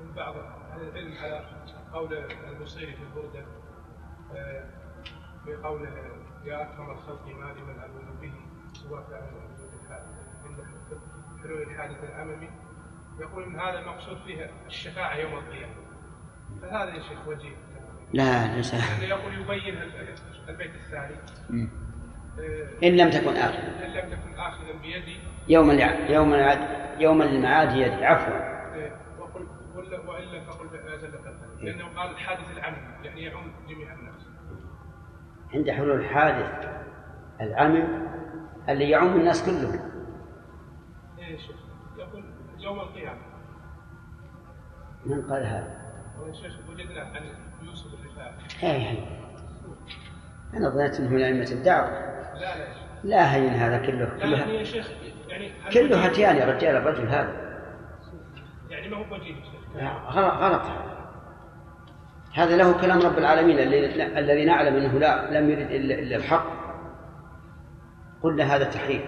من 0.00 0.12
بعض 0.12 0.34
أهل 0.36 0.88
العلم 0.88 1.14
على 1.18 1.44
قول 1.92 2.14
البصيري 2.48 2.92
في 2.96 3.02
البردة 3.02 3.44
آه، 4.34 4.64
بقوله 5.46 5.90
يا 6.44 6.62
أكرم 6.62 6.90
الخلق 6.90 7.26
ما 7.26 7.52
لمن 7.52 7.82
ألون 7.84 8.18
به 8.22 8.32
سواك 8.72 9.04
على 9.12 9.28
الوجود 9.28 9.70
الحادث. 9.84 10.06
عند 10.44 10.56
حلول 11.42 11.62
الحادث 11.62 12.04
الأممي 12.04 12.50
يقول 13.20 13.42
إن 13.44 13.60
هذا 13.60 13.78
المقصود 13.78 14.18
فيه 14.26 14.50
الشفاعة 14.66 15.16
يوم 15.16 15.34
القيامة. 15.38 15.74
فهذا 16.62 16.94
يا 16.94 17.02
شيخ 17.02 17.28
وجيه. 17.28 17.56
لا 18.12 18.56
ليس 18.56 18.74
يقول 19.02 19.34
يبين 19.34 19.82
البيت 20.48 20.74
الثاني. 20.74 21.14
آه، 22.40 22.68
إن 22.82 22.96
لم 22.96 23.10
تكن 23.10 23.36
آخر 23.36 23.58
إن 23.86 23.90
لم 23.92 24.10
تكن 24.10 24.34
آخذا 24.34 24.72
بيدي 24.82 25.16
يوم 25.48 25.70
الع... 25.70 26.10
يوم 26.10 26.34
العد... 26.34 26.58
يوم 26.98 27.22
المعاد 27.22 27.72
يدي 27.76 28.04
عفوا 28.04 28.50
إيه، 28.74 28.92
وقل 29.20 29.46
والا 30.08 30.44
فقل 30.44 30.68
قدر 30.68 31.10
لأنه 31.60 31.84
قال 31.96 32.10
الحادث 32.10 32.50
العام 32.56 32.74
يعني 33.04 33.22
يعم 33.22 33.52
جميع 33.68 33.94
الناس. 33.94 34.26
عند 35.54 35.70
حلول 35.70 36.00
الحادث 36.00 36.68
العمم 37.40 37.88
اللي 38.68 38.90
يعم 38.90 39.06
الناس 39.06 39.46
كلهم. 39.46 39.80
يا 41.18 41.36
شيخ. 41.36 41.56
يقول 41.98 42.24
يوم 42.58 42.80
القيامة. 42.80 43.20
من 45.06 45.22
قال 45.22 45.46
هذا؟ 45.46 45.80
ويا 46.20 46.32
شيخ 46.32 46.52
وجدنا 46.68 47.00
عن 47.00 47.22
يوسف 47.62 47.86
الرفاعي. 47.94 48.32
هاي 48.62 48.88
هاي 48.88 49.04
أنا 50.54 50.68
ظننت 50.68 51.00
أنه 51.00 51.10
من 51.10 51.22
أئمة 51.22 51.48
الدعوة. 51.52 51.90
لا 51.90 52.40
لا 52.40 52.64
يا 52.64 52.74
لا 53.04 53.34
هين 53.34 53.48
هذا 53.48 53.86
كله. 53.86 54.16
لا 54.16 54.38
يعني 54.38 54.54
يا 54.54 54.64
شيخ 54.64 54.90
يعني 55.30 55.50
كله 55.72 56.04
هتيان 56.04 56.36
يا 56.36 56.44
رجال 56.44 56.76
الرجل 56.76 57.08
هذا. 57.08 57.32
يعني 58.70 58.88
ما 58.88 58.96
هو 58.96 59.04
وجيه 59.14 59.34
غلط 60.30 60.62
هذا. 62.34 62.56
له 62.56 62.80
كلام 62.80 63.00
رب 63.00 63.18
العالمين 63.18 63.58
الذي 63.58 64.02
الذي 64.18 64.44
نعلم 64.44 64.76
إنه 64.76 64.98
لا 64.98 65.40
لم 65.40 65.50
يرد 65.50 65.70
الا 65.70 65.94
إلا 65.94 66.16
الحق. 66.16 66.46
قلنا 68.22 68.56
هذا 68.56 68.64
تحريف. 68.64 69.02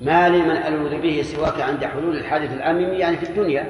ما 0.00 0.28
لي 0.28 0.42
من 0.42 0.56
ألوذ 0.56 1.00
به 1.00 1.22
سواك 1.22 1.60
عند 1.60 1.84
حلول 1.84 2.16
الحادث 2.16 2.52
العميم 2.52 2.92
يعني 2.92 3.16
في 3.16 3.30
الدنيا. 3.30 3.66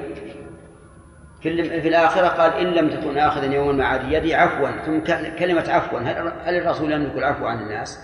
في, 1.41 1.81
في 1.81 1.87
الآخرة 1.87 2.27
قال 2.27 2.53
إن 2.53 2.67
لم 2.67 2.89
تكن 2.89 3.17
آخذا 3.17 3.45
يوم 3.53 3.69
المعاد 3.69 4.11
يدي 4.11 4.35
عفوا. 4.35 4.71
ثم 4.85 4.99
ك- 4.99 5.35
كلمة 5.39 5.65
عفوا 5.69 5.99
هل 5.99 6.33
هل 6.45 6.55
الرسول 6.55 6.91
يملك 6.91 7.17
العفو 7.17 7.45
عن 7.45 7.59
الناس 7.59 7.99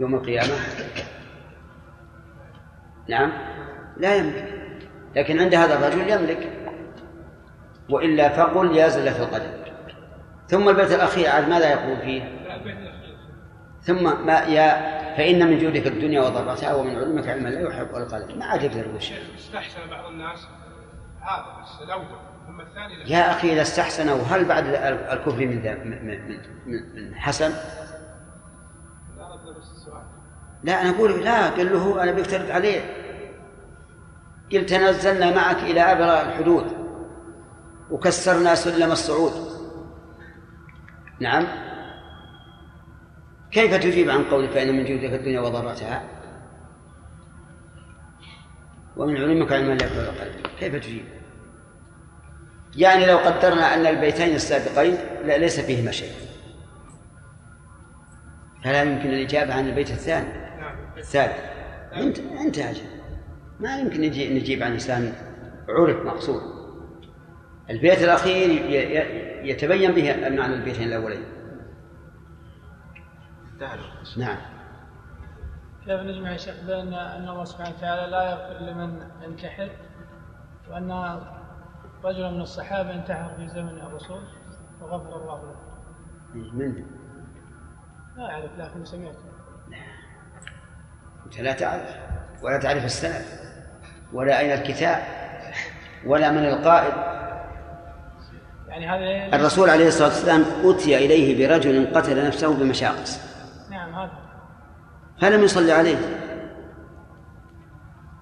يوم 0.00 0.14
القيامة؟ 0.14 0.54
نعم. 3.10 3.32
لا 3.96 4.14
يملك 4.16 4.62
لكن 5.16 5.40
عند 5.40 5.54
هذا 5.54 5.74
الرجل 5.78 6.10
يملك. 6.10 6.52
وإلا 7.90 8.28
فقل 8.28 8.76
يا 8.76 8.88
زلة 8.88 9.22
القدم 9.22 9.50
ثم 10.48 10.68
البيت 10.68 10.92
الأخير 10.92 11.28
عاد 11.30 11.48
ماذا 11.48 11.70
يقول 11.70 11.96
فيه؟ 11.96 12.22
ثم 13.82 14.26
ما 14.26 14.38
يا 14.38 15.00
فإن 15.16 15.50
من 15.50 15.58
جودك 15.58 15.86
الدنيا 15.86 16.20
وضرتها 16.20 16.74
ومن 16.74 16.96
علمك 16.96 17.28
علما 17.28 17.48
لا 17.48 17.60
يحب 17.60 17.96
القلم 17.96 18.38
ما 18.38 18.44
عاد 18.44 18.62
يقدر 18.62 18.78
يقول 18.86 19.02
شيء 19.02 19.16
الشيخ 19.16 19.34
استحسن 19.38 19.90
بعض 19.90 20.04
الناس. 20.10 20.46
هذا 21.20 21.62
بس 21.62 21.82
الأول. 21.82 22.04
ثم 22.46 22.60
الثاني 22.60 23.10
يا 23.10 23.30
أخي 23.30 23.52
إذا 23.52 23.62
استحسنوا 23.62 24.22
هل 24.22 24.44
بعد 24.44 24.66
ال- 24.66 24.74
الكفر 24.76 25.46
من 25.46 25.62
من 25.90 26.08
من 26.94 27.14
حسن؟ 27.14 27.50
لا 27.50 29.36
بس 29.58 29.70
السؤال. 29.76 30.02
لا 30.62 30.82
أنا 30.82 30.90
أقول 30.90 31.24
لا 31.24 31.48
قال 31.48 31.72
له 31.72 32.02
أنا 32.02 32.12
بفترض 32.12 32.50
عليه. 32.50 32.80
قلت 34.52 34.70
تنزلنا 34.70 35.34
معك 35.34 35.56
إلى 35.56 35.80
أبرى 35.80 36.22
الحدود. 36.22 36.66
وكسرنا 37.90 38.54
سلم 38.54 38.92
الصعود. 38.92 39.32
نعم. 41.20 41.46
كيف 43.50 43.74
تجيب 43.74 44.10
عن 44.10 44.24
قولك 44.24 44.50
فإن 44.50 44.76
من 44.76 44.84
جودك 44.84 45.14
الدنيا 45.14 45.40
وضرتها؟ 45.40 46.02
ومن 48.96 49.16
علمك 49.16 49.52
علم 49.52 49.72
لا 49.72 49.86
القلب 49.86 50.46
كيف 50.58 50.74
تجيب؟ 50.74 51.04
يعني 52.76 53.06
لو 53.06 53.18
قدرنا 53.18 53.74
أن 53.74 53.86
البيتين 53.86 54.34
السابقين 54.34 54.96
لا 55.24 55.38
ليس 55.38 55.60
فيهما 55.60 55.90
شيء. 55.90 56.12
فلا 58.64 58.82
يمكن 58.82 59.08
الإجابة 59.08 59.54
عن 59.54 59.68
البيت 59.68 59.90
الثاني. 59.90 60.49
الثالث 61.00 61.38
انت 61.94 62.18
انت 62.18 62.58
أجل. 62.58 62.86
ما 63.60 63.78
يمكن 63.78 64.00
نجي 64.00 64.38
نجيب 64.40 64.62
عن 64.62 64.72
انسان 64.72 65.12
عرف 65.68 66.06
مقصود. 66.06 66.42
البيت 67.70 68.02
ي- 68.74 69.50
يتبين 69.50 69.92
به 69.92 70.28
معنى 70.28 70.54
البيتين 70.54 70.88
الأولين. 70.88 71.22
نعم. 74.16 74.36
كيف 75.86 76.00
نجمع 76.00 76.30
يا 76.32 76.36
شيخ 76.36 76.54
بين 76.66 76.94
أن 76.94 77.28
الله 77.28 77.44
سبحانه 77.44 77.76
وتعالى 77.76 78.10
لا 78.10 78.30
يغفر 78.30 78.64
لمن 78.64 79.00
ينتحر 79.22 79.70
وأن 80.70 81.20
رجل 82.04 82.34
من 82.34 82.40
الصحابة 82.40 82.94
انتحر 82.94 83.36
في 83.36 83.48
زمن 83.48 83.80
الرسول 83.80 84.22
وغفر 84.80 85.16
الله 85.22 85.42
له؟ 85.42 85.56
من 86.34 86.84
لا 88.16 88.30
أعرف 88.30 88.58
لكن 88.58 88.84
سمعت 88.84 89.16
أنت 91.30 91.40
لا 91.40 91.52
تعرف 91.52 91.96
ولا 92.42 92.58
تعرف 92.58 92.84
السند 92.84 93.24
ولا 94.12 94.38
أين 94.38 94.52
الكتاب 94.52 95.02
ولا 96.06 96.30
من 96.30 96.44
القائد 96.44 96.94
يعني 98.68 98.88
هذا 98.88 99.36
الرسول 99.36 99.70
عليه 99.70 99.88
الصلاة 99.88 100.08
والسلام 100.08 100.44
أتي 100.64 100.96
إليه 100.96 101.48
برجل 101.48 101.94
قتل 101.94 102.26
نفسه 102.26 102.54
بمشاقص. 102.54 103.20
نعم 103.70 103.94
هذا. 103.94 104.12
فلم 105.20 105.44
يصلي 105.44 105.72
عليه. 105.72 105.96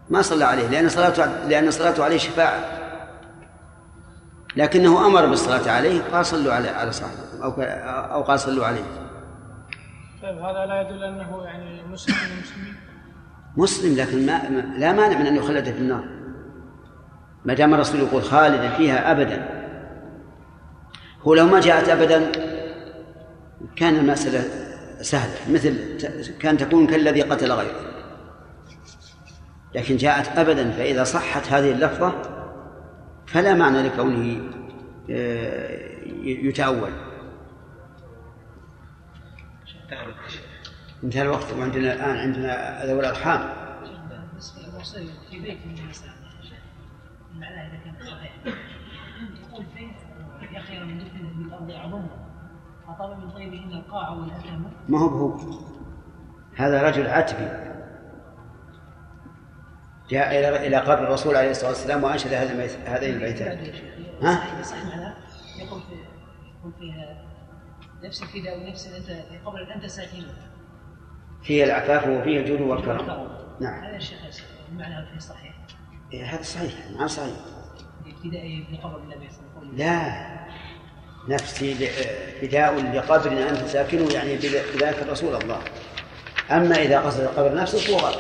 ما 0.09 0.23
صلى 0.23 0.45
عليه 0.45 0.69
لأن 0.69 0.89
صلاته 0.89 1.47
لأن 1.49 1.71
صلاته 1.71 2.05
عليه 2.05 2.19
شفاعة. 2.19 2.61
لكنه 4.57 5.07
أمر 5.07 5.27
بالصلاة 5.27 5.71
عليه 5.71 6.03
قال 6.13 6.27
صلوا 6.27 6.53
على 6.53 6.69
على 6.69 6.93
صاحبه 6.93 7.45
أو 7.45 7.63
أو 8.13 8.23
قال 8.23 8.41
صلوا 8.41 8.67
عليه. 8.67 8.85
طيب 10.23 10.39
هذا 10.39 10.67
لا 10.67 10.81
يدل 10.81 11.05
أنه 11.05 11.45
يعني 11.45 11.83
مسلم 11.83 12.15
من 12.15 12.37
المسلمين؟ 12.37 12.88
مسلم 13.59 13.97
لكن 13.97 14.27
ما 14.27 14.43
لا 14.79 14.93
مانع 14.93 15.19
من 15.19 15.27
أن 15.27 15.37
يخلد 15.37 15.65
في 15.65 15.79
النار. 15.79 16.05
ما 17.45 17.55
دام 17.55 17.75
الرسول 17.75 18.01
يقول 18.01 18.23
خالدا 18.23 18.69
فيها 18.69 19.13
أبدا. 19.13 19.49
هو 21.23 21.35
لو 21.35 21.47
ما 21.47 21.61
جاءت 21.61 21.89
أبدا 21.89 22.33
كان 23.77 23.97
المسألة 23.97 24.45
سهلة 25.03 25.55
مثل 25.55 25.75
كان 26.41 26.57
تكون 26.57 26.87
كالذي 26.87 27.23
قتل 27.23 27.53
غيره. 27.53 27.89
لكن 29.75 29.97
جاءت 29.97 30.39
أبدا 30.39 30.71
فإذا 30.71 31.05
صحت 31.05 31.53
هذه 31.53 31.73
اللفظة 31.73 32.13
فلا 33.27 33.55
معنى 33.55 33.83
لكونه 33.83 34.41
آه، 35.11 35.89
يتأول. 36.23 36.91
انتهى 41.05 41.23
الوقت 41.23 41.53
وعندنا 41.53 41.93
الآن 41.93 42.17
عندنا 42.17 42.87
ذوي 42.87 43.01
الأرحام. 43.01 43.51
للوصيه 44.59 45.13
في 45.31 45.41
بيت 45.41 45.59
من 45.67 45.75
معناها 47.35 47.71
يقول 49.51 49.65
بيت 49.75 50.53
يا 50.53 50.61
خير 50.61 50.85
من 50.85 50.99
بالارض 51.37 51.71
اعظمها 51.71 52.29
فطلب 52.87 53.19
من 53.19 53.73
القاع 53.73 54.15
ما 54.89 54.99
هو 54.99 55.09
بهو. 55.09 55.61
هذا 56.57 56.83
رجل 56.83 57.07
عتبي. 57.07 57.69
جاء 60.11 60.39
إلى 60.39 60.67
إلى 60.67 60.77
قبر 60.77 61.05
الرسول 61.05 61.37
عليه 61.37 61.51
الصلاة 61.51 61.71
والسلام 61.71 62.05
وأنشد 62.05 62.33
هذا 62.33 62.67
هذين 62.87 63.15
البيتان 63.15 63.59
ها؟ 64.23 65.15
يقول 65.59 65.81
في 65.81 65.95
يقول 66.59 66.73
فيها 66.79 67.25
نفس 68.03 68.23
الفداء 68.23 68.59
ونفس 68.59 68.87
أنت 68.87 69.07
في 69.07 69.39
قبر 69.39 69.75
أنت 69.75 69.87
ساكنه. 69.87 70.48
فيه 71.43 71.65
العفاف 71.65 72.07
وفيه 72.09 72.41
الجود 72.41 72.61
والكرم. 72.61 73.29
نعم. 73.61 73.85
هذا 73.85 73.97
الشيخ 73.97 74.19
معناه 74.73 75.07
فيه 75.13 75.19
صحيح. 75.19 75.55
إيه 76.13 76.25
هذا 76.25 76.43
صحيح 76.43 76.73
نعم 76.99 77.09
صحيح. 77.09 77.35
ابتدائي 78.07 78.65
في 78.71 78.77
قبر 78.77 78.97
النبي 79.03 79.29
صلى 79.31 79.41
الله 79.41 79.59
عليه 79.59 79.69
وسلم. 79.69 79.79
لا. 79.79 80.39
نفسي 81.29 81.75
فداء 82.41 82.93
لقبر 82.95 83.49
أنت 83.49 83.69
ساكنه 83.69 84.13
يعني 84.15 84.37
بذ- 84.39 84.77
بذاك 84.77 85.03
الرسول 85.03 85.43
الله. 85.43 85.61
أما 86.51 86.83
إذا 86.83 87.01
قصد 87.01 87.21
القبر 87.21 87.55
نفسه 87.55 87.79
فهو 87.79 87.97
غلط 88.09 88.19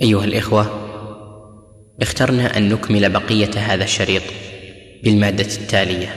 أيها 0.00 0.24
الإخوة 0.24 0.88
اخترنا 2.02 2.56
أن 2.56 2.68
نكمل 2.68 3.10
بقية 3.12 3.58
هذا 3.58 3.84
الشريط 3.84 4.22
بالمادة 5.04 5.44
التالية. 5.44 6.08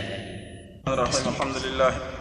الرحيم. 0.88 1.28
الحمد 1.28 1.56
لله. 1.66 2.21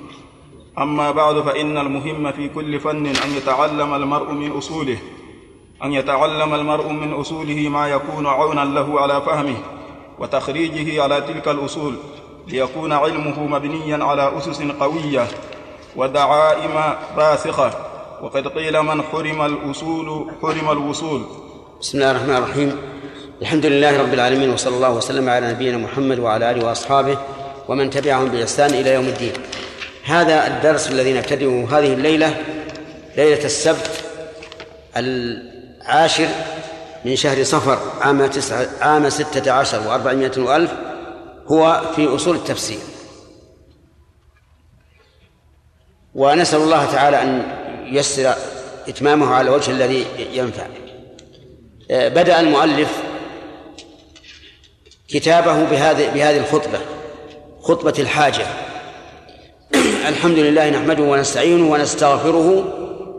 أما 0.77 1.11
بعد 1.11 1.41
فإن 1.41 1.77
المهم 1.77 2.31
في 2.31 2.49
كل 2.49 2.79
فن 2.79 3.05
أن 3.05 3.35
يتعلم 3.37 3.93
المرء 3.93 4.31
من 4.31 4.51
أصوله 4.51 4.97
أن 5.83 5.93
يتعلم 5.93 6.53
المرء 6.53 6.91
من 6.91 7.13
أصوله 7.13 7.69
ما 7.69 7.87
يكون 7.87 8.27
عونا 8.27 8.65
له 8.65 8.99
على 8.99 9.21
فهمه 9.21 9.57
وتخريجه 10.19 11.03
على 11.03 11.21
تلك 11.21 11.47
الأصول 11.47 11.95
ليكون 12.47 12.93
علمه 12.93 13.47
مبنيا 13.47 14.03
على 14.03 14.37
أسس 14.37 14.61
قوية 14.61 15.27
ودعائم 15.95 16.95
راسخة 17.17 17.71
وقد 18.21 18.47
قيل 18.47 18.81
من 18.81 19.01
حرم 19.01 19.41
الأصول 19.41 20.31
حرم 20.41 20.71
الوصول. 20.71 21.21
بسم 21.81 21.97
الله 21.97 22.11
الرحمن 22.11 22.35
الرحيم. 22.35 22.77
الحمد 23.41 23.65
لله 23.65 24.01
رب 24.01 24.13
العالمين 24.13 24.49
وصلى 24.49 24.75
الله 24.75 24.91
وسلم 24.91 25.29
على 25.29 25.51
نبينا 25.51 25.77
محمد 25.77 26.19
وعلى 26.19 26.51
آله 26.51 26.65
وأصحابه 26.65 27.17
ومن 27.67 27.89
تبعهم 27.89 28.25
بإحسان 28.25 28.69
إلى 28.69 28.93
يوم 28.93 29.05
الدين. 29.05 29.33
هذا 30.03 30.47
الدرس 30.47 30.87
الذي 30.87 31.13
نبتدئه 31.13 31.67
هذه 31.71 31.93
الليلة 31.93 32.43
ليلة 33.17 33.45
السبت 33.45 34.03
العاشر 34.97 36.27
من 37.05 37.15
شهر 37.15 37.43
صفر 37.43 37.79
عام 38.01 38.25
تسعة 38.25 38.67
عام 38.81 39.09
ستة 39.09 39.51
عشر 39.51 39.87
وأربعمائة 39.87 40.39
وألف 40.39 40.71
هو 41.47 41.81
في 41.95 42.07
أصول 42.07 42.35
التفسير. 42.35 42.79
ونسأل 46.15 46.59
الله 46.59 46.85
تعالى 46.85 47.21
أن 47.21 47.43
ييسر 47.85 48.33
إتمامه 48.87 49.33
على 49.33 49.49
الوجه 49.49 49.71
الذي 49.71 50.05
ينفع. 50.33 50.67
بدأ 51.89 52.39
المؤلف 52.39 53.03
كتابه 55.07 55.63
بهذه 55.63 56.13
بهذه 56.13 56.37
الخطبة 56.37 56.79
خطبة 57.61 57.93
الحاجة. 57.99 58.45
الحمد 59.75 60.37
لله 60.37 60.69
نحمده 60.69 61.03
ونستعينه 61.03 61.71
ونستغفره 61.71 62.47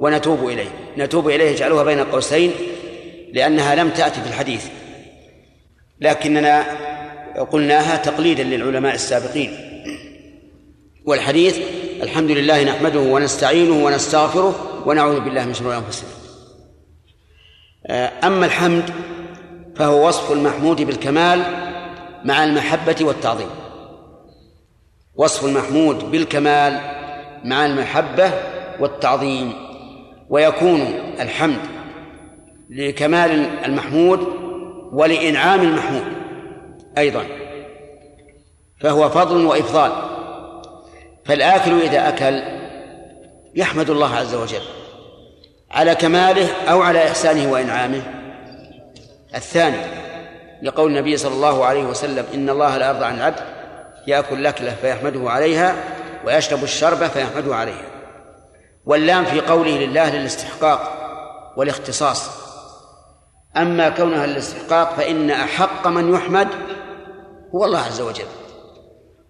ونتوب 0.00 0.48
إليه. 0.48 0.68
نتوب 0.98 1.28
إليه 1.28 1.50
اجعلوها 1.50 1.84
بين 1.84 2.00
قوسين 2.00 2.50
لأنها 3.32 3.74
لم 3.74 3.90
تأتي 3.90 4.20
في 4.20 4.28
الحديث. 4.28 4.64
لكننا 6.00 6.64
قلناها 7.50 7.96
تقليدا 7.96 8.42
للعلماء 8.42 8.94
السابقين. 8.94 9.50
والحديث 11.04 11.58
الحمد 12.02 12.30
لله 12.30 12.64
نحمده 12.64 13.00
ونستعينه 13.00 13.84
ونستغفره 13.84 14.82
ونعوذ 14.86 15.20
بالله 15.20 15.44
من 15.44 15.54
شرور 15.54 15.76
أنفسنا. 15.76 16.08
أما 18.26 18.46
الحمد 18.46 18.90
فهو 19.76 20.08
وصف 20.08 20.32
المحمود 20.32 20.82
بالكمال 20.82 21.42
مع 22.24 22.44
المحبة 22.44 22.96
والتعظيم. 23.00 23.48
وصف 25.16 25.44
المحمود 25.44 26.10
بالكمال 26.10 26.80
مع 27.44 27.66
المحبة 27.66 28.32
والتعظيم 28.80 29.52
ويكون 30.28 30.80
الحمد 31.20 31.60
لكمال 32.70 33.30
المحمود 33.64 34.20
ولإنعام 34.92 35.60
المحمود 35.60 36.04
أيضا 36.98 37.24
فهو 38.80 39.08
فضل 39.08 39.44
وإفضال. 39.44 39.92
فالآكل 41.24 41.80
إذا 41.80 42.08
أكل 42.08 42.42
يحمد 43.54 43.90
الله 43.90 44.14
عز 44.14 44.34
وجل 44.34 44.62
على 45.70 45.94
كماله 45.94 46.48
أو 46.68 46.82
على 46.82 47.08
إحسانه 47.08 47.52
وإنعامه. 47.52 48.02
الثاني 49.34 50.02
لقول 50.62 50.90
النبي 50.90 51.16
صلى 51.16 51.34
الله 51.34 51.64
عليه 51.64 51.84
وسلم 51.84 52.26
إن 52.34 52.50
الله 52.50 52.78
لا 52.78 52.88
يرضى 52.88 53.04
عن 53.04 53.16
العبد 53.16 53.40
يأكل 54.06 54.44
لكلة 54.44 54.74
فيحمده 54.80 55.30
عليها 55.30 55.74
ويشرب 56.26 56.64
الشربة 56.64 57.08
فيحمده 57.08 57.56
عليها. 57.56 57.86
واللام 58.84 59.24
في 59.24 59.40
قوله 59.40 59.78
لله 59.78 60.16
للاستحقاق 60.16 60.98
والاختصاص. 61.56 62.30
أما 63.56 63.88
كونها 63.88 64.26
للاستحقاق 64.26 64.94
فإن 64.96 65.30
أحق 65.30 65.86
من 65.86 66.14
يحمد 66.14 66.48
هو 67.54 67.64
الله 67.64 67.78
عز 67.78 68.00
وجل. 68.00 68.26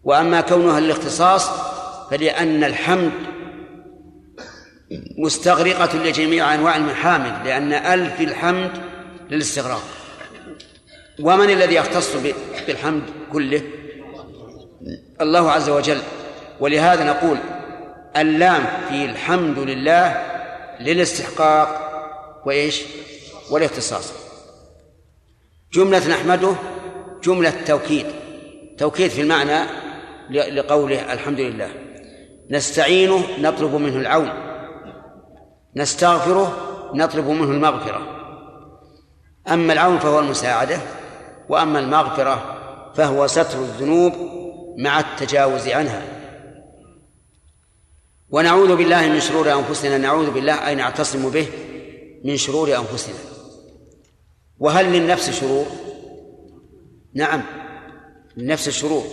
وأما 0.04 0.40
كونها 0.40 0.80
للاختصاص 0.80 1.50
فلأن 2.10 2.64
الحمد 2.64 3.12
مستغرقة 5.18 5.96
لجميع 5.96 6.54
أنواع 6.54 6.76
المحامد 6.76 7.46
لأن 7.46 7.72
ألف 7.72 8.20
الحمد 8.20 8.70
للاستغراق. 9.30 9.82
ومن 11.20 11.50
الذي 11.50 11.74
يختص 11.74 12.16
بالحمد 12.66 13.02
كله؟ 13.32 13.62
الله 15.22 15.50
عز 15.50 15.70
وجل. 15.70 16.02
ولهذا 16.60 17.04
نقول 17.04 17.38
اللام 18.16 18.66
في 18.88 19.04
الحمد 19.04 19.58
لله 19.58 20.22
للاستحقاق 20.80 21.68
وإيش؟ 22.46 22.82
والاختصاص. 23.50 24.12
جملة 25.72 26.08
نحمده 26.08 26.54
جملة 27.22 27.52
توكيد 27.66 28.06
توكيد 28.78 29.10
في 29.10 29.20
المعنى 29.20 29.64
لقوله 30.30 31.12
الحمد 31.12 31.40
لله. 31.40 31.68
نستعينه 32.50 33.22
نطلب 33.40 33.74
منه 33.74 33.96
العون. 33.96 34.30
نستغفره 35.76 36.56
نطلب 36.94 37.28
منه 37.28 37.50
المغفرة. 37.50 38.00
أما 39.48 39.72
العون 39.72 39.98
فهو 39.98 40.18
المساعدة 40.18 40.78
وأما 41.48 41.78
المغفرة 41.78 42.58
فهو 42.94 43.26
ستر 43.26 43.58
الذنوب 43.58 44.12
مع 44.76 45.00
التجاوز 45.00 45.68
عنها. 45.68 46.02
ونعوذ 48.30 48.76
بالله 48.76 49.08
من 49.08 49.20
شرور 49.20 49.52
أنفسنا 49.52 49.98
نعوذ 49.98 50.30
بالله 50.30 50.68
أي 50.68 50.74
نعتصم 50.74 51.30
به 51.30 51.48
من 52.24 52.36
شرور 52.36 52.76
أنفسنا. 52.76 53.14
وهل 54.58 54.92
للنفس 54.92 55.30
شرور؟ 55.30 55.66
نعم 57.14 57.42
للنفس 58.36 58.68
الشرور 58.68 59.04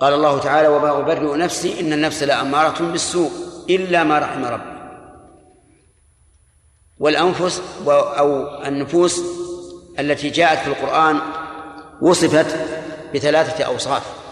قال 0.00 0.14
الله 0.14 0.38
تعالى 0.38 0.68
وما 0.68 0.98
أبرئ 0.98 1.36
نفسي 1.36 1.80
إن 1.80 1.92
النفس 1.92 2.22
لأمارة 2.22 2.82
بالسوء 2.82 3.30
إلا 3.70 4.04
ما 4.04 4.18
رحم 4.18 4.44
ربي. 4.44 4.76
والأنفس 6.98 7.62
أو 7.88 8.62
النفوس 8.64 9.20
التي 9.98 10.30
جاءت 10.30 10.58
في 10.58 10.66
القرآن 10.66 11.20
وصفت 12.02 12.56
بثلاثة 13.14 13.64
أوصاف. 13.64 14.25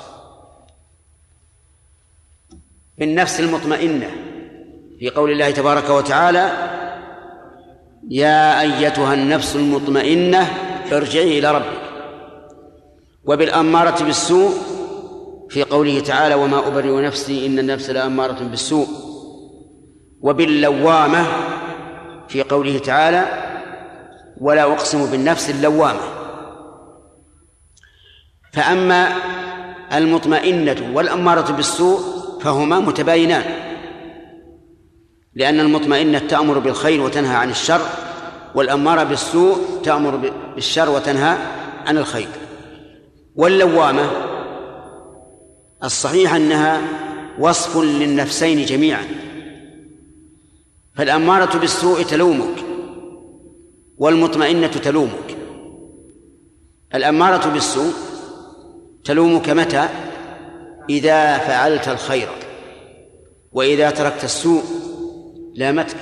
بالنفس 2.99 3.41
المطمئنة. 3.41 4.11
في 4.99 5.11
قول 5.11 5.31
الله 5.31 5.51
تبارك 5.51 5.91
وتعالى 5.91 6.51
يا 8.11 8.61
أيتها 8.61 9.15
النفس 9.15 9.57
المطمئنة 9.57 10.51
ارجعي 10.93 11.39
إلى 11.39 11.53
ربك. 11.55 11.81
وبالأمارة 13.25 14.05
بالسوء 14.05 14.53
في 15.49 15.63
قوله 15.63 16.01
تعالى 16.01 16.35
وما 16.35 16.67
أبرئ 16.69 17.07
نفسي 17.07 17.47
إن 17.47 17.59
النفس 17.59 17.91
لأمارة 17.91 18.43
بالسوء. 18.43 18.87
وباللوامة 20.21 21.27
في 22.29 22.43
قوله 22.43 22.79
تعالى 22.79 23.27
ولا 24.41 24.63
أقسم 24.63 25.11
بالنفس 25.11 25.51
اللوامة. 25.51 26.01
فأما 28.53 29.09
المطمئنة 29.93 30.91
والأمارة 30.95 31.53
بالسوء 31.53 32.14
فهما 32.45 32.81
متباينان. 32.81 33.45
لأن 35.35 35.61
المطمئنة 35.61 36.19
تأمر 36.19 36.59
بالخير 36.59 37.01
وتنهى 37.01 37.37
عن 37.37 37.51
الشر 37.51 37.81
والأمارة 38.55 39.03
بالسوء 39.03 39.57
تأمر 39.85 40.33
بالشر 40.55 40.91
وتنهى 40.91 41.39
عن 41.87 41.99
الخير. 41.99 42.29
واللوامة 43.37 44.11
الصحيح 45.85 46.35
أنها 46.35 46.83
وصف 47.39 47.77
للنفسين 47.77 48.65
جميعا. 48.65 49.05
فالأمارة 50.97 51.59
بالسوء 51.59 52.03
تلومك 52.03 52.65
والمطمئنة 53.99 54.67
تلومك. 54.67 55.37
الأمارة 56.95 57.49
بالسوء 57.49 57.93
تلومك 59.05 59.51
متى؟ 59.51 59.89
إذا 60.91 61.39
فعلت 61.39 61.89
الخير 61.89 62.29
وإذا 63.53 63.91
تركت 63.91 64.25
السوء 64.25 64.63
لامتك. 65.55 65.97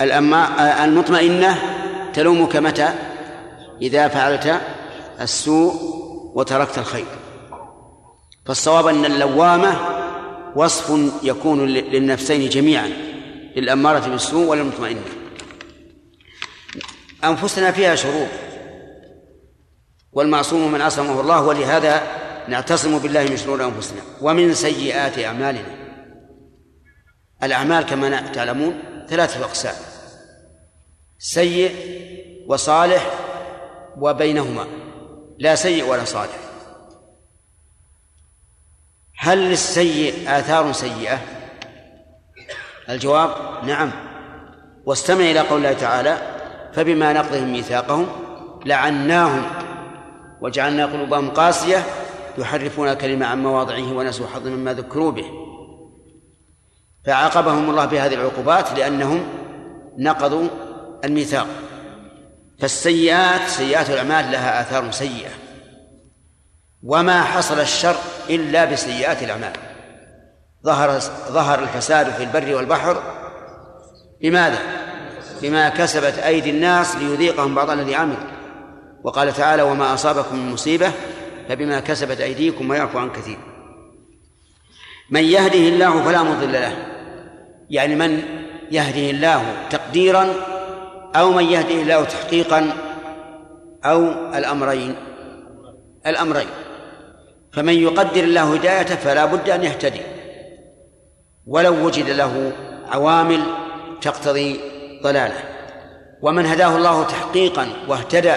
الأما 0.00 0.84
المطمئنة 0.84 1.58
تلومك 2.12 2.56
متى؟ 2.56 2.88
إذا 3.82 4.08
فعلت 4.08 4.60
السوء 5.20 5.74
وتركت 6.34 6.78
الخير. 6.78 7.06
فالصواب 8.46 8.86
أن 8.86 9.04
اللوامة 9.04 9.76
وصف 10.56 11.12
يكون 11.22 11.66
للنفسين 11.66 12.48
جميعا 12.48 12.88
للأمارة 13.56 14.08
بالسوء 14.08 14.46
وللمطمئنة 14.46 15.00
أنفسنا 17.24 17.70
فيها 17.70 17.94
شرور 17.94 18.26
والمعصوم 20.12 20.72
من 20.72 20.80
عصمه 20.80 21.20
الله 21.20 21.42
ولهذا 21.46 22.02
نعتصم 22.48 22.98
بالله 22.98 23.24
من 23.24 23.36
شرور 23.36 23.64
أنفسنا 23.64 24.00
ومن 24.20 24.54
سيئات 24.54 25.18
أعمالنا. 25.18 25.76
الأعمال 27.42 27.86
كما 27.86 28.20
تعلمون 28.20 28.74
ثلاثة 29.08 29.44
أقسام 29.44 29.74
سيء 31.18 31.74
وصالح 32.46 33.10
وبينهما. 33.98 34.66
لا 35.38 35.54
سيء 35.54 35.84
ولا 35.84 36.04
صالح. 36.04 36.38
هل 39.18 39.38
للسيء 39.38 40.24
آثار 40.28 40.72
سيئة؟ 40.72 41.18
الجواب 42.88 43.30
نعم. 43.64 43.92
واستمع 44.86 45.20
إلى 45.20 45.40
قول 45.40 45.58
الله 45.58 45.72
تعالى 45.72 46.18
فبما 46.74 47.12
نقضهم 47.12 47.52
ميثاقهم 47.52 48.06
لعناهم 48.64 49.42
وجعلنا 50.40 50.86
قلوبهم 50.86 51.30
قاسية 51.30 51.84
يحرفون 52.38 52.88
الكلمة 52.88 53.26
عن 53.26 53.42
مواضعه 53.42 53.92
ونسوا 53.92 54.26
حظ 54.26 54.46
مما 54.46 54.74
ذكروا 54.74 55.12
به. 55.12 55.24
فعاقبهم 57.06 57.70
الله 57.70 57.84
بهذه 57.84 58.14
العقوبات 58.14 58.72
لأنهم 58.72 59.26
نقضوا 59.98 60.48
الميثاق. 61.04 61.46
فالسيئات 62.60 63.48
سيئات 63.48 63.90
الأعمال 63.90 64.32
لها 64.32 64.60
آثار 64.60 64.90
سيئة. 64.90 65.30
وما 66.82 67.22
حصل 67.22 67.60
الشر 67.60 67.96
إلا 68.30 68.64
بسيئات 68.64 69.22
الأعمال. 69.22 69.52
ظهر 70.64 71.00
ظهر 71.30 71.62
الفساد 71.62 72.10
في 72.10 72.22
البر 72.22 72.54
والبحر 72.54 73.02
بماذا؟ 74.22 74.58
بما 75.42 75.68
كسبت 75.68 76.18
أيدي 76.18 76.50
الناس 76.50 76.96
ليذيقهم 76.96 77.54
بعض 77.54 77.70
الذي 77.70 77.94
عملوا. 77.94 78.36
وقال 79.04 79.32
تعالى 79.32 79.62
وما 79.62 79.94
أصابكم 79.94 80.36
من 80.36 80.52
مصيبة 80.52 80.92
فبما 81.48 81.80
كسبت 81.80 82.20
أيديكم 82.20 82.70
ويعفو 82.70 82.98
عن 82.98 83.10
كثير. 83.10 83.38
من 85.10 85.24
يهده 85.24 85.58
الله 85.58 86.02
فلا 86.02 86.22
مضل 86.22 86.52
له. 86.52 86.76
يعني 87.70 87.94
من 87.94 88.22
يهده 88.70 89.10
الله 89.10 89.66
تقديرا 89.70 90.34
أو 91.16 91.32
من 91.32 91.44
يهده 91.44 91.74
الله 91.74 92.04
تحقيقا 92.04 92.72
أو 93.84 94.10
الأمرين. 94.34 94.94
الأمرين. 96.06 96.46
فمن 97.52 97.72
يقدر 97.72 98.24
الله 98.24 98.54
هدايته 98.54 98.96
فلا 98.96 99.24
بد 99.24 99.50
أن 99.50 99.64
يهتدي. 99.64 100.00
ولو 101.46 101.86
وجد 101.86 102.08
له 102.10 102.52
عوامل 102.88 103.42
تقتضي 104.00 104.60
ضلاله. 105.02 105.42
ومن 106.22 106.46
هداه 106.46 106.76
الله 106.76 107.04
تحقيقا 107.04 107.68
واهتدى 107.88 108.34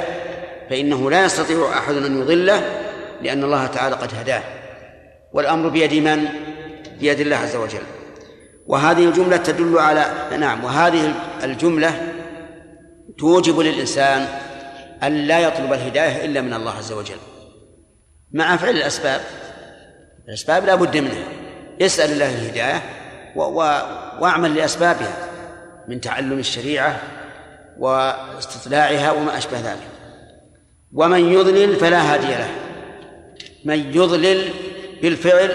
فإنه 0.70 1.12
لا 1.12 1.26
يستطيع 1.26 1.70
أحد 1.78 1.94
أن 1.94 2.22
يضله. 2.22 2.89
لأن 3.22 3.44
الله 3.44 3.68
تعالى 3.68 3.96
قد 3.96 4.10
هداه 4.16 4.44
والأمر 5.34 5.70
بيد 5.70 5.94
من؟ 5.94 6.28
بيد 7.00 7.20
الله 7.20 7.36
عز 7.36 7.56
وجل. 7.56 7.82
وهذه 8.68 9.06
الجملة 9.06 9.38
تدل 9.38 9.80
على 9.80 10.06
نعم 10.38 10.64
وهذه 10.64 11.14
الجملة 11.44 12.14
توجب 13.18 13.60
للإنسان 13.60 14.28
أن 15.04 15.14
لا 15.14 15.40
يطلب 15.40 15.74
الهداية 15.74 16.26
إلا 16.26 16.42
من 16.42 16.54
الله 16.54 16.72
عز 16.72 16.92
وجل. 16.92 17.18
مع 18.34 18.56
فعل 18.56 18.76
الأسباب. 18.76 19.22
الأسباب 20.28 20.66
لا 20.66 20.76
بد 20.76 20.98
منها. 20.98 21.24
اسأل 21.82 22.12
الله 22.12 22.30
الهداية 22.30 22.82
و... 23.36 23.42
و... 23.42 23.58
واعمل 24.22 24.56
لأسبابها 24.56 25.14
من 25.88 26.02
تعلم 26.02 26.40
الشريعة 26.40 27.00
واستطلاعها 27.80 29.12
وما 29.12 29.38
أشبه 29.38 29.60
ذلك. 29.60 29.88
ومن 30.94 31.34
يضلل 31.34 31.76
فلا 31.76 32.14
هادي 32.14 32.28
له. 32.28 32.69
من 33.66 33.96
يضلل 33.96 34.50
بالفعل 35.02 35.52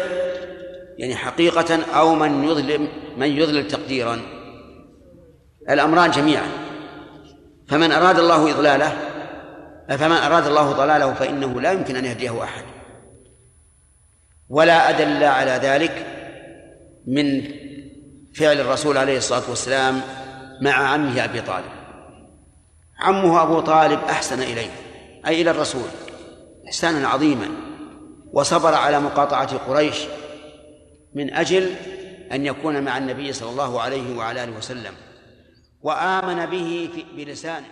يعني 0.99 1.17
حقيقة 1.17 1.79
أو 1.95 2.15
من 2.15 2.45
يضلل 2.45 2.89
من 3.17 3.27
يضلل 3.27 3.69
تقديرا. 3.69 4.21
الأمران 5.71 6.11
جميعا. 6.11 6.49
فمن 7.69 7.93
أراد 7.93 8.19
الله 8.19 8.51
إضلاله 8.51 8.97
فمن 9.89 10.17
أراد 10.17 10.47
الله 10.47 10.73
ضلاله 10.73 11.15
فإنه 11.15 11.61
لا 11.61 11.73
يمكن 11.73 11.97
أن 11.97 12.05
يهديه 12.05 12.45
أحد. 12.45 12.65
ولا 14.49 14.91
أدل 14.91 15.25
على 15.25 15.51
ذلك 15.51 16.07
من 17.07 17.43
فعل 18.35 18.61
الرسول 18.61 18.99
عليه 18.99 19.19
الصلاة 19.19 19.51
والسلام 19.51 20.01
مع 20.61 20.73
عمه 20.73 21.25
أبي 21.25 21.41
طالب. 21.41 21.73
عمه 22.99 23.43
أبو 23.43 23.61
طالب 23.61 24.01
أحسن 24.11 24.43
إليه 24.43 24.71
أي 25.27 25.43
إلى 25.43 25.51
الرسول 25.51 25.89
إحسانا 26.67 27.09
عظيما. 27.09 27.64
وصبر 28.35 28.75
على 28.75 29.01
مقاطعة 29.01 29.59
قريش 29.59 29.97
من 31.15 31.35
أجل 31.35 31.75
أن 32.33 32.47
يكون 32.47 32.83
مع 32.83 32.99
النبي 32.99 33.33
صلى 33.33 33.51
الله 33.51 33.81
عليه 33.81 34.17
وعلى 34.17 34.45
آله 34.45 34.57
وسلم 34.57 34.95
وآمن 35.83 36.47
به 36.47 36.89
بلسانه. 37.17 37.67